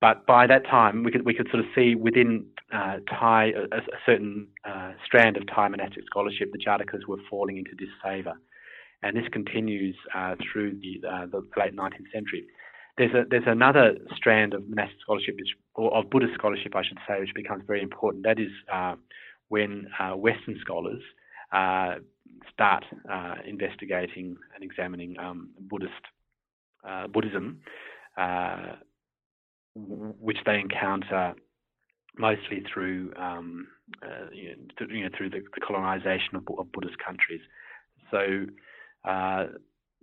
But 0.00 0.26
by 0.26 0.46
that 0.46 0.64
time, 0.64 1.02
we 1.02 1.10
could 1.10 1.24
we 1.24 1.34
could 1.34 1.48
sort 1.50 1.60
of 1.60 1.66
see 1.74 1.94
within 1.94 2.46
uh, 2.72 2.98
Thai 3.08 3.52
a, 3.56 3.76
a 3.76 3.80
certain 4.06 4.46
uh, 4.64 4.92
strand 5.04 5.36
of 5.36 5.44
Thai 5.46 5.68
monastic 5.68 6.04
scholarship, 6.06 6.52
the 6.52 6.58
Jatakas 6.58 7.06
were 7.08 7.18
falling 7.28 7.56
into 7.58 7.72
disfavour 7.74 8.34
and 9.02 9.16
this 9.16 9.28
continues 9.32 9.96
uh, 10.14 10.34
through 10.52 10.78
the, 10.80 11.06
uh, 11.06 11.26
the, 11.26 11.46
late 11.56 11.74
19th 11.74 12.10
century. 12.12 12.44
There's 12.96 13.14
a, 13.14 13.24
there's 13.30 13.44
another 13.46 13.94
strand 14.16 14.54
of 14.54 14.68
monastic 14.68 14.98
scholarship, 15.00 15.36
which, 15.36 15.50
or 15.74 15.94
of 15.96 16.10
Buddhist 16.10 16.34
scholarship, 16.34 16.74
I 16.74 16.82
should 16.82 16.98
say, 17.06 17.20
which 17.20 17.34
becomes 17.34 17.62
very 17.66 17.80
important. 17.80 18.24
That 18.24 18.40
is 18.40 18.50
uh, 18.72 18.96
when 19.48 19.86
uh, 20.00 20.16
Western 20.16 20.58
scholars 20.60 21.02
start 22.52 22.84
investigating 23.46 24.36
and 24.54 24.64
examining 24.64 25.16
um, 25.18 25.50
Buddhist 25.60 25.92
Buddhism, 27.12 27.60
which 29.74 30.38
they 30.46 30.58
encounter 30.58 31.34
mostly 32.16 32.62
through 32.72 33.12
um, 33.16 33.68
you, 34.32 34.50
know, 34.50 34.56
th- 34.78 34.90
you 34.90 35.04
know, 35.04 35.10
through 35.16 35.30
the, 35.30 35.40
the 35.54 35.60
colonization 35.60 36.34
of, 36.34 36.42
of, 36.58 36.70
Buddhist 36.72 36.96
countries. 36.98 37.40
So 38.10 38.46
uh, 39.08 39.46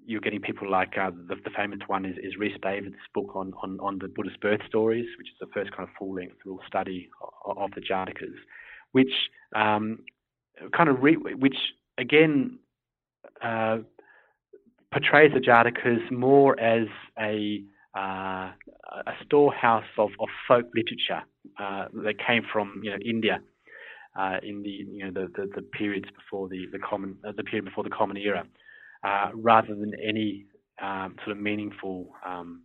you're 0.05 0.21
getting 0.21 0.41
people 0.41 0.69
like 0.69 0.97
uh, 0.97 1.11
the, 1.27 1.35
the, 1.43 1.49
famous 1.55 1.79
one 1.87 2.05
is, 2.05 2.15
is 2.23 2.37
Rhys 2.37 2.57
Davids' 2.61 2.95
book 3.13 3.35
on, 3.35 3.53
on, 3.61 3.79
on 3.81 3.99
the 3.99 4.07
Buddhist 4.07 4.39
birth 4.39 4.61
stories, 4.67 5.07
which 5.17 5.27
is 5.27 5.35
the 5.39 5.47
first 5.53 5.71
kind 5.71 5.83
of 5.83 5.89
full 5.97 6.15
length 6.15 6.35
study 6.67 7.09
of, 7.45 7.57
of 7.57 7.71
the 7.71 7.81
Jatakas, 7.81 8.35
which 8.91 9.11
um, 9.55 9.99
kind 10.75 10.89
of 10.89 11.01
re- 11.01 11.17
which 11.17 11.57
again 11.97 12.59
uh, 13.43 13.79
portrays 14.95 15.31
the 15.33 15.41
Jatakas 15.41 16.09
more 16.09 16.57
as 16.59 16.87
a 17.19 17.61
uh, 17.97 18.51
a 19.07 19.13
storehouse 19.25 19.85
of, 19.97 20.09
of 20.19 20.27
folk 20.47 20.65
literature 20.75 21.23
uh, 21.59 21.85
that 22.03 22.15
came 22.25 22.43
from 22.51 22.79
you 22.81 22.91
know 22.91 22.97
India 23.05 23.39
uh, 24.17 24.37
in 24.41 24.63
the 24.63 24.69
you 24.69 25.03
know 25.03 25.11
the, 25.11 25.27
the, 25.35 25.49
the, 25.55 25.61
periods 25.61 26.07
before 26.15 26.47
the 26.47 26.65
the 26.71 26.79
common 26.79 27.17
the 27.23 27.43
period 27.43 27.65
before 27.65 27.83
the 27.83 27.89
common 27.89 28.17
era. 28.17 28.45
Uh, 29.03 29.29
rather 29.35 29.75
than 29.75 29.91
any 30.03 30.45
um, 30.81 31.15
sort 31.23 31.37
of 31.37 31.41
meaningful 31.41 32.07
um, 32.25 32.63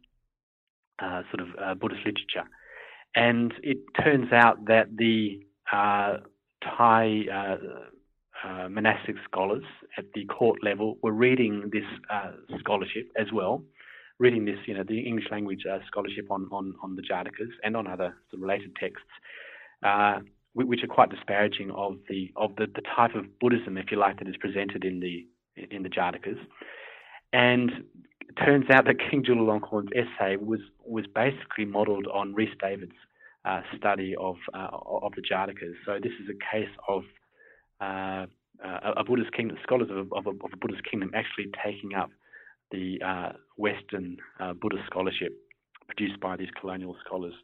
uh, 1.03 1.23
sort 1.31 1.47
of 1.47 1.49
uh, 1.63 1.75
Buddhist 1.75 2.01
literature. 2.07 2.49
And 3.15 3.53
it 3.63 3.79
turns 4.03 4.33
out 4.33 4.67
that 4.67 4.97
the 4.97 5.41
uh, 5.71 6.19
Thai 6.63 7.25
uh, 8.45 8.69
monastic 8.69 9.17
scholars 9.25 9.65
at 9.99 10.05
the 10.15 10.25
court 10.27 10.63
level 10.63 10.99
were 11.03 11.13
reading 11.13 11.71
this 11.73 11.85
scholarship 12.61 13.11
as 13.19 13.27
well, 13.33 13.63
reading 14.19 14.45
this, 14.45 14.59
you 14.67 14.75
know, 14.75 14.85
the 14.87 15.01
English 15.01 15.27
language 15.31 15.65
scholarship 15.87 16.31
on, 16.31 16.49
on, 16.51 16.75
on 16.83 16.97
the 16.97 17.03
Jatakas 17.03 17.51
and 17.63 17.77
on 17.77 17.87
other 17.87 18.15
sort 18.31 18.35
of 18.35 18.41
related 18.41 18.75
texts 18.77 19.03
which 20.55 20.83
are 20.83 20.89
quite 20.89 21.11
disparaging 21.11 21.71
of 21.71 21.97
the 22.09 22.31
of 22.37 22.57
the, 22.57 22.67
the 22.75 22.83
type 22.97 23.15
of 23.15 23.39
Buddhism, 23.39 23.77
if 23.77 23.91
you 23.91 23.99
like, 23.99 24.19
that 24.19 24.29
is 24.29 24.37
presented 24.37 24.85
in 24.85 25.01
the 25.01 25.27
in 25.71 25.83
the 25.83 25.89
Jatakas. 25.89 26.39
And 27.33 27.71
it 28.29 28.45
turns 28.45 28.65
out 28.71 28.85
that 28.87 28.97
King 29.11 29.23
Chulalongkorn's 29.23 29.93
essay 29.95 30.37
was 30.37 30.61
was 30.85 31.07
basically 31.15 31.65
modelled 31.65 32.07
on 32.09 32.35
Rhys 32.35 32.49
Davids' 32.61 32.93
uh, 33.45 33.61
study 33.77 34.15
of 34.19 34.37
uh, 34.53 34.69
of 34.73 35.13
the 35.15 35.23
Jatakas. 35.23 35.75
So 35.87 35.99
this 36.03 36.13
is 36.23 36.29
a 36.29 36.57
case 36.57 36.71
of 36.89 37.05
uh, 37.81 38.27
a 38.63 39.05
Buddhist 39.05 39.33
kingdom, 39.33 39.57
scholars 39.63 39.89
of, 39.91 40.13
of, 40.13 40.27
a, 40.27 40.31
of, 40.31 40.53
a, 40.53 40.57
Buddhist 40.57 40.83
kingdom 40.89 41.11
actually 41.15 41.51
taking 41.65 41.95
up 41.95 42.11
the 42.71 43.01
uh, 43.05 43.33
Western 43.57 44.19
uh, 44.39 44.53
Buddhist 44.53 44.85
scholarship 44.87 45.33
produced 45.87 46.21
by 46.21 46.37
these 46.37 46.51
colonial 46.61 46.97
scholars, 47.05 47.35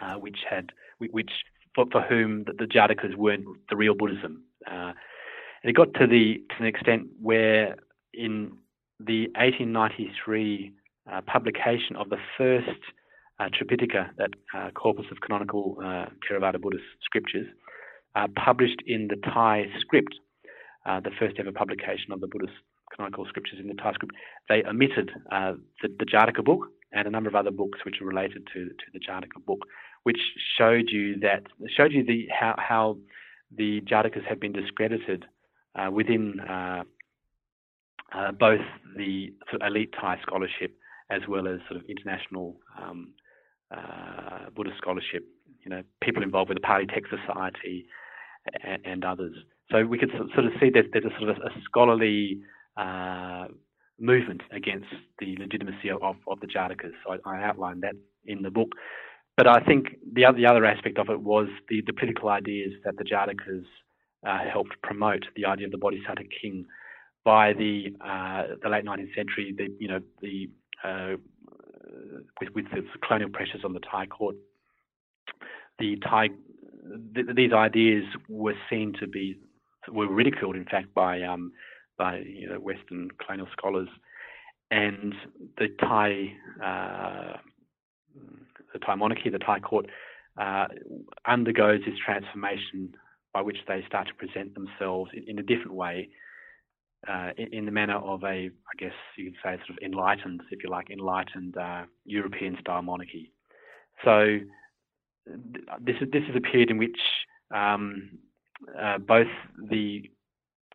uh, 0.00 0.14
which 0.14 0.38
had 0.48 0.70
which 0.98 1.30
for, 1.74 1.86
for 1.90 2.02
whom 2.02 2.44
the, 2.44 2.52
the 2.52 2.64
Jatakas 2.64 3.16
weren't 3.16 3.44
the 3.68 3.76
real 3.76 3.94
Buddhism. 3.94 4.44
And 4.66 4.94
it 5.68 5.74
got 5.74 5.92
to 5.94 6.06
the 6.06 6.42
to 6.50 6.56
an 6.60 6.66
extent 6.66 7.08
where 7.20 7.76
in 8.14 8.52
the 8.98 9.28
1893 9.34 10.72
uh, 11.10 11.20
publication 11.22 11.96
of 11.96 12.10
the 12.10 12.18
first 12.36 12.68
uh, 13.38 13.48
Tripitaka, 13.48 14.10
that 14.18 14.30
uh, 14.54 14.70
corpus 14.72 15.06
of 15.10 15.20
canonical 15.20 15.76
uh, 15.82 16.06
Theravada 16.22 16.60
Buddhist 16.60 16.84
scriptures, 17.02 17.46
uh, 18.14 18.26
published 18.36 18.82
in 18.86 19.08
the 19.08 19.16
Thai 19.16 19.66
script, 19.80 20.14
uh, 20.86 21.00
the 21.00 21.10
first 21.18 21.36
ever 21.38 21.52
publication 21.52 22.12
of 22.12 22.20
the 22.20 22.26
Buddhist 22.26 22.52
canonical 22.94 23.24
scriptures 23.26 23.58
in 23.60 23.68
the 23.68 23.74
Thai 23.74 23.92
script, 23.92 24.14
they 24.48 24.62
omitted 24.64 25.10
uh, 25.30 25.52
the, 25.82 25.88
the 25.98 26.04
Jataka 26.04 26.44
book 26.44 26.68
and 26.92 27.06
a 27.06 27.10
number 27.10 27.28
of 27.28 27.34
other 27.34 27.50
books 27.50 27.80
which 27.84 28.00
are 28.00 28.06
related 28.06 28.46
to, 28.52 28.66
to 28.66 28.86
the 28.92 28.98
Jataka 28.98 29.44
book, 29.46 29.60
which 30.02 30.18
showed 30.58 30.88
you 30.90 31.18
that 31.20 31.44
showed 31.76 31.92
you 31.92 32.04
the 32.04 32.26
how, 32.36 32.54
how 32.58 32.96
the 33.56 33.80
Jatakas 33.82 34.24
have 34.28 34.40
been 34.40 34.52
discredited 34.52 35.26
uh, 35.76 35.90
within 35.90 36.40
uh, 36.40 36.82
uh, 38.12 38.32
both 38.32 38.60
the 38.96 39.32
sort 39.50 39.62
of 39.62 39.68
elite 39.68 39.94
Thai 40.00 40.18
scholarship 40.22 40.76
as 41.10 41.22
well 41.28 41.46
as 41.48 41.60
sort 41.68 41.80
of 41.80 41.88
international 41.88 42.56
um, 42.80 43.12
uh, 43.70 44.50
Buddhist 44.54 44.78
scholarship. 44.78 45.26
You 45.62 45.70
know, 45.70 45.82
people 46.02 46.22
involved 46.22 46.48
with 46.48 46.56
the 46.56 46.62
Pali 46.62 46.86
Text 46.86 47.10
Society 47.10 47.86
and, 48.62 48.84
and 48.84 49.04
others. 49.04 49.36
So 49.70 49.84
we 49.84 49.98
could 49.98 50.10
sort 50.10 50.46
of 50.46 50.52
see 50.60 50.70
that 50.70 50.84
there's 50.92 51.04
a 51.04 51.18
sort 51.18 51.30
of 51.30 51.36
a 51.38 51.50
scholarly 51.64 52.40
uh, 52.76 53.46
movement 53.98 54.42
against 54.50 54.88
the 55.18 55.36
legitimacy 55.38 55.90
of, 55.90 56.16
of 56.26 56.40
the 56.40 56.46
Jatakas. 56.46 56.92
So 57.04 57.16
I, 57.24 57.36
I, 57.36 57.44
outlined 57.44 57.82
that 57.82 57.94
in 58.24 58.42
the 58.42 58.50
book. 58.50 58.70
But 59.36 59.46
I 59.46 59.60
think 59.60 59.96
the 60.12 60.24
other, 60.24 60.38
the 60.38 60.46
other 60.46 60.64
aspect 60.64 60.98
of 60.98 61.08
it 61.08 61.20
was 61.20 61.48
the, 61.68 61.82
the 61.86 61.92
political 61.92 62.28
ideas 62.30 62.72
that 62.84 62.96
the 62.96 63.04
Jatakas 63.04 63.64
uh, 64.26 64.50
helped 64.50 64.80
promote, 64.82 65.24
the 65.36 65.44
idea 65.46 65.66
of 65.66 65.72
the 65.72 65.78
Bodhisattva 65.78 66.24
king. 66.40 66.66
By 67.22 67.52
the 67.52 67.94
uh, 68.00 68.56
the 68.62 68.70
late 68.70 68.86
19th 68.86 69.14
century, 69.14 69.54
the 69.54 69.68
you 69.78 69.88
know 69.88 70.00
the 70.22 70.48
uh, 70.82 71.16
with, 72.40 72.50
with 72.54 72.64
the 72.72 72.82
colonial 73.06 73.30
pressures 73.30 73.62
on 73.64 73.72
the 73.72 73.80
Thai 73.80 74.06
court, 74.06 74.36
the 75.78 75.96
Thai 75.96 76.28
th- 77.14 77.26
these 77.34 77.52
ideas 77.52 78.04
were 78.28 78.54
seen 78.68 78.92
to 79.00 79.06
be 79.06 79.38
were 79.88 80.08
ridiculed, 80.08 80.56
in 80.56 80.64
fact, 80.64 80.92
by 80.94 81.22
um, 81.22 81.52
by 81.98 82.18
you 82.18 82.48
know, 82.48 82.56
Western 82.56 83.08
colonial 83.24 83.48
scholars, 83.56 83.88
and 84.70 85.14
the 85.58 85.68
Thai 85.80 86.32
uh, 86.62 87.36
the 88.72 88.78
Thai 88.78 88.94
monarchy, 88.94 89.30
the 89.30 89.38
Thai 89.38 89.60
court, 89.60 89.86
uh, 90.38 90.66
undergoes 91.26 91.80
this 91.84 91.94
transformation 92.04 92.94
by 93.32 93.40
which 93.42 93.58
they 93.68 93.82
start 93.86 94.08
to 94.08 94.14
present 94.14 94.54
themselves 94.54 95.10
in, 95.14 95.24
in 95.28 95.38
a 95.38 95.42
different 95.42 95.74
way, 95.74 96.08
uh, 97.08 97.30
in, 97.36 97.64
the 97.64 97.70
manner 97.70 97.96
of 97.96 98.22
a, 98.24 98.50
I 98.50 98.74
guess 98.78 98.92
you 99.16 99.30
could 99.30 99.40
say, 99.42 99.56
sort 99.66 99.70
of 99.70 99.78
enlightened, 99.82 100.42
if 100.50 100.62
you 100.62 100.70
like, 100.70 100.90
enlightened 100.90 101.56
uh, 101.56 101.84
European 102.04 102.56
style 102.60 102.82
monarchy. 102.82 103.32
So 104.04 104.38
this 105.80 105.96
is 106.00 106.08
this 106.12 106.22
is 106.28 106.36
a 106.36 106.40
period 106.40 106.70
in 106.70 106.78
which 106.78 106.98
um, 107.54 108.18
uh, 108.78 108.98
both 108.98 109.28
the 109.70 110.10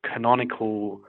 canonical 0.03 1.01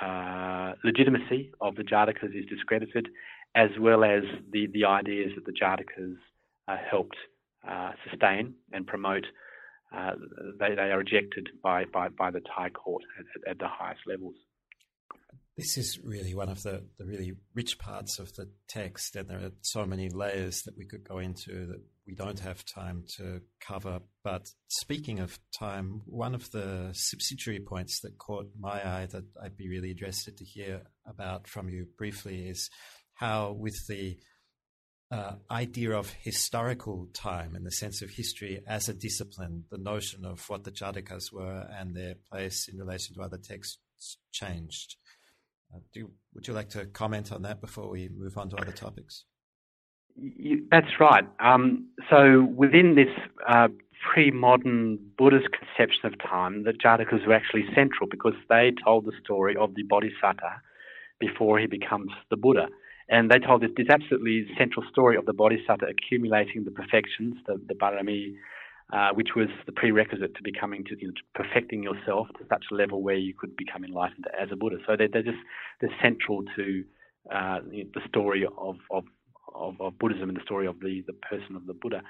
uh, 0.00 0.72
legitimacy 0.82 1.52
of 1.60 1.76
the 1.76 1.82
Jatakas 1.82 2.36
is 2.36 2.46
discredited, 2.46 3.08
as 3.54 3.70
well 3.78 4.04
as 4.04 4.22
the, 4.50 4.66
the 4.72 4.84
ideas 4.84 5.32
that 5.34 5.44
the 5.44 5.52
Jatakas 5.52 6.16
uh, 6.68 6.76
helped 6.90 7.16
uh, 7.68 7.92
sustain 8.08 8.54
and 8.72 8.86
promote. 8.86 9.26
Uh, 9.96 10.12
they, 10.58 10.74
they 10.74 10.90
are 10.90 10.98
rejected 10.98 11.48
by, 11.62 11.84
by, 11.84 12.08
by 12.08 12.30
the 12.30 12.40
Thai 12.40 12.70
court 12.70 13.04
at, 13.18 13.50
at 13.50 13.58
the 13.58 13.68
highest 13.68 14.00
levels. 14.06 14.34
This 15.56 15.78
is 15.78 16.00
really 16.02 16.34
one 16.34 16.48
of 16.48 16.64
the, 16.64 16.82
the 16.98 17.04
really 17.04 17.34
rich 17.54 17.78
parts 17.78 18.18
of 18.18 18.34
the 18.34 18.50
text, 18.68 19.14
and 19.14 19.28
there 19.28 19.38
are 19.38 19.52
so 19.60 19.86
many 19.86 20.08
layers 20.08 20.62
that 20.62 20.76
we 20.76 20.84
could 20.84 21.08
go 21.08 21.18
into 21.18 21.66
that 21.66 21.80
we 22.08 22.14
don't 22.16 22.40
have 22.40 22.64
time 22.64 23.04
to 23.18 23.40
cover. 23.60 24.00
But 24.24 24.48
speaking 24.66 25.20
of 25.20 25.38
time, 25.56 26.02
one 26.06 26.34
of 26.34 26.50
the 26.50 26.90
subsidiary 26.92 27.60
points 27.60 28.00
that 28.00 28.18
caught 28.18 28.50
my 28.58 28.84
eye 28.84 29.06
that 29.12 29.24
I'd 29.40 29.56
be 29.56 29.68
really 29.68 29.92
interested 29.92 30.36
to 30.38 30.44
hear 30.44 30.82
about 31.06 31.46
from 31.46 31.68
you 31.68 31.86
briefly 31.96 32.48
is 32.48 32.68
how, 33.14 33.52
with 33.52 33.76
the 33.88 34.18
uh, 35.12 35.34
idea 35.52 35.92
of 35.92 36.12
historical 36.20 37.06
time 37.14 37.54
and 37.54 37.64
the 37.64 37.70
sense 37.70 38.02
of 38.02 38.10
history 38.10 38.60
as 38.66 38.88
a 38.88 38.94
discipline, 38.94 39.64
the 39.70 39.78
notion 39.78 40.24
of 40.24 40.48
what 40.48 40.64
the 40.64 40.72
Jatakas 40.72 41.32
were 41.32 41.68
and 41.78 41.94
their 41.94 42.16
place 42.28 42.68
in 42.68 42.76
relation 42.76 43.14
to 43.14 43.22
other 43.22 43.38
texts 43.38 43.78
changed. 44.32 44.96
Do, 45.92 46.10
would 46.34 46.46
you 46.46 46.54
like 46.54 46.68
to 46.70 46.86
comment 46.86 47.32
on 47.32 47.42
that 47.42 47.60
before 47.60 47.88
we 47.88 48.08
move 48.08 48.36
on 48.36 48.50
to 48.50 48.56
other 48.56 48.72
topics? 48.72 49.24
You, 50.16 50.66
that's 50.70 51.00
right. 51.00 51.24
Um, 51.40 51.88
so 52.10 52.46
within 52.56 52.94
this 52.94 53.08
uh, 53.48 53.68
pre-modern 54.12 54.98
Buddhist 55.18 55.48
conception 55.52 56.06
of 56.06 56.18
time, 56.18 56.64
the 56.64 56.72
Jatakas 56.72 57.26
were 57.26 57.34
actually 57.34 57.64
central 57.74 58.08
because 58.08 58.34
they 58.48 58.72
told 58.84 59.06
the 59.06 59.12
story 59.22 59.56
of 59.56 59.74
the 59.74 59.82
Bodhisattva 59.82 60.60
before 61.18 61.58
he 61.58 61.66
becomes 61.66 62.10
the 62.30 62.36
Buddha. 62.36 62.68
And 63.08 63.30
they 63.30 63.38
told 63.38 63.62
this, 63.62 63.70
this 63.76 63.88
absolutely 63.90 64.46
central 64.56 64.84
story 64.90 65.16
of 65.16 65.26
the 65.26 65.32
Bodhisattva 65.32 65.86
accumulating 65.86 66.64
the 66.64 66.70
perfections, 66.70 67.36
the, 67.46 67.60
the 67.66 67.74
Barami, 67.74 68.34
uh, 68.92 69.10
which 69.14 69.30
was 69.34 69.48
the 69.66 69.72
prerequisite 69.72 70.34
to 70.34 70.42
becoming 70.42 70.84
to, 70.84 70.96
you 71.00 71.08
know, 71.08 71.14
to 71.14 71.22
perfecting 71.42 71.82
yourself 71.82 72.28
to 72.38 72.44
such 72.48 72.64
a 72.70 72.74
level 72.74 73.02
where 73.02 73.16
you 73.16 73.34
could 73.38 73.56
become 73.56 73.84
enlightened 73.84 74.26
as 74.40 74.48
a 74.52 74.56
Buddha. 74.56 74.76
So 74.86 74.96
they're, 74.96 75.08
they're 75.08 75.22
just 75.22 75.38
they're 75.80 75.94
central 76.02 76.42
to 76.56 76.84
uh, 77.34 77.60
you 77.70 77.84
know, 77.84 77.90
the 77.94 78.00
story 78.08 78.44
of, 78.44 78.76
of, 78.90 79.04
of, 79.54 79.80
of, 79.80 79.98
Buddhism 79.98 80.28
and 80.28 80.36
the 80.36 80.42
story 80.42 80.66
of 80.66 80.78
the, 80.80 81.02
the 81.06 81.14
person 81.14 81.56
of 81.56 81.66
the 81.66 81.72
Buddha. 81.72 82.02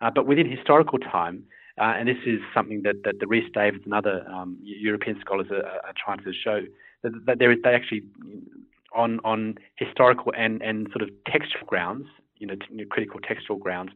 Uh, 0.00 0.10
but 0.14 0.26
within 0.26 0.50
historical 0.50 0.98
time, 0.98 1.44
uh, 1.80 1.94
and 1.96 2.06
this 2.06 2.18
is 2.26 2.40
something 2.54 2.82
that, 2.82 2.96
that 3.04 3.18
the 3.20 3.26
Rhys 3.26 3.50
Davids 3.54 3.84
and 3.84 3.94
other 3.94 4.26
um, 4.28 4.58
European 4.62 5.18
scholars 5.20 5.46
are, 5.50 5.64
are, 5.64 5.94
trying 5.96 6.18
to 6.18 6.32
show, 6.32 6.60
that, 7.02 7.12
that 7.26 7.38
there 7.38 7.50
is, 7.50 7.58
they 7.64 7.70
actually, 7.70 8.02
on, 8.94 9.20
on 9.24 9.54
historical 9.76 10.32
and, 10.36 10.60
and 10.60 10.88
sort 10.90 11.02
of 11.02 11.08
textual 11.26 11.64
grounds, 11.66 12.06
you 12.36 12.46
know, 12.46 12.54
critical 12.90 13.20
textual 13.20 13.58
grounds, 13.58 13.92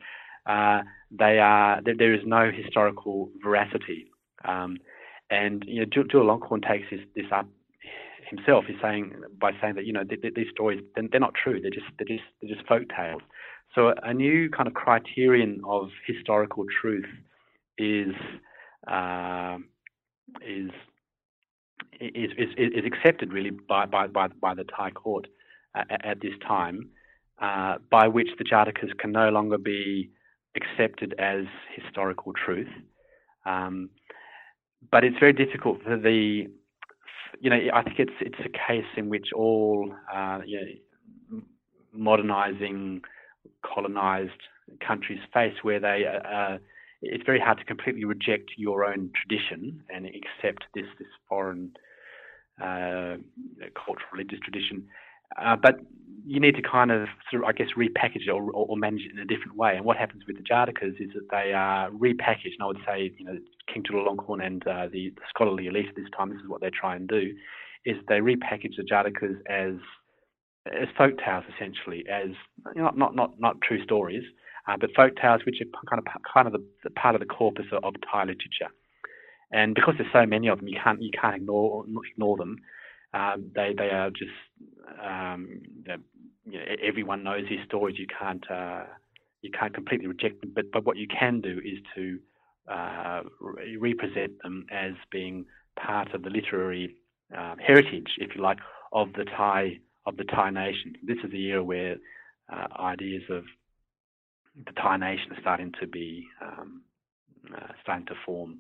uh, 0.47 0.83
they 1.11 1.39
are 1.39 1.81
there, 1.85 2.15
is 2.15 2.21
no 2.25 2.51
historical 2.51 3.31
veracity. 3.43 4.11
Um, 4.45 4.79
and 5.31 5.65
you 5.67 5.81
know, 5.81 5.87
Chulalongkorn 5.87 6.67
takes 6.67 6.87
this, 6.91 7.01
this 7.15 7.27
up 7.33 7.49
himself. 8.29 8.65
He's 8.67 8.77
saying 8.83 9.15
by 9.41 9.53
saying 9.61 9.75
that 9.75 9.87
you 9.87 9.93
know 9.93 10.05
th- 10.05 10.21
th- 10.21 10.35
these 10.35 10.47
stories 10.53 10.83
they're, 10.95 11.21
not 11.21 11.35
true. 11.35 11.61
They're 11.61 11.71
just 11.71 11.87
they're 11.99 12.07
just 12.07 12.29
they're 12.41 12.55
just 12.55 12.67
folk 12.67 12.85
tales. 12.97 13.23
So 13.75 13.93
a 14.03 14.15
new 14.15 14.49
kind 14.51 14.67
of 14.67 14.75
criterion 14.75 15.61
of 15.67 15.89
historical 16.07 16.65
truth 16.81 17.07
is 17.79 18.15
uh, 18.89 19.59
is, 20.47 20.71
is, 22.01 22.31
is 22.39 22.49
is 22.57 22.85
accepted 22.87 23.33
really 23.33 23.51
by 23.51 23.87
by 23.87 24.07
by, 24.07 24.29
by 24.29 24.55
the 24.55 24.65
Thai 24.65 24.91
court 24.91 25.27
uh, 25.75 25.85
at 26.05 26.21
this 26.21 26.35
time, 26.47 26.91
uh, 27.41 27.77
by 27.91 28.09
which 28.09 28.29
the 28.39 28.45
Jatakas 28.45 28.97
can 28.99 29.13
no 29.13 29.29
longer 29.31 29.59
be 29.59 30.11
accepted 30.57 31.15
as 31.19 31.45
historical 31.75 32.33
truth. 32.33 32.69
Um, 33.45 33.91
but 34.91 35.05
it's 35.05 35.19
very 35.19 35.33
difficult 35.33 35.83
for 35.83 35.97
the, 35.97 36.47
you 37.41 37.51
know, 37.51 37.59
I 37.75 37.83
think 37.83 37.99
it's 37.99 38.19
it's 38.21 38.39
a 38.41 38.49
case 38.49 38.87
in 38.97 39.09
which 39.09 39.29
all 39.35 39.93
uh, 40.13 40.41
you 40.45 40.61
know, 40.61 41.41
modernizing, 41.93 43.03
colonized 43.65 44.43
countries 44.87 45.21
face 45.33 45.55
where 45.63 45.81
they 45.81 46.05
uh, 46.07 46.29
uh, 46.29 46.59
it's 47.03 47.25
very 47.25 47.41
hard 47.41 47.59
to 47.59 47.65
completely 47.65 48.05
reject 48.05 48.51
your 48.57 48.85
own 48.85 49.11
tradition 49.15 49.83
and 49.91 50.07
accept 50.07 50.65
this 50.75 50.87
this 50.99 51.09
foreign 51.29 51.73
uh, 52.61 53.17
cultural 53.75 54.09
religious 54.13 54.41
tradition. 54.41 54.87
Uh, 55.41 55.57
but 55.57 55.81
you 56.29 56.41
need 56.41 56.57
to 56.57 56.63
kind 56.63 56.91
of, 56.91 57.07
sort 57.31 57.45
of, 57.45 57.49
I 57.49 57.53
guess, 57.53 57.69
repackage 57.77 58.27
it 58.27 58.31
or, 58.31 58.43
or, 58.43 58.67
or, 58.67 58.77
manage 58.77 59.03
it 59.03 59.13
in 59.13 59.19
a 59.21 59.25
different 59.25 59.57
way. 59.57 59.77
And 59.77 59.85
what 59.85 59.97
happens 59.97 60.25
with 60.27 60.37
the 60.37 60.43
Jatakas 60.43 61.01
is 61.01 61.11
that 61.15 61.31
they 61.31 61.53
are 61.53 61.89
repackaged. 61.91 62.59
And 62.59 62.63
I 62.63 62.67
would 62.67 62.81
say, 62.85 63.13
you 63.17 63.25
know, 63.25 63.39
King 63.73 63.85
Chulalongkorn 63.85 64.45
and 64.45 64.67
uh, 64.67 64.89
the, 64.93 65.13
scholarly 65.29 65.69
elite 65.69 65.87
at 65.89 65.95
this 65.95 66.11
time, 66.17 66.31
this 66.31 66.41
is 66.41 66.49
what 66.49 66.61
they 66.61 66.71
try 66.71 66.97
and 66.97 67.07
do, 67.07 67.33
is 67.85 67.97
they 68.09 68.19
repackage 68.19 68.77
the 68.77 68.83
Jatakas 68.83 69.37
as 69.49 69.79
as 70.73 70.89
folk 70.99 71.15
tales 71.25 71.45
essentially, 71.55 72.05
as 72.11 72.31
you 72.75 72.83
know, 72.83 72.91
not 72.97 73.15
not 73.15 73.39
not 73.39 73.61
true 73.61 73.83
stories, 73.85 74.25
uh, 74.67 74.77
but 74.77 74.91
folk 74.97 75.13
tales 75.17 75.43
which 75.47 75.61
are 75.61 75.81
kind 75.89 76.01
of 76.01 76.23
kind 76.35 76.47
of 76.49 76.53
the, 76.53 76.65
the 76.83 76.91
part 76.91 77.15
of 77.15 77.21
the 77.21 77.27
corpus 77.27 77.67
of, 77.71 77.85
of 77.85 77.95
Thai 78.11 78.23
literature. 78.23 78.73
And 79.53 79.77
because 79.77 79.95
there's 79.97 80.11
so 80.13 80.27
many 80.27 80.49
of 80.49 80.59
them, 80.59 80.69
you 80.69 80.79
can't 80.83 81.01
you 81.01 81.11
can't 81.11 81.37
ignore 81.37 81.85
ignore 82.13 82.37
them. 82.37 82.57
Um, 83.15 83.51
they 83.55 83.75
they 83.79 83.91
are 83.91 84.11
just 84.11 84.33
um, 85.03 85.63
you 86.47 86.59
know, 86.59 86.65
everyone 86.83 87.25
knows 87.25 87.45
these 87.49 87.65
stories. 87.67 87.97
You 87.99 88.07
can't 88.07 88.45
uh, 88.51 88.85
you 89.43 89.51
can't 89.51 89.75
completely 89.75 90.07
reject 90.07 90.41
them, 90.41 90.53
but 90.55 90.67
but 90.73 90.85
what 90.85 90.97
you 90.97 91.07
can 91.09 91.41
do 91.41 91.61
is 91.65 91.79
to 91.95 92.19
uh, 92.73 93.23
re- 93.41 93.77
represent 93.77 94.33
them 94.43 94.67
as 94.71 94.93
being 95.11 95.47
part 95.77 96.15
of 96.15 96.23
the 96.23 96.31
literary 96.31 96.97
uh, 97.37 97.55
heritage, 97.65 98.09
if 98.19 98.35
you 98.35 98.43
like, 98.43 98.59
of 98.93 99.13
the 99.15 99.25
Thai 99.25 99.79
of 100.07 100.17
the 100.17 100.25
Thai 100.25 100.51
nation. 100.51 100.95
This 101.03 101.19
is 101.25 101.31
the 101.31 101.45
era 101.47 101.63
where 101.63 101.97
uh, 102.53 102.67
ideas 102.81 103.23
of 103.31 103.45
the 104.65 104.73
Thai 104.73 104.97
nation 104.97 105.33
are 105.33 105.41
starting 105.41 105.73
to 105.81 105.87
be 105.87 106.27
um, 106.41 106.83
uh, 107.55 107.73
starting 107.83 108.07
to 108.07 108.15
form. 108.25 108.59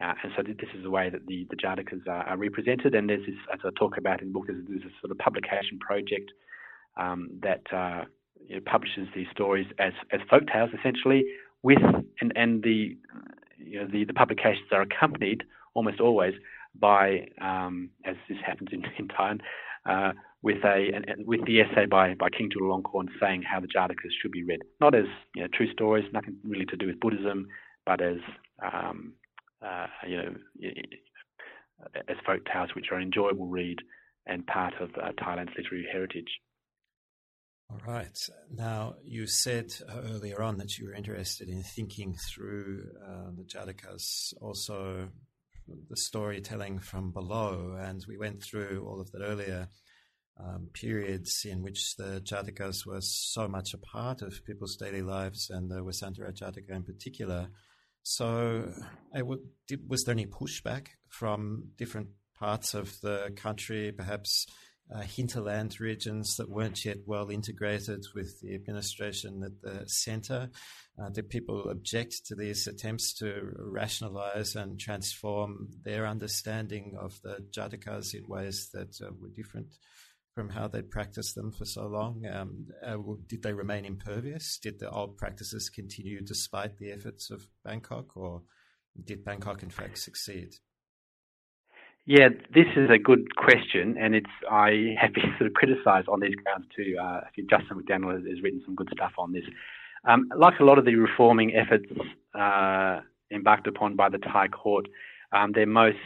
Uh, 0.00 0.14
and 0.22 0.32
so 0.34 0.42
this 0.42 0.68
is 0.74 0.82
the 0.82 0.90
way 0.90 1.10
that 1.10 1.26
the, 1.26 1.46
the 1.50 1.56
Jatakas 1.56 2.06
are, 2.08 2.24
are, 2.24 2.36
represented. 2.38 2.94
And 2.94 3.10
there's 3.10 3.26
this, 3.26 3.36
as 3.52 3.60
I 3.62 3.68
talk 3.78 3.98
about 3.98 4.22
in 4.22 4.28
the 4.28 4.32
book, 4.32 4.46
there's, 4.46 4.64
there's 4.66 4.82
a 4.82 4.94
sort 5.00 5.10
of 5.10 5.18
publication 5.18 5.78
project 5.78 6.30
um, 6.96 7.30
that 7.42 7.62
uh, 7.72 8.04
you 8.46 8.56
know, 8.56 8.62
publishes 8.66 9.08
these 9.14 9.26
stories 9.32 9.66
as, 9.78 9.92
as 10.12 10.20
folk 10.28 10.44
tales, 10.52 10.70
essentially, 10.78 11.24
with 11.62 11.78
and, 12.20 12.32
and 12.36 12.62
the 12.62 12.96
you 13.58 13.80
know 13.80 13.86
the, 13.86 14.04
the 14.04 14.14
publications 14.14 14.66
are 14.72 14.82
accompanied 14.82 15.42
almost 15.74 16.00
always 16.00 16.34
by, 16.78 17.28
um, 17.40 17.90
as 18.04 18.16
this 18.28 18.38
happens 18.44 18.70
in, 18.72 18.82
in 18.98 19.08
Thailand, 19.08 19.40
uh, 19.88 20.12
with 20.42 20.64
a 20.64 20.90
an, 20.94 21.04
with 21.26 21.44
the 21.46 21.60
essay 21.60 21.86
by 21.86 22.14
by 22.14 22.28
King 22.30 22.50
Chulalongkorn 22.50 23.08
saying 23.20 23.42
how 23.42 23.60
the 23.60 23.66
Jatakas 23.66 24.12
should 24.20 24.32
be 24.32 24.42
read, 24.42 24.60
not 24.80 24.94
as 24.94 25.06
you 25.34 25.42
know 25.42 25.48
true 25.52 25.70
stories, 25.72 26.04
nothing 26.12 26.36
really 26.44 26.66
to 26.66 26.76
do 26.76 26.86
with 26.86 27.00
Buddhism, 27.00 27.48
but 27.84 28.00
as 28.00 28.18
um, 28.62 29.12
uh, 29.62 29.86
you 30.06 30.16
know 30.16 30.34
as 32.08 32.16
folk 32.26 32.42
tales 32.52 32.70
which 32.74 32.86
are 32.90 32.96
an 32.96 33.02
enjoyable 33.02 33.46
read 33.46 33.78
and 34.26 34.46
part 34.46 34.74
of 34.80 34.90
uh, 35.02 35.12
Thailand's 35.22 35.52
literary 35.56 35.86
heritage. 35.90 36.28
All 37.70 37.80
right. 37.86 38.18
Now, 38.52 38.96
you 39.04 39.28
said 39.28 39.72
uh, 39.88 40.00
earlier 40.12 40.42
on 40.42 40.58
that 40.58 40.76
you 40.76 40.86
were 40.86 40.94
interested 40.94 41.48
in 41.48 41.62
thinking 41.62 42.16
through 42.28 42.84
uh, 43.06 43.30
the 43.36 43.44
Jatakas, 43.44 44.34
also 44.40 45.08
the 45.88 45.96
storytelling 45.96 46.80
from 46.80 47.12
below, 47.12 47.76
and 47.78 48.04
we 48.08 48.18
went 48.18 48.42
through 48.42 48.84
all 48.88 49.00
of 49.00 49.12
that 49.12 49.22
earlier 49.22 49.68
um, 50.42 50.68
periods 50.72 51.44
in 51.44 51.62
which 51.62 51.94
the 51.96 52.20
Jatakas 52.24 52.86
were 52.86 53.00
so 53.00 53.46
much 53.46 53.72
a 53.72 53.78
part 53.78 54.22
of 54.22 54.44
people's 54.44 54.76
daily 54.76 55.02
lives, 55.02 55.48
and 55.48 55.70
the 55.70 55.80
Vessantara 55.80 56.32
Jataka 56.32 56.70
in 56.70 56.82
particular. 56.82 57.50
So, 58.02 58.72
was 59.86 60.02
there 60.04 60.12
any 60.12 60.26
pushback 60.26 60.88
from 61.08 61.68
different 61.78 62.08
parts 62.36 62.74
of 62.74 63.00
the 63.00 63.32
country, 63.36 63.92
perhaps 63.92 64.46
uh, 64.94 65.02
hinterland 65.02 65.80
regions 65.80 66.36
that 66.36 66.50
weren't 66.50 66.84
yet 66.84 66.98
well 67.06 67.30
integrated 67.30 68.04
with 68.14 68.40
the 68.40 68.54
administration 68.54 69.42
at 69.44 69.60
the 69.62 69.88
centre? 69.88 70.50
Uh, 71.00 71.08
did 71.10 71.28
people 71.28 71.70
object 71.70 72.26
to 72.26 72.34
these 72.34 72.66
attempts 72.66 73.14
to 73.14 73.52
rationalise 73.58 74.56
and 74.56 74.78
transform 74.78 75.68
their 75.84 76.06
understanding 76.06 76.96
of 77.00 77.20
the 77.22 77.38
Jatakas 77.50 78.14
in 78.14 78.26
ways 78.26 78.68
that 78.74 79.00
uh, 79.00 79.10
were 79.20 79.28
different 79.34 79.68
from 80.34 80.48
how 80.48 80.68
they'd 80.68 80.90
practiced 80.90 81.34
them 81.34 81.52
for 81.52 81.64
so 81.64 81.86
long? 81.86 82.22
Um, 82.26 82.66
uh, 82.84 82.96
did 83.26 83.42
they 83.42 83.52
remain 83.52 83.84
impervious? 83.84 84.58
Did 84.62 84.78
the 84.78 84.90
old 84.90 85.16
practices 85.16 85.70
continue 85.70 86.20
despite 86.20 86.78
the 86.78 86.92
efforts 86.92 87.30
of 87.30 87.46
Bangkok, 87.64 88.16
or 88.16 88.42
did 89.02 89.24
Bangkok 89.24 89.62
in 89.62 89.70
fact 89.70 89.98
succeed? 89.98 90.54
Yeah, 92.10 92.30
this 92.52 92.66
is 92.74 92.90
a 92.90 92.98
good 92.98 93.36
question, 93.36 93.96
and 93.96 94.16
it's 94.16 94.34
I 94.50 94.96
have 95.00 95.14
been 95.14 95.32
sort 95.38 95.46
of 95.46 95.54
criticised 95.54 96.08
on 96.08 96.18
these 96.18 96.34
grounds 96.34 96.66
too. 96.74 96.96
Uh, 97.00 97.20
Justin 97.48 97.80
McDaniel 97.80 98.12
has, 98.12 98.26
has, 98.28 98.42
written 98.42 98.60
some 98.66 98.74
good 98.74 98.88
stuff 98.92 99.12
on 99.16 99.32
this. 99.32 99.44
Um, 100.04 100.28
like 100.36 100.58
a 100.58 100.64
lot 100.64 100.76
of 100.76 100.86
the 100.86 100.96
reforming 100.96 101.54
efforts 101.54 101.84
uh, 102.34 103.02
embarked 103.30 103.68
upon 103.68 103.94
by 103.94 104.08
the 104.08 104.18
Thai 104.18 104.48
court, 104.48 104.86
um, 105.30 105.52
they're 105.54 105.66
most 105.66 105.98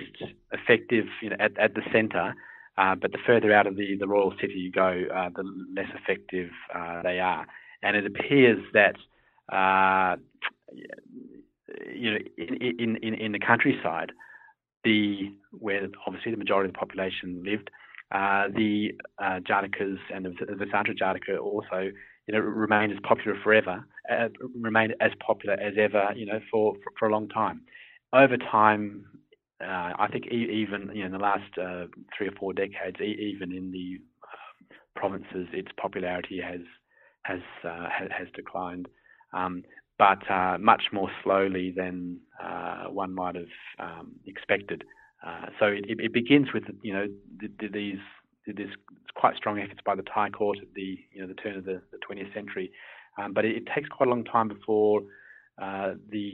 effective 0.52 1.06
you 1.22 1.30
know, 1.30 1.36
at, 1.40 1.58
at 1.58 1.72
the 1.72 1.80
centre. 1.90 2.34
Uh, 2.76 2.94
but 2.94 3.12
the 3.12 3.18
further 3.26 3.54
out 3.54 3.66
of 3.66 3.76
the, 3.76 3.96
the 3.98 4.06
royal 4.06 4.34
city 4.42 4.56
you 4.56 4.70
go, 4.70 5.04
uh, 5.10 5.30
the 5.34 5.42
less 5.74 5.88
effective 5.94 6.50
uh, 6.74 7.00
they 7.02 7.18
are. 7.18 7.46
And 7.82 7.96
it 7.96 8.04
appears 8.04 8.62
that 8.74 8.96
uh, 9.50 10.16
you 11.94 12.10
know 12.10 12.18
in, 12.36 12.96
in, 12.96 13.14
in 13.14 13.32
the 13.32 13.38
countryside, 13.38 14.12
the 14.84 15.32
where 15.52 15.86
obviously 16.06 16.32
the 16.32 16.36
majority 16.36 16.68
of 16.68 16.74
the 16.74 16.78
population 16.78 17.42
lived, 17.44 17.70
uh, 18.12 18.48
the 18.54 18.92
uh, 19.18 19.40
Jatakas 19.40 19.98
and 20.14 20.26
the, 20.26 20.54
Vessantara 20.54 20.94
Jataka 20.96 21.38
also 21.40 21.90
you 22.26 22.34
know 22.34 22.40
remained 22.40 22.92
as 22.92 22.98
popular 23.02 23.38
forever, 23.42 23.84
remained 24.60 24.94
as 25.00 25.12
popular 25.26 25.54
as 25.54 25.74
ever 25.78 26.10
you 26.14 26.26
know 26.26 26.40
for, 26.50 26.74
for, 26.74 26.92
for 26.98 27.08
a 27.08 27.12
long 27.12 27.28
time. 27.28 27.62
Over 28.12 28.36
time, 28.36 29.04
uh, 29.60 29.92
I 29.98 30.08
think 30.12 30.26
even 30.26 30.90
you 30.94 31.00
know, 31.00 31.06
in 31.06 31.12
the 31.12 31.18
last 31.18 31.58
uh, 31.60 31.86
three 32.16 32.28
or 32.28 32.32
four 32.38 32.52
decades, 32.52 32.96
even 33.00 33.52
in 33.52 33.70
the 33.70 34.00
uh, 34.22 34.74
provinces, 34.98 35.48
its 35.52 35.68
popularity 35.80 36.40
has 36.40 36.60
has 37.24 37.40
uh, 37.64 37.88
has 38.10 38.28
declined, 38.34 38.88
um, 39.32 39.62
but 39.98 40.28
uh, 40.30 40.58
much 40.58 40.84
more 40.92 41.10
slowly 41.22 41.72
than 41.74 42.18
uh, 42.42 42.84
one 42.84 43.14
might 43.14 43.34
have 43.36 43.54
um, 43.78 44.12
expected. 44.26 44.84
so 45.58 45.66
it, 45.66 45.84
it, 45.88 46.12
begins 46.12 46.48
with 46.52 46.64
you 46.82 46.92
know 46.92 47.06
these 47.72 47.98
there's 48.46 48.74
quite 49.14 49.36
strong 49.36 49.58
efforts 49.58 49.80
by 49.86 49.94
the 49.94 50.02
Thai 50.02 50.30
court 50.30 50.58
at 50.60 50.72
the 50.74 50.98
you 51.12 51.20
know 51.20 51.26
the 51.26 51.34
turn 51.34 51.56
of 51.56 51.64
the, 51.64 51.80
the 51.92 51.98
20th 51.98 52.32
century, 52.34 52.70
um, 53.18 53.32
but 53.32 53.44
it, 53.44 53.56
it, 53.56 53.64
takes 53.74 53.88
quite 53.88 54.06
a 54.06 54.10
long 54.10 54.24
time 54.24 54.48
before 54.48 55.02
the 55.58 56.32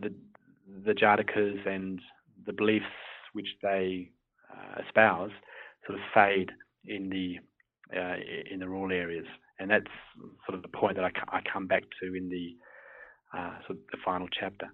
the 0.00 0.14
the 0.84 0.92
Jatakas 0.92 1.66
and 1.66 2.00
the 2.46 2.52
beliefs 2.52 2.86
which 3.32 3.48
they 3.62 4.10
uh, 4.50 4.82
espouse 4.86 5.30
sort 5.86 5.98
of 5.98 6.04
fade 6.14 6.50
in 6.86 7.10
the 7.10 7.38
uh, 7.96 8.16
in 8.50 8.60
the 8.60 8.68
rural 8.68 8.92
areas, 8.92 9.26
and 9.58 9.70
that's 9.70 9.86
sort 10.46 10.54
of 10.54 10.62
the 10.62 10.68
point 10.68 10.96
that 10.96 11.04
I, 11.04 11.10
I 11.36 11.40
come 11.50 11.66
back 11.66 11.84
to 12.00 12.14
in 12.14 12.28
the 12.28 12.56
uh, 13.36 13.58
of 13.68 13.76
the 13.90 13.98
final 14.04 14.28
chapter. 14.28 14.68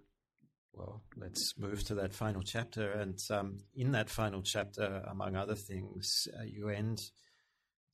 Well, 0.72 1.02
let's 1.16 1.54
move 1.56 1.84
to 1.84 1.94
that 1.96 2.12
final 2.12 2.42
chapter, 2.42 2.92
and 2.92 3.18
um, 3.30 3.58
in 3.76 3.92
that 3.92 4.10
final 4.10 4.42
chapter, 4.42 5.04
among 5.08 5.36
other 5.36 5.54
things, 5.54 6.26
uh, 6.36 6.42
you 6.42 6.68
end 6.68 7.00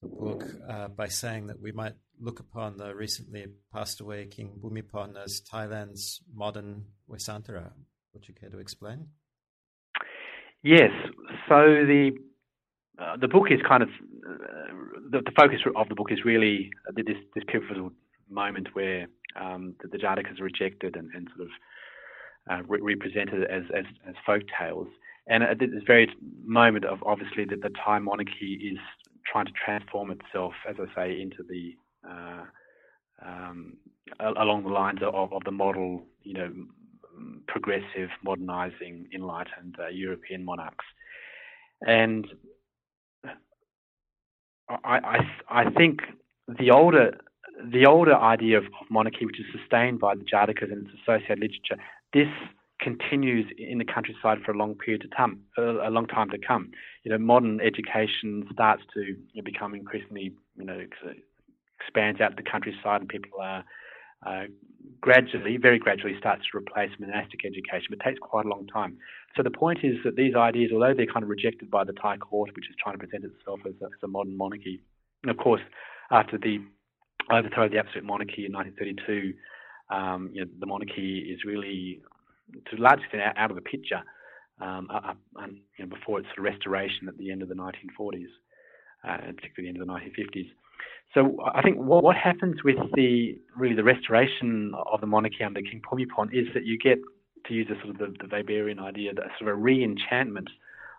the 0.01 0.09
book 0.09 0.45
uh, 0.69 0.89
by 0.89 1.09
saying 1.09 1.49
that 1.49 1.61
we 1.61 1.73
might 1.73 1.95
look 2.19 2.41
upon 2.41 2.79
the 2.79 2.95
recently 2.95 3.47
passed 3.73 4.01
away 4.01 4.27
King 4.27 4.59
Bhumibol 4.63 5.17
as 5.23 5.43
Thailand's 5.43 6.23
modern 6.35 6.87
Vessantara. 7.09 7.73
Would 8.15 8.27
you 8.29 8.35
care 8.35 8.49
to 8.49 8.59
explain? 8.59 9.09
Yes. 10.63 10.91
So 11.49 11.57
the 11.87 12.13
uh, 12.99 13.17
the 13.17 13.29
book 13.29 13.51
is 13.51 13.61
kind 13.67 13.83
of 13.83 13.89
uh, 13.89 14.75
the, 15.11 15.21
the, 15.25 15.33
focus 15.35 15.61
of 15.75 15.89
the 15.89 15.95
book 15.95 16.13
is 16.13 16.19
really 16.25 16.71
this 16.95 17.17
this 17.35 17.45
pivotal 17.47 17.93
moment 18.31 18.69
where 18.75 19.07
um, 19.41 19.75
the, 19.83 19.89
the 19.89 19.99
Jataka 19.99 20.33
is 20.33 20.41
rejected 20.41 20.97
and, 20.97 21.11
and 21.15 21.29
sort 21.37 21.49
of 21.49 21.53
uh, 22.51 22.63
re- 22.67 22.81
represented 22.81 23.45
as, 23.51 23.63
as, 23.77 23.85
as 24.09 24.15
folk 24.25 24.43
tales. 24.59 24.89
And 25.27 25.43
at 25.43 25.59
this 25.59 25.69
very 25.87 26.09
moment 26.45 26.85
of 26.85 26.99
obviously 27.05 27.45
that 27.47 27.63
the 27.63 27.71
Thai 27.85 27.99
monarchy 27.99 28.73
is 28.73 28.79
trying 29.31 29.47
to 29.47 29.53
transform 29.53 30.11
itself, 30.11 30.55
as 30.69 30.77
I 30.81 30.95
say, 30.95 31.21
into 31.21 31.45
the 31.49 31.77
uh, 32.09 32.45
um, 33.25 33.77
along 34.19 34.65
the 34.65 34.71
lines 34.71 35.01
of, 35.03 35.33
of 35.33 35.45
the 35.45 35.51
model, 35.51 36.03
you 36.23 36.35
know, 36.35 36.51
progressive, 37.47 38.09
modernizing, 38.25 39.07
enlightened 39.15 39.77
uh, 39.79 39.89
European 39.89 40.45
monarchs. 40.45 40.85
And 41.83 42.27
I, 44.69 44.79
I, 44.85 45.19
I, 45.49 45.71
think 45.71 46.01
the 46.59 46.71
older 46.71 47.19
the 47.65 47.87
older 47.87 48.17
idea 48.17 48.59
of, 48.59 48.65
monarchy, 48.89 49.27
which 49.27 49.41
is 49.41 49.47
sustained 49.53 50.01
by 50.01 50.15
the 50.15 50.25
Jatakas 50.25 50.73
and 50.73 50.87
its 50.87 50.97
associated 51.03 51.41
literature, 51.41 51.77
this 52.13 52.29
continues 52.81 53.47
in 53.59 53.79
the 53.79 53.85
countryside 53.85 54.39
for 54.45 54.53
a 54.53 54.57
long 54.57 54.75
period 54.75 55.03
to 55.03 55.09
come, 55.15 55.41
a 55.59 55.91
long 55.91 56.07
time 56.07 56.31
to 56.31 56.39
come. 56.39 56.71
You 57.05 57.13
know, 57.13 57.19
modern 57.19 57.61
education 57.61 58.49
starts 58.53 58.83
to 58.95 59.01
you 59.01 59.17
know, 59.35 59.43
become 59.43 59.75
increasingly, 59.75 60.33
you 60.57 60.65
know, 60.65 60.81
expands 61.79 62.21
out 62.21 62.31
to 62.31 62.43
the 62.43 62.51
countryside, 62.51 63.03
and 63.03 63.09
people 63.09 63.41
are 63.41 63.65
uh, 64.27 64.45
gradually, 65.01 65.57
very 65.57 65.79
gradually, 65.79 66.15
starts 66.19 66.43
to 66.51 66.59
replace 66.59 66.91
monastic 66.99 67.45
education, 67.45 67.89
but 67.91 68.01
takes 68.01 68.19
quite 68.19 68.47
a 68.47 68.49
long 68.49 68.67
time. 68.67 68.97
So 69.37 69.43
the 69.43 69.51
point 69.51 69.81
is 69.83 69.97
that 70.05 70.17
these 70.17 70.35
ideas, 70.35 70.71
although 70.73 70.95
they're 70.95 71.07
kind 71.07 71.23
of 71.23 71.29
rejected 71.29 71.71
by 71.71 71.85
the 71.85 71.93
Thai 71.93 72.17
court, 72.17 72.51
which 72.55 72.69
is 72.69 72.77
trying 72.83 72.99
to 72.99 73.07
present 73.07 73.25
itself 73.25 73.61
as 73.67 73.75
a, 73.81 73.87
as 73.87 74.03
a 74.03 74.09
modern 74.09 74.37
monarchy, 74.37 74.81
and 75.23 75.31
of 75.31 75.37
course, 75.37 75.63
after 76.11 76.39
the 76.39 76.59
overthrow 77.31 77.69
the 77.69 77.79
absolute 77.79 78.05
monarchy 78.05 78.47
in 78.47 78.53
1932, 78.53 79.35
um, 79.95 80.31
you 80.33 80.45
know, 80.45 80.51
the 80.59 80.67
monarchy 80.67 81.31
is 81.33 81.45
really, 81.45 82.01
to 82.71 82.77
a 82.77 82.81
large 82.81 83.01
extent, 83.01 83.23
out 83.37 83.51
of 83.51 83.57
the 83.57 83.63
picture. 83.63 84.03
Um, 84.61 84.89
and, 85.37 85.59
you 85.79 85.87
know, 85.87 85.95
before 85.95 86.21
its 86.21 86.29
restoration 86.37 87.09
at 87.09 87.17
the 87.17 87.31
end 87.33 87.41
of 87.41 87.49
the 87.49 87.55
1940s, 87.55 88.27
uh, 89.09 89.17
and 89.27 89.37
particularly 89.37 89.63
the 89.63 89.69
end 89.69 89.81
of 89.81 89.87
the 89.87 89.93
1950s. 89.93 90.51
So 91.15 91.37
I 91.55 91.63
think 91.63 91.79
what, 91.79 92.05
what 92.05 92.17
happens 92.17 92.63
with 92.63 92.77
the 92.95 93.39
really 93.57 93.75
the 93.75 93.83
restoration 93.83 94.73
of 94.93 95.01
the 95.01 95.07
monarchy 95.07 95.43
under 95.45 95.61
King 95.63 95.81
Bhumibol 95.81 96.33
is 96.33 96.47
that 96.55 96.65
you 96.65 96.79
get 96.79 96.99
to 97.47 97.55
use 97.55 97.69
a 97.71 97.81
sort 97.83 97.91
of 97.91 97.99
the, 97.99 98.15
the 98.21 98.29
Weberian 98.29 98.81
idea, 98.81 99.15
that 99.15 99.25
sort 99.39 99.51
of 99.51 99.59
a 99.59 99.61
re-enchantment 99.61 100.49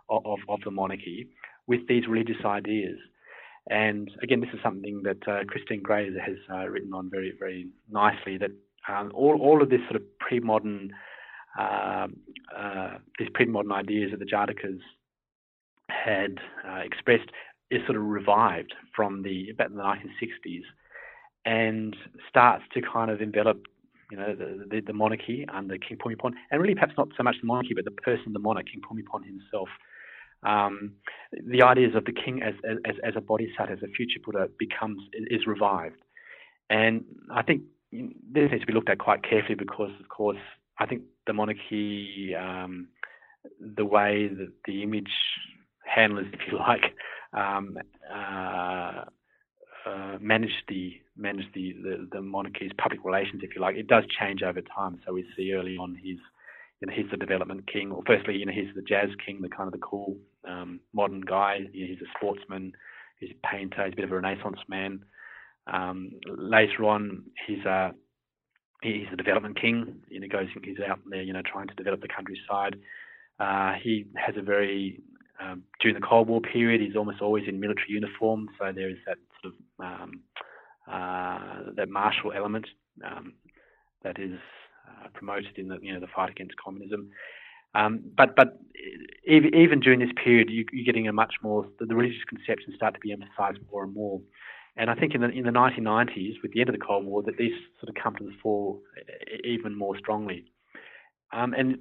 of, 0.09 0.25
of, 0.25 0.39
of, 0.49 0.59
the 0.65 0.71
monarchy 0.71 1.29
with 1.67 1.87
these 1.87 2.07
religious 2.07 2.43
ideas. 2.43 2.97
And 3.69 4.09
again, 4.23 4.41
this 4.41 4.49
is 4.53 4.59
something 4.63 5.03
that 5.03 5.27
uh, 5.27 5.43
Christine 5.47 5.81
Gray 5.81 6.05
has 6.13 6.37
uh, 6.51 6.67
written 6.67 6.93
on 6.93 7.09
very, 7.09 7.33
very 7.37 7.67
nicely. 7.89 8.37
That 8.37 8.51
um, 8.89 9.11
all, 9.13 9.39
all 9.39 9.61
of 9.61 9.69
this 9.69 9.81
sort 9.89 9.97
of 9.97 10.19
pre-modern, 10.19 10.91
uh, 11.59 12.07
uh 12.57 12.97
these 13.19 13.29
pre-modern 13.33 13.71
ideas 13.71 14.11
that 14.11 14.19
the 14.19 14.25
Jatakas 14.25 14.79
had 15.89 16.39
uh, 16.67 16.79
expressed 16.79 17.29
is 17.69 17.81
sort 17.85 17.97
of 17.97 18.03
revived 18.03 18.73
from 18.95 19.23
the 19.23 19.49
about 19.51 19.71
the 19.71 19.81
1960s 19.81 20.63
and 21.45 21.95
starts 22.29 22.63
to 22.73 22.81
kind 22.81 23.09
of 23.09 23.21
envelop 23.21 23.65
you 24.11 24.17
know, 24.17 24.35
the, 24.35 24.65
the, 24.69 24.81
the, 24.81 24.93
monarchy 24.93 25.45
under 25.53 25.77
King 25.77 25.97
Bhumibol, 25.97 26.31
and 26.51 26.61
really 26.61 26.75
perhaps 26.75 26.93
not 26.97 27.07
so 27.15 27.23
much 27.23 27.37
the 27.41 27.47
monarchy, 27.47 27.73
but 27.73 27.85
the 27.85 27.91
person, 27.91 28.33
the 28.33 28.39
monarch, 28.39 28.65
King 28.65 28.81
Bhumibol 28.81 29.25
himself. 29.25 29.69
Um, 30.43 30.93
the 31.31 31.61
ideas 31.61 31.93
of 31.95 32.05
the 32.05 32.11
king 32.11 32.41
as, 32.41 32.55
as, 32.85 32.95
as 33.03 33.13
a 33.15 33.21
bodhisattva, 33.21 33.73
as 33.73 33.83
a 33.83 33.87
future 33.87 34.19
Buddha, 34.23 34.49
becomes 34.57 35.01
is 35.13 35.45
revived, 35.45 36.01
and 36.69 37.03
I 37.31 37.43
think 37.43 37.63
this 37.91 38.49
needs 38.49 38.61
to 38.61 38.67
be 38.67 38.73
looked 38.73 38.89
at 38.89 38.99
quite 38.99 39.23
carefully 39.23 39.55
because, 39.55 39.91
of 39.99 40.09
course, 40.09 40.39
I 40.79 40.85
think 40.85 41.03
the 41.27 41.33
monarchy, 41.33 42.33
um, 42.35 42.87
the 43.59 43.85
way 43.85 44.29
that 44.29 44.51
the 44.65 44.83
image 44.83 45.11
handlers, 45.85 46.27
if 46.33 46.39
you 46.51 46.57
like, 46.57 46.95
um, 47.33 47.77
uh, 48.13 49.03
uh, 49.85 50.17
manage 50.19 50.63
the 50.67 50.93
manage 51.17 51.45
the, 51.53 51.73
the, 51.83 52.07
the 52.11 52.21
monarchy's 52.21 52.71
public 52.77 53.03
relations, 53.03 53.41
if 53.43 53.55
you 53.55 53.61
like. 53.61 53.75
It 53.75 53.87
does 53.87 54.03
change 54.19 54.43
over 54.43 54.61
time. 54.61 54.99
So 55.05 55.13
we 55.13 55.25
see 55.35 55.53
early 55.53 55.75
on 55.77 55.97
he's 56.01 56.19
you 56.79 56.87
know 56.87 56.93
he's 56.93 57.09
the 57.11 57.17
development 57.17 57.71
king, 57.71 57.91
or 57.91 58.03
firstly 58.05 58.37
you 58.37 58.45
know 58.45 58.53
he's 58.53 58.73
the 58.75 58.81
jazz 58.81 59.09
king, 59.25 59.41
the 59.41 59.49
kind 59.49 59.67
of 59.67 59.73
the 59.73 59.79
cool 59.79 60.17
um, 60.47 60.79
modern 60.93 61.21
guy. 61.21 61.59
He's 61.73 61.99
a 62.01 62.09
sportsman, 62.17 62.73
he's 63.19 63.31
a 63.31 63.47
painter, 63.47 63.85
he's 63.85 63.93
a 63.93 63.95
bit 63.95 64.05
of 64.05 64.11
a 64.11 64.15
Renaissance 64.15 64.59
man. 64.67 65.03
Um, 65.71 66.11
later 66.25 66.85
on, 66.85 67.23
he's 67.47 67.63
a 67.65 67.91
he's 68.81 69.07
the 69.11 69.17
development 69.17 69.59
king. 69.59 70.01
You 70.09 70.19
know, 70.19 70.27
goes 70.27 70.47
he's 70.63 70.77
out 70.87 70.99
there, 71.09 71.21
you 71.21 71.33
know, 71.33 71.43
trying 71.43 71.67
to 71.67 71.75
develop 71.75 72.01
the 72.01 72.07
countryside. 72.07 72.77
Uh, 73.39 73.73
he 73.81 74.05
has 74.15 74.35
a 74.37 74.41
very 74.41 75.01
um, 75.41 75.63
during 75.79 75.95
the 75.95 76.05
Cold 76.05 76.27
War 76.27 76.41
period, 76.41 76.81
he's 76.81 76.95
almost 76.95 77.21
always 77.21 77.47
in 77.47 77.59
military 77.59 77.89
uniform, 77.89 78.49
so 78.59 78.71
there 78.71 78.89
is 78.89 78.97
that 79.07 79.17
sort 79.41 79.53
of 79.53 79.85
um, 79.85 80.19
uh, 80.91 81.71
that 81.75 81.89
martial 81.89 82.31
element 82.35 82.67
um, 83.05 83.33
that 84.03 84.19
is 84.19 84.37
uh, 84.87 85.07
promoted 85.13 85.57
in 85.57 85.67
the 85.67 85.77
you 85.81 85.93
know 85.93 85.99
the 85.99 86.07
fight 86.15 86.29
against 86.29 86.55
communism. 86.63 87.09
Um, 87.73 88.01
but 88.15 88.35
but 88.35 88.57
even 89.25 89.79
during 89.79 89.99
this 89.99 90.11
period, 90.21 90.49
you, 90.49 90.65
are 90.73 90.85
getting 90.85 91.07
a 91.07 91.13
much 91.13 91.35
more 91.41 91.67
the, 91.79 91.95
religious 91.95 92.23
conceptions 92.27 92.75
start 92.75 92.93
to 92.95 92.99
be 92.99 93.11
emphasised 93.11 93.59
more 93.71 93.83
and 93.83 93.93
more. 93.93 94.19
And 94.77 94.89
I 94.89 94.95
think 94.95 95.13
in 95.13 95.21
the 95.21 95.29
in 95.29 95.43
the 95.43 95.51
1990s, 95.51 96.41
with 96.41 96.53
the 96.53 96.61
end 96.61 96.69
of 96.69 96.75
the 96.75 96.85
Cold 96.85 97.05
War, 97.05 97.21
that 97.23 97.37
these 97.37 97.53
sort 97.79 97.89
of 97.89 98.01
come 98.01 98.15
to 98.15 98.23
the 98.23 98.33
fore 98.41 98.79
even 99.43 99.77
more 99.77 99.97
strongly. 99.97 100.45
Um, 101.33 101.53
and 101.53 101.77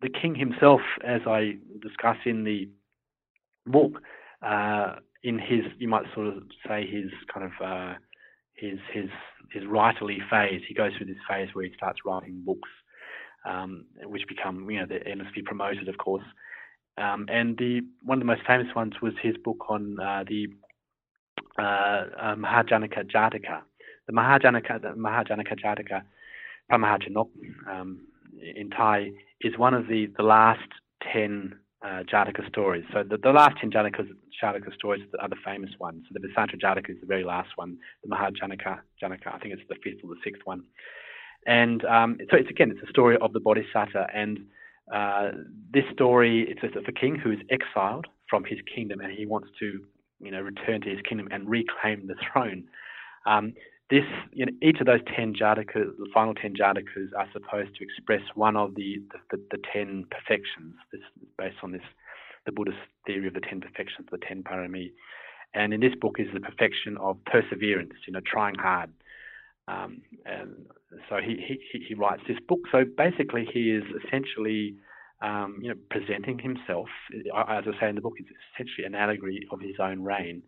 the 0.00 0.08
king 0.08 0.34
himself, 0.34 0.80
as 1.04 1.22
I 1.26 1.56
discuss 1.82 2.16
in 2.24 2.44
the 2.44 2.68
book, 3.66 4.00
uh, 4.42 4.96
in 5.22 5.38
his, 5.38 5.64
you 5.78 5.88
might 5.88 6.04
sort 6.14 6.28
of 6.28 6.42
say 6.66 6.86
his 6.86 7.10
kind 7.32 7.46
of 7.46 7.52
uh, 7.64 7.94
his 8.54 8.78
his 8.92 9.10
his 9.52 9.64
writerly 9.64 10.18
phase. 10.30 10.62
He 10.66 10.74
goes 10.74 10.92
through 10.96 11.06
this 11.06 11.22
phase 11.28 11.48
where 11.52 11.64
he 11.64 11.72
starts 11.74 12.00
writing 12.04 12.42
books, 12.44 12.68
um, 13.44 13.86
which 14.04 14.26
become 14.28 14.68
you 14.70 14.80
know 14.80 14.86
they're 14.86 15.06
endlessly 15.06 15.42
promoted, 15.42 15.88
of 15.88 15.98
course. 15.98 16.24
Um, 16.96 17.26
and 17.30 17.56
the 17.58 17.80
one 18.02 18.18
of 18.18 18.20
the 18.20 18.26
most 18.26 18.42
famous 18.46 18.66
ones 18.74 18.94
was 19.00 19.12
his 19.22 19.36
book 19.44 19.66
on 19.68 19.98
uh, 20.00 20.24
the 20.26 20.48
uh, 21.58 21.62
uh, 21.62 22.34
Mahajanaka 22.34 23.10
Jataka. 23.10 23.62
The 24.06 24.12
Mahajanaka 24.12 24.82
the 24.82 24.88
Mahajanaka 24.88 25.58
Jataka, 25.62 26.02
Pamahajanok, 26.70 27.28
um, 27.70 28.06
in 28.56 28.70
Thai, 28.70 29.10
is 29.40 29.56
one 29.56 29.74
of 29.74 29.86
the 29.86 30.06
the 30.16 30.22
last 30.22 30.68
ten 31.12 31.54
uh, 31.82 32.02
Jataka 32.12 32.46
stories. 32.48 32.84
So 32.92 33.04
the, 33.08 33.18
the 33.18 33.30
last 33.30 33.58
10 33.60 33.70
Jataka, 33.70 34.08
Jataka 34.42 34.74
stories 34.74 35.04
are 35.20 35.28
the 35.28 35.36
famous 35.44 35.70
ones. 35.78 36.04
So 36.08 36.18
the 36.18 36.26
Vessantara 36.26 36.58
Jataka 36.58 36.90
is 36.90 37.00
the 37.00 37.06
very 37.06 37.24
last 37.24 37.50
one. 37.56 37.78
The 38.02 38.10
Mahajanaka, 38.10 38.80
Janaka, 39.00 39.34
I 39.34 39.38
think 39.38 39.54
it's 39.54 39.62
the 39.68 39.76
fifth 39.82 40.02
or 40.02 40.10
the 40.10 40.20
sixth 40.24 40.42
one. 40.44 40.64
And 41.46 41.84
um, 41.84 42.18
so 42.30 42.36
it's 42.36 42.50
again, 42.50 42.70
it's 42.70 42.86
a 42.86 42.90
story 42.90 43.16
of 43.20 43.32
the 43.32 43.40
Bodhisattva. 43.40 44.08
And 44.14 44.40
uh, 44.92 45.30
this 45.72 45.84
story, 45.92 46.46
it's 46.48 46.76
of 46.76 46.84
a 46.86 46.92
king 46.92 47.16
who 47.16 47.32
is 47.32 47.38
exiled 47.50 48.06
from 48.28 48.44
his 48.44 48.58
kingdom 48.74 49.00
and 49.00 49.12
he 49.12 49.26
wants 49.26 49.48
to, 49.58 49.80
you 50.20 50.30
know, 50.30 50.40
return 50.40 50.80
to 50.82 50.90
his 50.90 51.00
kingdom 51.08 51.28
and 51.30 51.48
reclaim 51.48 52.06
the 52.06 52.14
throne. 52.32 52.64
Um, 53.26 53.54
this, 53.90 54.04
you 54.32 54.44
know, 54.44 54.52
each 54.62 54.80
of 54.80 54.86
those 54.86 55.00
10 55.16 55.34
jatakas, 55.34 55.96
the 55.96 56.08
final 56.12 56.34
10 56.34 56.54
jatakas, 56.54 57.08
are 57.16 57.28
supposed 57.32 57.74
to 57.76 57.84
express 57.84 58.20
one 58.34 58.56
of 58.56 58.74
the, 58.74 59.02
the, 59.12 59.36
the, 59.36 59.42
the 59.52 59.62
10 59.72 60.04
perfections. 60.10 60.74
This 60.92 61.00
is 61.00 61.28
based 61.38 61.56
on 61.62 61.72
this, 61.72 61.82
the 62.44 62.52
Buddhist 62.52 62.78
theory 63.06 63.28
of 63.28 63.34
the 63.34 63.40
10 63.40 63.60
perfections, 63.60 64.08
the 64.10 64.18
10 64.18 64.42
parami. 64.42 64.92
And 65.54 65.72
in 65.72 65.80
this 65.80 65.94
book 65.98 66.16
is 66.18 66.28
the 66.34 66.40
perfection 66.40 66.98
of 66.98 67.16
perseverance, 67.24 67.94
you 68.06 68.12
know, 68.12 68.20
trying 68.26 68.56
hard. 68.56 68.90
Um, 69.68 70.00
and 70.24 70.66
so 71.08 71.16
he, 71.16 71.36
he, 71.46 71.84
he 71.88 71.94
writes 71.94 72.22
this 72.26 72.38
book. 72.48 72.60
So 72.72 72.84
basically, 72.96 73.46
he 73.52 73.70
is 73.70 73.84
essentially, 74.04 74.76
um, 75.22 75.58
you 75.60 75.68
know, 75.68 75.74
presenting 75.90 76.38
himself, 76.38 76.88
as 77.12 77.64
I 77.66 77.80
say 77.80 77.88
in 77.88 77.94
the 77.94 78.00
book, 78.00 78.14
it's 78.16 78.30
essentially 78.54 78.86
an 78.86 78.94
allegory 78.94 79.46
of 79.52 79.60
his 79.60 79.76
own 79.80 80.02
reign 80.02 80.42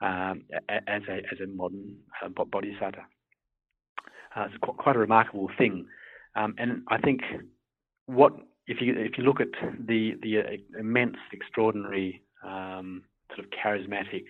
um, 0.00 0.42
as 0.68 1.02
a 1.08 1.16
as 1.32 1.40
a 1.42 1.46
modern 1.48 1.96
uh, 2.22 2.28
bodhisattva. 2.28 3.02
Uh, 4.36 4.44
it's 4.44 4.56
quite, 4.60 4.96
a 4.96 4.98
remarkable 4.98 5.48
thing, 5.56 5.86
um, 6.36 6.54
and 6.58 6.82
I 6.88 6.98
think 6.98 7.22
what 8.04 8.32
if 8.66 8.80
you 8.80 8.94
if 8.96 9.16
you 9.16 9.24
look 9.24 9.40
at 9.40 9.48
the 9.86 10.12
the 10.22 10.38
uh, 10.38 10.78
immense, 10.78 11.16
extraordinary, 11.32 12.22
um, 12.44 13.02
sort 13.34 13.46
of 13.46 13.50
charismatic 13.50 14.24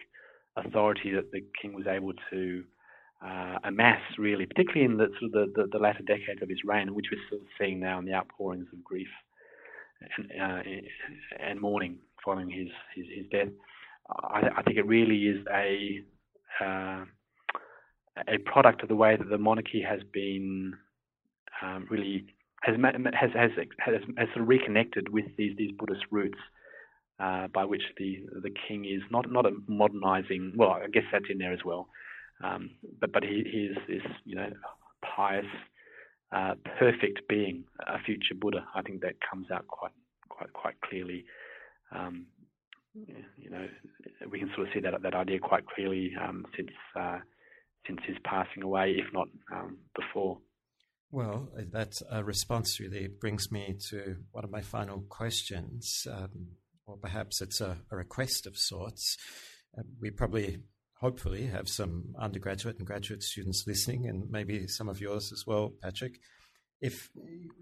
authority 0.56 1.12
that 1.12 1.32
the 1.32 1.40
king 1.60 1.74
was 1.74 1.86
able 1.86 2.12
to 2.30 2.64
uh, 3.24 3.58
amass, 3.64 4.00
really, 4.18 4.46
particularly 4.46 4.84
in 4.84 4.98
the 4.98 5.08
sort 5.18 5.24
of 5.24 5.32
the, 5.32 5.62
the, 5.62 5.68
the, 5.72 5.78
latter 5.78 6.02
decades 6.06 6.42
of 6.42 6.48
his 6.48 6.58
reign, 6.64 6.94
which 6.94 7.06
we're 7.10 7.20
still 7.26 7.46
seeing 7.58 7.80
now 7.80 7.98
in 7.98 8.04
the 8.04 8.12
outpourings 8.12 8.66
of 8.72 8.84
grief 8.84 9.08
and, 10.18 10.30
uh, 10.40 10.62
and 11.40 11.60
mourning 11.60 11.98
following 12.24 12.50
his, 12.50 12.68
his, 12.94 13.06
his 13.14 13.26
death. 13.30 13.48
I, 14.10 14.48
I 14.58 14.62
think 14.62 14.76
it 14.76 14.86
really 14.86 15.24
is 15.26 15.44
a 15.52 16.02
uh, 16.62 17.04
a 18.28 18.38
product 18.44 18.82
of 18.82 18.88
the 18.88 18.96
way 18.96 19.16
that 19.16 19.28
the 19.28 19.38
monarchy 19.38 19.82
has 19.82 20.00
been 20.12 20.74
um, 21.62 21.86
really 21.90 22.24
has, 22.62 22.76
has 23.14 23.32
has 23.34 23.50
has 23.78 23.94
has 24.16 24.28
sort 24.28 24.42
of 24.42 24.48
reconnected 24.48 25.12
with 25.12 25.26
these 25.36 25.56
these 25.56 25.72
Buddhist 25.78 26.04
roots, 26.10 26.38
uh, 27.20 27.48
by 27.48 27.64
which 27.64 27.82
the 27.98 28.24
the 28.42 28.50
king 28.68 28.84
is 28.84 29.02
not 29.10 29.30
not 29.30 29.46
a 29.46 29.52
modernizing. 29.68 30.52
Well, 30.56 30.70
I 30.70 30.88
guess 30.92 31.04
that's 31.12 31.26
in 31.30 31.38
there 31.38 31.52
as 31.52 31.64
well, 31.64 31.88
um, 32.42 32.70
but 33.00 33.12
but 33.12 33.22
he, 33.22 33.36
is 33.70 33.76
this 33.88 34.02
you 34.24 34.36
know 34.36 34.50
pious, 35.16 35.46
uh, 36.32 36.54
perfect 36.78 37.28
being, 37.28 37.64
a 37.86 37.98
future 38.04 38.34
Buddha. 38.38 38.66
I 38.74 38.82
think 38.82 39.00
that 39.02 39.14
comes 39.28 39.50
out 39.50 39.66
quite 39.66 39.92
quite 40.28 40.52
quite 40.52 40.80
clearly. 40.80 41.24
Um, 41.94 42.26
you 43.36 43.50
know, 43.50 43.66
we 44.30 44.38
can 44.38 44.50
sort 44.54 44.68
of 44.68 44.74
see 44.74 44.80
that 44.80 45.02
that 45.02 45.14
idea 45.14 45.38
quite 45.38 45.66
clearly 45.66 46.12
um, 46.20 46.44
since 46.56 46.70
uh, 46.98 47.18
since 47.86 48.00
his 48.06 48.16
passing 48.24 48.62
away, 48.62 48.96
if 48.98 49.12
not 49.12 49.28
um, 49.52 49.78
before. 49.94 50.38
Well, 51.10 51.48
that 51.72 51.94
uh, 52.12 52.24
response 52.24 52.80
really 52.80 53.08
brings 53.08 53.52
me 53.52 53.76
to 53.90 54.16
one 54.32 54.44
of 54.44 54.50
my 54.50 54.60
final 54.60 55.04
questions, 55.08 56.06
um, 56.10 56.48
or 56.84 56.96
perhaps 56.96 57.40
it's 57.40 57.60
a, 57.60 57.78
a, 57.90 57.96
request 57.96 58.46
of 58.46 58.56
sorts. 58.56 59.16
Uh, 59.78 59.82
we 60.00 60.10
probably, 60.10 60.58
hopefully, 61.00 61.46
have 61.46 61.68
some 61.68 62.14
undergraduate 62.18 62.78
and 62.78 62.86
graduate 62.86 63.22
students 63.22 63.64
listening, 63.66 64.08
and 64.08 64.30
maybe 64.30 64.66
some 64.66 64.88
of 64.88 65.00
yours 65.00 65.32
as 65.32 65.44
well, 65.46 65.72
Patrick 65.82 66.18
if 66.80 67.08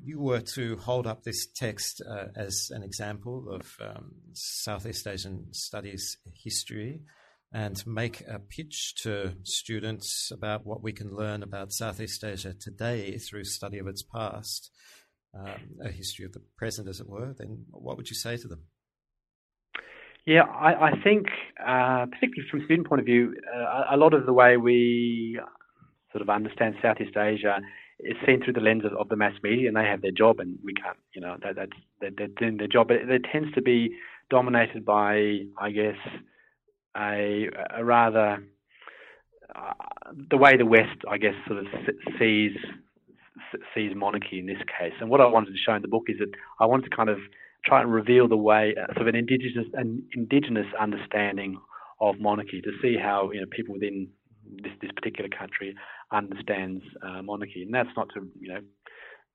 you 0.03 0.21
were 0.21 0.41
to 0.41 0.77
hold 0.79 1.07
up 1.07 1.23
this 1.23 1.47
text 1.47 2.03
uh, 2.09 2.27
as 2.35 2.71
an 2.75 2.83
example 2.83 3.49
of 3.49 3.77
um, 3.81 4.13
Southeast 4.33 5.07
Asian 5.07 5.47
studies 5.53 6.19
history 6.43 7.01
and 7.53 7.87
make 7.87 8.23
a 8.23 8.41
pitch 8.41 8.95
to 8.97 9.33
students 9.45 10.33
about 10.33 10.67
what 10.67 10.83
we 10.83 10.93
can 10.93 11.15
learn 11.15 11.45
about 11.45 11.73
Southeast 11.73 12.25
Asia 12.25 12.53
today 12.53 13.17
through 13.19 13.45
study 13.45 13.79
of 13.79 13.87
its 13.87 14.03
past, 14.03 14.73
um, 15.39 15.77
a 15.81 15.89
history 15.89 16.25
of 16.25 16.33
the 16.33 16.43
present, 16.57 16.89
as 16.89 16.99
it 16.99 17.09
were, 17.09 17.33
then 17.39 17.65
what 17.71 17.97
would 17.97 18.11
you 18.11 18.17
say 18.17 18.37
to 18.37 18.49
them? 18.49 18.65
Yeah, 20.27 20.43
I, 20.43 20.89
I 20.89 20.91
think, 21.03 21.27
uh, 21.61 22.07
particularly 22.07 22.49
from 22.51 22.63
a 22.63 22.65
student 22.65 22.89
point 22.89 23.01
of 23.01 23.07
view, 23.07 23.35
uh, 23.55 23.85
a 23.91 23.97
lot 23.97 24.15
of 24.15 24.25
the 24.25 24.33
way 24.33 24.57
we 24.57 25.39
sort 26.13 26.23
of 26.23 26.31
understand 26.31 26.77
Southeast 26.81 27.17
Asia 27.17 27.61
is 28.01 28.17
seen 28.27 28.43
through 28.43 28.55
the 28.55 28.61
lens 28.61 28.85
of, 28.85 28.93
of, 28.95 29.09
the 29.09 29.17
mass 29.17 29.35
media, 29.43 29.69
and 29.69 29.77
they 29.77 29.85
have 29.85 30.01
their 30.01 30.11
job, 30.11 30.41
and 30.41 30.59
we 30.65 30.73
can't, 30.73 30.97
you 31.15 31.21
know, 31.21 31.37
that, 31.43 31.57
that's 31.57 31.73
they're, 32.01 32.11
they're 32.17 32.29
doing 32.29 32.57
their 32.57 32.69
job. 32.69 32.89
But 32.89 32.97
it, 32.99 33.11
it, 33.11 33.27
tends 33.31 33.53
to 33.55 33.63
be 33.63 33.97
dominated 34.31 34.85
by, 34.85 35.41
I 35.59 35.71
guess, 35.71 35.97
a, 36.97 37.51
a 37.77 37.85
rather 37.85 38.43
uh, 39.55 39.73
the 40.31 40.39
way 40.39 40.57
the 40.57 40.67
West, 40.67 41.05
I 41.09 41.19
guess, 41.19 41.35
sort 41.47 41.61
of 41.61 41.67
sees 42.19 42.53
sees 43.75 43.93
monarchy 43.95 44.39
in 44.39 44.47
this 44.47 44.63
case. 44.79 44.95
And 45.01 45.11
what 45.11 45.21
I 45.21 45.27
wanted 45.27 45.51
to 45.53 45.59
show 45.65 45.75
in 45.75 45.83
the 45.83 45.89
book 45.89 46.05
is 46.09 46.19
that 46.19 46.31
I 46.61 46.67
wanted 46.67 46.91
to 46.91 46.97
kind 46.97 47.09
of 47.09 47.19
try 47.65 47.81
and 47.81 47.93
reveal 47.93 48.29
the 48.29 48.37
way, 48.37 48.75
sort 48.95 49.03
of 49.03 49.07
an 49.07 49.17
indigenous 49.17 49.67
an 49.75 50.03
indigenous 50.15 50.67
understanding 50.79 51.59
of 52.01 52.19
monarchy 52.21 52.61
to 52.61 52.71
see 52.83 52.97
how 52.97 53.31
you 53.33 53.41
know 53.41 53.47
people 53.51 53.75
within 53.75 54.09
this, 54.63 54.73
this 54.83 54.91
particular 54.93 55.29
country 55.31 55.75
understands 56.13 56.83
uh, 57.03 57.23
monarchy. 57.23 57.63
And 57.63 57.73
that's 57.75 57.89
not 57.97 58.09
to 58.15 58.29
you 58.41 58.49
know 58.49 58.61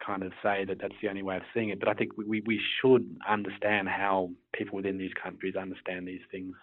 kind 0.06 0.24
of 0.24 0.32
say 0.42 0.64
that 0.66 0.78
that's 0.82 0.94
the 1.02 1.10
only 1.10 1.24
way 1.24 1.36
of 1.36 1.42
seeing 1.54 1.70
it, 1.70 1.80
but 1.80 1.90
I 1.90 1.94
think 1.94 2.12
we, 2.18 2.42
we 2.46 2.62
should 2.82 3.06
understand 3.28 3.90
how 3.90 4.30
people 4.54 4.78
within 4.78 4.98
these 4.98 5.12
countries 5.22 5.56
understand 5.56 6.08
these 6.08 6.22
things 6.32 6.56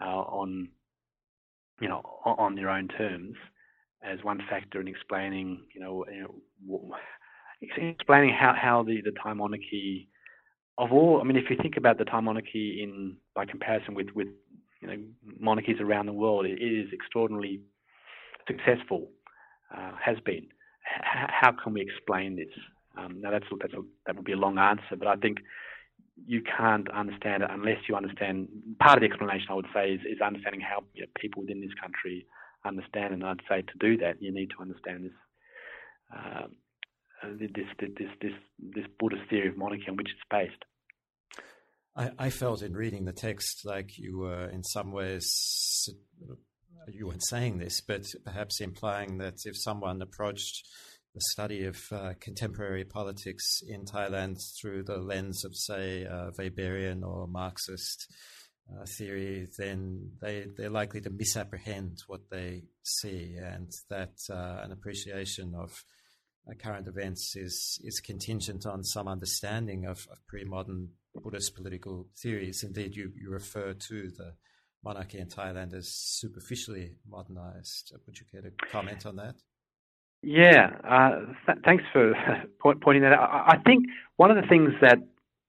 uh, 0.00 0.04
on 0.20 0.68
you 1.80 1.88
know 1.88 2.02
on 2.24 2.54
their 2.54 2.70
own 2.70 2.88
terms 2.88 3.34
as 4.02 4.22
one 4.22 4.40
factor 4.48 4.80
in 4.80 4.88
explaining 4.88 5.62
you 5.74 5.80
know, 5.80 6.04
you 6.12 6.22
know 6.68 6.92
explaining 7.62 8.34
how, 8.34 8.54
how 8.60 8.82
the, 8.82 9.00
the 9.04 9.12
Thai 9.22 9.34
monarchy 9.34 10.08
of 10.80 10.92
all 10.92 11.20
I 11.20 11.24
mean 11.24 11.36
if 11.36 11.50
you 11.50 11.56
think 11.60 11.76
about 11.76 11.98
the 11.98 12.04
Thai 12.04 12.20
monarchy 12.20 12.82
in 12.82 13.16
by 13.34 13.44
comparison 13.44 13.94
with, 13.94 14.08
with 14.14 14.28
you 14.80 14.88
know 14.88 14.96
monarchies 15.38 15.80
around 15.80 16.06
the 16.06 16.12
world 16.12 16.46
it 16.46 16.60
is 16.60 16.88
extraordinarily 16.92 17.60
successful 18.46 19.08
uh, 19.76 19.92
has 20.02 20.16
been 20.24 20.46
H- 20.96 21.30
how 21.40 21.52
can 21.52 21.74
we 21.74 21.80
explain 21.80 22.36
this 22.36 22.54
um, 22.98 23.20
now 23.20 23.30
that's, 23.30 23.46
that's 23.60 23.74
a, 23.74 23.82
that 24.06 24.16
would 24.16 24.24
be 24.24 24.32
a 24.32 24.36
long 24.36 24.58
answer 24.58 24.96
but 24.98 25.06
I 25.06 25.16
think 25.16 25.38
you 26.26 26.42
can't 26.42 26.90
understand 26.90 27.42
it 27.42 27.50
unless 27.50 27.78
you 27.88 27.96
understand. 27.96 28.48
Part 28.78 28.98
of 28.98 29.00
the 29.00 29.06
explanation, 29.06 29.46
I 29.50 29.54
would 29.54 29.66
say, 29.74 29.92
is, 29.92 30.00
is 30.00 30.20
understanding 30.20 30.60
how 30.60 30.84
you 30.94 31.02
know, 31.02 31.08
people 31.18 31.42
within 31.42 31.60
this 31.60 31.74
country 31.80 32.26
understand. 32.64 33.14
And 33.14 33.24
I'd 33.24 33.40
say 33.48 33.62
to 33.62 33.78
do 33.78 33.96
that, 33.98 34.20
you 34.20 34.32
need 34.32 34.50
to 34.50 34.62
understand 34.62 35.04
this. 35.04 35.12
Uh, 36.14 36.46
this, 37.38 37.66
this, 37.78 38.08
this, 38.20 38.32
this 38.58 38.84
Buddhist 38.98 39.28
theory 39.28 39.48
of 39.48 39.56
monarchy 39.56 39.84
on 39.88 39.96
which 39.96 40.08
it's 40.08 40.20
based. 40.30 40.64
I, 42.00 42.10
I, 42.18 42.30
felt 42.30 42.62
in 42.62 42.72
reading 42.72 43.04
the 43.04 43.12
text 43.12 43.66
like 43.66 43.98
you 43.98 44.20
were 44.20 44.48
in 44.48 44.64
some 44.64 44.90
ways, 44.90 45.86
you 46.88 47.06
weren't 47.06 47.26
saying 47.26 47.58
this, 47.58 47.82
but 47.82 48.06
perhaps 48.24 48.62
implying 48.62 49.18
that 49.18 49.34
if 49.44 49.60
someone 49.60 50.00
approached 50.00 50.66
the 51.14 51.20
study 51.20 51.66
of 51.66 51.78
uh, 51.92 52.14
contemporary 52.18 52.86
politics 52.86 53.62
in 53.68 53.84
Thailand 53.84 54.38
through 54.58 54.84
the 54.84 54.96
lens 54.96 55.44
of, 55.44 55.54
say, 55.54 56.06
uh, 56.06 56.30
Weberian 56.38 57.02
or 57.02 57.26
Marxist 57.26 58.10
uh, 58.72 58.86
theory, 58.96 59.48
then 59.58 60.12
they, 60.22 60.46
they're 60.56 60.70
likely 60.70 61.02
to 61.02 61.10
misapprehend 61.10 61.98
what 62.06 62.30
they 62.30 62.62
see, 62.82 63.36
and 63.36 63.70
that 63.90 64.14
uh, 64.30 64.62
an 64.62 64.72
appreciation 64.72 65.54
of 65.54 65.84
uh, 66.48 66.54
current 66.54 66.88
events 66.88 67.36
is, 67.36 67.78
is 67.84 68.00
contingent 68.00 68.64
on 68.64 68.84
some 68.84 69.06
understanding 69.06 69.84
of, 69.84 70.06
of 70.10 70.26
pre 70.26 70.44
modern 70.44 70.88
Buddhist 71.14 71.54
political 71.54 72.08
theories. 72.16 72.62
Indeed, 72.62 72.96
you, 72.96 73.12
you 73.16 73.30
refer 73.30 73.72
to 73.72 74.10
the 74.10 74.34
monarchy 74.82 75.18
in 75.18 75.28
Thailand 75.28 75.74
as 75.74 75.88
superficially 75.88 76.94
modernized. 77.08 77.92
Would 78.06 78.18
you 78.18 78.26
care 78.30 78.42
to 78.42 78.50
comment 78.70 79.06
on 79.06 79.16
that? 79.16 79.34
Yeah, 80.22 80.76
uh, 80.88 81.32
th- 81.46 81.58
thanks 81.64 81.84
for 81.92 82.12
pointing 82.82 83.02
that 83.02 83.12
out. 83.12 83.28
I 83.30 83.58
think 83.64 83.86
one 84.16 84.30
of 84.30 84.36
the 84.36 84.48
things 84.48 84.70
that 84.80 84.98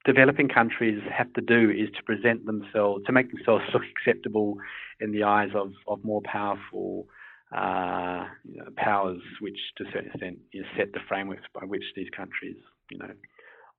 developing 0.05 0.47
countries 0.47 1.01
have 1.15 1.31
to 1.33 1.41
do 1.41 1.69
is 1.69 1.89
to 1.95 2.03
present 2.03 2.45
themselves, 2.45 3.05
to 3.05 3.11
make 3.11 3.31
themselves 3.31 3.63
look 3.73 3.83
acceptable 3.91 4.57
in 4.99 5.11
the 5.11 5.23
eyes 5.23 5.49
of, 5.55 5.71
of 5.87 6.03
more 6.03 6.21
powerful 6.23 7.07
uh, 7.55 8.25
you 8.45 8.59
know, 8.59 8.69
powers, 8.77 9.21
which 9.41 9.57
to 9.77 9.83
a 9.83 9.87
certain 9.91 10.09
extent 10.09 10.39
you 10.51 10.61
know, 10.61 10.67
set 10.77 10.93
the 10.93 10.99
frameworks 11.07 11.43
by 11.53 11.65
which 11.65 11.83
these 11.95 12.09
countries, 12.15 12.55
you 12.89 12.97
know, 12.97 13.11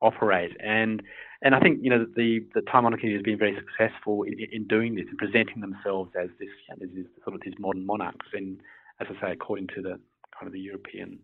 operate. 0.02 0.52
And 0.60 1.02
and 1.42 1.54
I 1.54 1.60
think 1.60 1.78
you 1.82 1.90
know 1.90 2.06
the 2.14 2.40
the 2.54 2.62
Thai 2.62 2.80
monarchy 2.80 3.12
has 3.12 3.22
been 3.22 3.38
very 3.38 3.56
successful 3.56 4.24
in, 4.24 4.34
in 4.52 4.66
doing 4.66 4.94
this 4.94 5.06
and 5.08 5.18
presenting 5.18 5.60
themselves 5.60 6.10
as 6.20 6.28
this, 6.38 6.48
as 6.70 6.88
this 6.94 7.06
sort 7.24 7.34
of 7.34 7.40
these 7.44 7.54
modern 7.58 7.86
monarchs. 7.86 8.26
And 8.32 8.60
as 9.00 9.06
I 9.10 9.20
say, 9.20 9.32
according 9.32 9.68
to 9.68 9.82
the 9.82 9.98
kind 10.38 10.46
of 10.46 10.52
the 10.52 10.60
European 10.60 11.18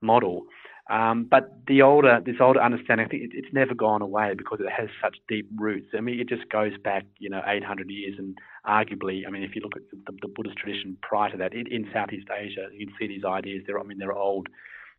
model. 0.00 0.46
Um, 0.88 1.28
but 1.30 1.60
the 1.68 1.82
older, 1.82 2.20
this 2.24 2.36
older 2.40 2.60
understanding, 2.60 3.06
I 3.06 3.08
think 3.08 3.22
it, 3.22 3.30
it's 3.32 3.52
never 3.52 3.74
gone 3.74 4.02
away 4.02 4.34
because 4.36 4.58
it 4.60 4.70
has 4.76 4.88
such 5.00 5.18
deep 5.28 5.48
roots. 5.56 5.86
I 5.96 6.00
mean, 6.00 6.18
it 6.18 6.28
just 6.28 6.48
goes 6.50 6.72
back, 6.82 7.04
you 7.18 7.30
know, 7.30 7.42
800 7.46 7.88
years, 7.88 8.16
and 8.18 8.36
arguably, 8.66 9.22
I 9.26 9.30
mean, 9.30 9.44
if 9.44 9.54
you 9.54 9.62
look 9.62 9.76
at 9.76 9.82
the, 9.92 10.12
the 10.20 10.28
Buddhist 10.28 10.56
tradition 10.56 10.96
prior 11.00 11.30
to 11.30 11.36
that, 11.36 11.54
it, 11.54 11.68
in 11.70 11.88
Southeast 11.92 12.26
Asia, 12.36 12.66
you 12.72 12.86
can 12.86 12.96
see 12.98 13.06
these 13.06 13.24
ideas. 13.24 13.62
There, 13.66 13.78
I 13.78 13.84
mean, 13.84 13.98
there 13.98 14.10
are 14.10 14.18
old 14.18 14.48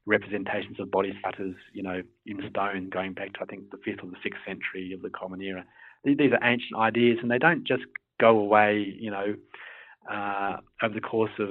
representations 0.05 0.79
of 0.79 0.91
bodhisattvas, 0.91 1.55
you 1.73 1.83
know, 1.83 2.01
in 2.25 2.41
stone, 2.49 2.89
going 2.89 3.13
back 3.13 3.33
to 3.33 3.41
I 3.41 3.45
think 3.45 3.69
the 3.71 3.77
fifth 3.83 4.03
or 4.03 4.09
the 4.09 4.17
sixth 4.23 4.41
century 4.45 4.93
of 4.93 5.01
the 5.01 5.09
Common 5.09 5.41
Era. 5.41 5.65
These 6.03 6.31
are 6.31 6.43
ancient 6.43 6.79
ideas, 6.79 7.19
and 7.21 7.29
they 7.29 7.37
don't 7.37 7.65
just 7.65 7.83
go 8.19 8.39
away, 8.39 8.95
you 8.99 9.11
know, 9.11 9.35
uh, 10.11 10.57
over 10.81 10.93
the 10.93 11.01
course 11.01 11.31
of 11.39 11.49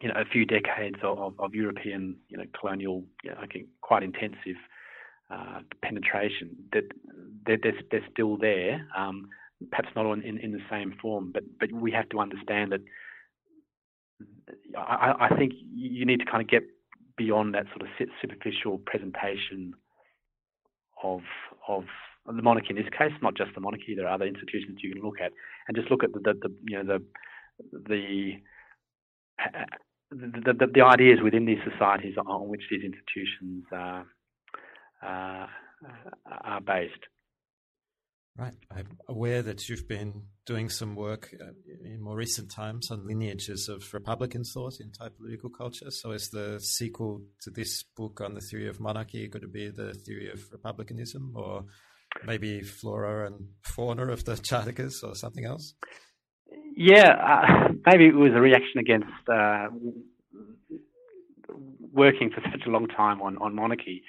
you 0.00 0.08
know, 0.08 0.14
a 0.20 0.24
few 0.24 0.44
decades 0.44 0.96
of, 1.02 1.34
of 1.38 1.54
European, 1.54 2.16
you 2.28 2.36
know, 2.36 2.44
colonial, 2.58 3.04
you 3.24 3.30
know, 3.30 3.36
I 3.40 3.46
think 3.46 3.66
quite 3.80 4.02
intensive 4.02 4.56
uh, 5.30 5.60
penetration, 5.82 6.54
that 6.72 6.84
they're, 7.46 7.58
they're, 7.62 7.80
they're, 7.90 8.06
still 8.12 8.36
there, 8.36 8.86
um, 8.96 9.28
perhaps 9.70 9.88
not 9.96 10.10
in, 10.12 10.38
in 10.38 10.52
the 10.52 10.60
same 10.70 10.94
form, 11.00 11.30
but, 11.32 11.44
but 11.58 11.72
we 11.72 11.90
have 11.92 12.08
to 12.10 12.20
understand 12.20 12.72
that 12.72 12.80
I, 14.76 15.28
I 15.30 15.36
think 15.36 15.52
you 15.74 16.04
need 16.04 16.20
to 16.20 16.26
kind 16.26 16.42
of 16.42 16.48
get 16.48 16.62
beyond 17.16 17.54
that 17.54 17.66
sort 17.68 17.82
of 17.82 17.88
superficial 18.20 18.78
presentation 18.78 19.74
of 21.02 21.20
of 21.68 21.84
the 22.26 22.42
monarchy 22.42 22.68
in 22.70 22.76
this 22.76 22.90
case, 22.96 23.12
not 23.22 23.36
just 23.36 23.54
the 23.54 23.60
monarchy. 23.60 23.94
There 23.94 24.06
are 24.06 24.14
other 24.14 24.26
institutions 24.26 24.80
you 24.82 24.92
can 24.92 25.02
look 25.02 25.20
at, 25.22 25.32
and 25.68 25.76
just 25.76 25.90
look 25.90 26.02
at 26.02 26.12
the, 26.12 26.20
the, 26.20 26.34
the 26.34 26.54
you 26.64 26.82
know 26.82 26.98
the 26.98 27.04
the 27.88 28.32
the, 30.10 30.54
the, 30.58 30.66
the, 30.72 30.80
ideas 30.82 31.18
within 31.22 31.46
these 31.46 31.58
societies 31.68 32.14
on 32.16 32.48
which 32.48 32.62
these 32.70 32.82
institutions 32.84 33.64
are, 33.72 34.06
uh, 35.02 35.46
are 36.30 36.60
based. 36.60 36.92
Right. 38.38 38.52
I'm 38.70 38.98
aware 39.08 39.40
that 39.40 39.66
you've 39.66 39.88
been 39.88 40.24
doing 40.44 40.68
some 40.68 40.94
work 40.94 41.34
uh, 41.40 41.52
in 41.82 42.02
more 42.02 42.16
recent 42.16 42.50
times 42.50 42.90
on 42.90 43.06
lineages 43.06 43.70
of 43.70 43.82
Republican 43.94 44.44
thought 44.44 44.74
in 44.78 44.92
Thai 44.92 45.08
political 45.08 45.48
culture. 45.48 45.90
So, 45.90 46.10
is 46.10 46.28
the 46.28 46.60
sequel 46.60 47.22
to 47.42 47.50
this 47.50 47.82
book 47.96 48.20
on 48.20 48.34
the 48.34 48.42
theory 48.42 48.68
of 48.68 48.78
monarchy 48.78 49.26
going 49.28 49.40
to 49.40 49.48
be 49.48 49.70
the 49.70 49.94
theory 49.94 50.30
of 50.30 50.40
republicanism, 50.52 51.32
or 51.34 51.64
maybe 52.26 52.60
flora 52.60 53.26
and 53.26 53.48
fauna 53.62 54.12
of 54.12 54.26
the 54.26 54.32
Jatakas, 54.32 55.02
or 55.02 55.14
something 55.14 55.46
else? 55.46 55.72
Yeah, 56.76 57.12
uh, 57.12 57.68
maybe 57.86 58.06
it 58.06 58.14
was 58.14 58.32
a 58.34 58.40
reaction 58.40 58.80
against 58.80 59.28
uh, 59.32 59.68
working 61.90 62.30
for 62.30 62.42
such 62.52 62.66
a 62.66 62.70
long 62.70 62.86
time 62.86 63.22
on, 63.22 63.38
on 63.38 63.54
monarchy. 63.54 64.02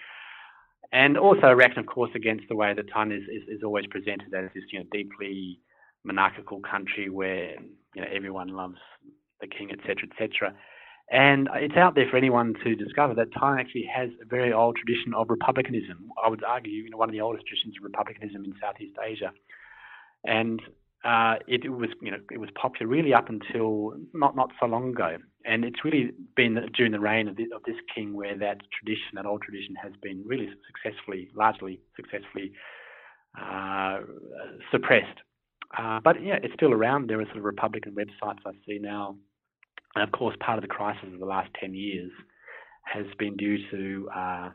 And 0.91 1.17
also 1.17 1.47
a 1.47 1.55
reaction, 1.55 1.79
of 1.79 1.85
course, 1.88 2.11
against 2.15 2.45
the 2.47 2.55
way 2.55 2.73
that 2.73 2.89
Thailand 2.89 3.17
is, 3.17 3.23
is, 3.23 3.43
is, 3.47 3.63
always 3.63 3.85
presented 3.88 4.33
as 4.33 4.49
this, 4.53 4.63
you 4.71 4.79
know, 4.79 4.85
deeply 4.91 5.59
monarchical 6.03 6.61
country 6.61 7.09
where, 7.09 7.55
you 7.95 8.01
know, 8.01 8.07
everyone 8.13 8.47
loves 8.47 8.77
the 9.41 9.47
king, 9.47 9.69
etc., 9.71 10.07
etc. 10.11 10.53
And 11.11 11.49
it's 11.55 11.75
out 11.77 11.95
there 11.95 12.07
for 12.09 12.17
anyone 12.17 12.53
to 12.63 12.75
discover 12.75 13.13
that 13.15 13.33
Thailand 13.33 13.61
actually 13.61 13.89
has 13.93 14.09
a 14.21 14.25
very 14.25 14.51
old 14.51 14.77
tradition 14.77 15.13
of 15.13 15.29
republicanism. 15.29 16.09
I 16.23 16.29
would 16.29 16.43
argue, 16.43 16.71
you 16.71 16.89
know, 16.89 16.97
one 16.97 17.09
of 17.09 17.13
the 17.13 17.21
oldest 17.21 17.47
traditions 17.47 17.75
of 17.79 17.83
republicanism 17.83 18.43
in 18.43 18.53
Southeast 18.61 18.95
Asia. 19.03 19.31
And 20.25 20.61
uh, 21.05 21.35
it, 21.47 21.63
it, 21.63 21.69
was 21.69 21.89
you 22.01 22.11
know 22.11 22.17
it 22.31 22.39
was 22.39 22.49
popular 22.59 22.88
really 22.88 23.13
up 23.13 23.29
until 23.29 23.93
not 24.13 24.35
not 24.35 24.51
so 24.59 24.65
long 24.65 24.89
ago, 24.89 25.17
and 25.47 25.63
it's 25.63 25.83
really 25.83 26.11
been 26.35 26.59
during 26.75 26.91
the 26.91 26.99
reign 26.99 27.27
of, 27.27 27.37
of 27.55 27.63
this 27.65 27.77
king 27.93 28.13
where 28.13 28.37
that 28.37 28.57
tradition, 28.77 29.15
that 29.15 29.25
old 29.25 29.41
tradition, 29.41 29.75
has 29.75 29.93
been 30.01 30.23
really 30.25 30.49
successfully, 30.67 31.29
largely 31.35 31.79
successfully 31.95 32.51
uh, 33.41 33.99
suppressed. 34.71 35.19
Uh, 35.77 35.99
but 36.03 36.21
yeah, 36.23 36.37
it's 36.43 36.53
still 36.53 36.73
around. 36.73 37.09
There 37.09 37.19
are 37.19 37.25
sort 37.25 37.37
of 37.37 37.43
Republican 37.43 37.95
websites 37.95 38.39
I 38.45 38.51
see 38.65 38.79
now, 38.79 39.15
and 39.95 40.03
of 40.03 40.11
course, 40.11 40.35
part 40.39 40.57
of 40.57 40.61
the 40.61 40.67
crisis 40.67 41.09
of 41.13 41.19
the 41.19 41.25
last 41.25 41.49
ten 41.59 41.73
years 41.73 42.11
has 42.83 43.05
been 43.19 43.35
due 43.35 43.57
to 43.71 44.09
uh, 44.15 44.49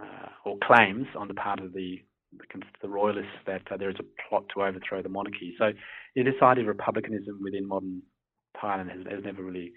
uh, 0.00 0.28
or 0.44 0.56
claims 0.62 1.06
on 1.16 1.28
the 1.28 1.34
part 1.34 1.60
of 1.60 1.72
the 1.72 2.02
the 2.82 2.88
royalists 2.88 3.30
that 3.46 3.62
uh, 3.70 3.76
there 3.76 3.90
is 3.90 3.96
a 4.00 4.28
plot 4.28 4.44
to 4.52 4.62
overthrow 4.62 5.00
the 5.00 5.08
monarchy. 5.08 5.54
So 5.56 5.72
this 6.16 6.34
idea 6.42 6.64
of 6.64 6.68
republicanism 6.68 7.38
within 7.40 7.68
modern 7.68 8.02
Thailand 8.60 8.90
has, 8.90 9.06
has 9.08 9.24
never 9.24 9.42
really 9.42 9.72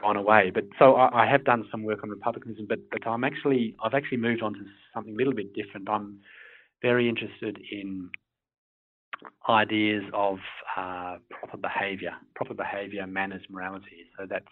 gone 0.00 0.16
away. 0.16 0.50
But 0.52 0.64
so 0.78 0.94
I, 0.94 1.24
I, 1.24 1.30
have 1.30 1.44
done 1.44 1.66
some 1.70 1.82
work 1.82 2.00
on 2.02 2.10
republicanism, 2.10 2.66
but 2.68 2.78
but 2.90 3.06
I'm 3.06 3.24
actually 3.24 3.76
I've 3.82 3.94
actually 3.94 4.18
moved 4.18 4.42
on 4.42 4.54
to 4.54 4.60
something 4.94 5.14
a 5.14 5.16
little 5.16 5.34
bit 5.34 5.54
different. 5.54 5.88
I'm 5.88 6.20
very 6.82 7.08
interested 7.08 7.58
in 7.70 8.10
ideas 9.48 10.04
of 10.14 10.38
uh, 10.76 11.16
proper 11.30 11.56
behaviour, 11.56 12.12
proper 12.34 12.54
behaviour, 12.54 13.06
manners, 13.06 13.42
morality. 13.50 14.06
So 14.16 14.26
that's 14.28 14.46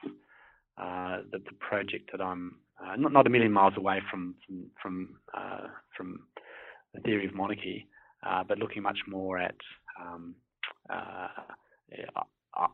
uh, 0.78 1.22
the, 1.30 1.38
the, 1.38 1.54
project 1.58 2.10
that 2.12 2.20
I'm 2.20 2.56
uh, 2.82 2.96
not 2.96 3.12
not 3.12 3.26
a 3.26 3.30
million 3.30 3.52
miles 3.52 3.74
away 3.76 4.00
from 4.10 4.34
from 4.46 4.66
from, 4.82 5.16
uh, 5.34 5.68
from 5.96 6.20
the 6.94 7.00
theory 7.00 7.26
of 7.26 7.34
monarchy, 7.34 7.86
uh, 8.26 8.42
but 8.46 8.58
looking 8.58 8.82
much 8.82 8.98
more 9.06 9.38
at 9.38 9.56
um, 10.00 10.34
uh, 10.90 11.28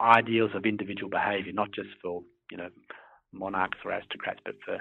ideals 0.00 0.50
of 0.54 0.64
individual 0.64 1.10
behaviour, 1.10 1.52
not 1.52 1.72
just 1.72 1.88
for 2.02 2.22
you 2.52 2.58
know 2.58 2.68
monarchs 3.32 3.78
or 3.84 3.92
aristocrats, 3.92 4.40
but 4.44 4.54
for 4.64 4.78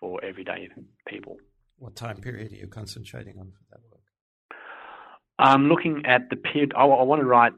for 0.00 0.24
everyday 0.24 0.68
people. 1.06 1.36
What 1.76 1.94
time 1.94 2.16
period 2.16 2.52
are 2.52 2.56
you 2.56 2.66
concentrating 2.66 3.38
on 3.38 3.52
for 3.52 3.64
that 3.70 3.80
work? 3.90 4.00
I'm 5.38 5.66
looking 5.66 6.02
at 6.06 6.30
the 6.30 6.36
period. 6.36 6.72
I, 6.76 6.84
I 6.84 7.02
want 7.02 7.20
to 7.20 7.26
write 7.26 7.52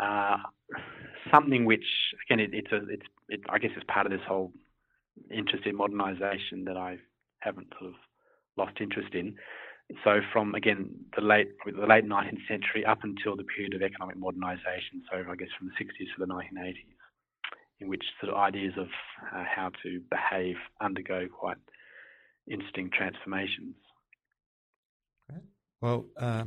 uh, 0.00 0.36
something 1.32 1.64
which, 1.64 1.84
again, 2.26 2.40
it, 2.40 2.50
it's 2.52 2.72
a, 2.72 2.80
it's, 2.88 3.06
it, 3.28 3.40
I 3.48 3.58
guess, 3.58 3.70
it's 3.76 3.84
part 3.92 4.06
of 4.06 4.12
this 4.12 4.26
whole 4.26 4.52
interest 5.30 5.66
in 5.66 5.76
modernisation 5.76 6.64
that 6.66 6.76
I 6.76 6.98
haven't 7.40 7.68
sort 7.78 7.90
of 7.90 7.96
lost 8.56 8.80
interest 8.80 9.14
in. 9.14 9.34
So 10.04 10.20
from 10.32 10.54
again 10.54 10.88
the 11.14 11.22
late 11.22 11.48
the 11.66 11.86
late 11.86 12.06
19th 12.06 12.46
century 12.48 12.82
up 12.86 13.00
until 13.02 13.36
the 13.36 13.44
period 13.44 13.74
of 13.74 13.82
economic 13.82 14.16
modernisation. 14.16 15.04
So 15.10 15.18
I 15.30 15.36
guess 15.36 15.48
from 15.58 15.68
the 15.68 15.84
60s 15.84 16.08
to 16.16 16.18
the 16.18 16.26
1980s, 16.26 16.94
in 17.82 17.88
which 17.88 18.04
sort 18.20 18.32
of 18.32 18.38
ideas 18.38 18.74
of 18.78 18.86
uh, 19.34 19.44
how 19.44 19.70
to 19.82 20.00
behave 20.10 20.56
undergo 20.80 21.26
quite 21.28 21.56
interesting 22.50 22.90
transformations. 22.96 23.74
Great. 25.28 25.42
Well, 25.80 26.06
uh, 26.16 26.44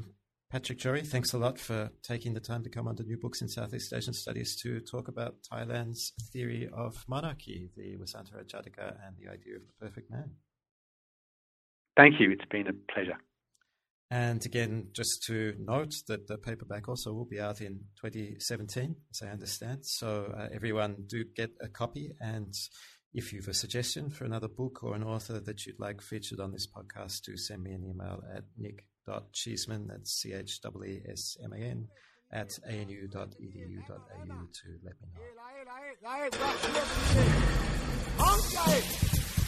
Patrick 0.52 0.78
Jory, 0.78 1.02
thanks 1.02 1.34
a 1.34 1.38
lot 1.38 1.60
for 1.60 1.90
taking 2.04 2.34
the 2.34 2.40
time 2.40 2.64
to 2.64 2.70
come 2.70 2.88
on 2.88 2.96
to 2.96 3.04
New 3.04 3.18
Books 3.18 3.42
in 3.42 3.50
Southeast 3.50 3.94
Asian 3.94 4.14
Studies 4.14 4.56
to 4.62 4.80
talk 4.80 5.08
about 5.08 5.36
Thailand's 5.52 6.14
theory 6.32 6.70
of 6.72 7.04
monarchy, 7.08 7.70
the 7.76 7.96
Vessantara 7.96 8.46
Jataka, 8.46 8.96
and 9.06 9.18
the 9.18 9.30
idea 9.32 9.56
of 9.58 9.64
the 9.68 9.86
perfect 9.86 10.10
man. 10.10 10.32
Thank 11.98 12.20
you. 12.20 12.32
It's 12.32 12.46
been 12.46 12.68
a 12.68 12.94
pleasure. 12.94 13.18
And 14.12 14.46
again, 14.46 14.90
just 14.94 15.24
to 15.24 15.56
note 15.60 15.94
that 16.08 16.28
the 16.28 16.38
paperback 16.38 16.88
also 16.88 17.12
will 17.12 17.26
be 17.26 17.40
out 17.40 17.62
in 17.62 17.80
2017, 18.04 18.96
as 19.12 19.22
I 19.28 19.32
understand. 19.32 19.86
So 19.86 20.32
uh, 20.38 20.48
everyone 20.54 21.06
do 21.08 21.24
get 21.36 21.50
a 21.60 21.68
copy. 21.68 22.12
And 22.20 22.54
if 23.14 23.34
you 23.34 23.40
have 23.40 23.48
a 23.48 23.54
suggestion 23.54 24.10
for 24.12 24.26
another 24.26 24.48
book 24.48 24.84
or 24.84 24.94
an 24.96 25.04
author 25.04 25.40
that 25.40 25.66
you'd 25.66 25.80
like 25.80 26.02
featured 26.02 26.40
on 26.40 26.52
this 26.52 26.68
podcast, 26.68 27.24
do 27.24 27.36
send 27.36 27.64
me 27.64 27.72
an 27.72 27.84
email 27.84 28.22
at 28.36 28.44
nick.cheesman, 28.58 29.88
that's 29.88 30.12
C-H-E-E-S-M-A-N, 30.22 31.88
at 32.32 32.60
anu.edu.au 32.68 33.18
to 33.18 34.80
let 34.84 34.94
me 35.02 35.08
know. 35.14 35.22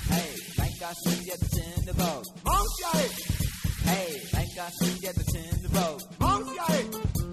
Hey, 0.09 0.35
like 0.57 0.81
I 0.81 0.93
see 0.93 1.31
at 1.31 1.39
the 1.39 1.63
end 1.77 1.89
of 1.89 1.97
Hey, 3.87 4.21
like 4.33 4.57
I 4.59 4.69
see 4.69 5.07
at 5.07 5.15
the 5.15 5.37
end 5.37 5.65
of 5.65 5.73
eh? 6.69 7.26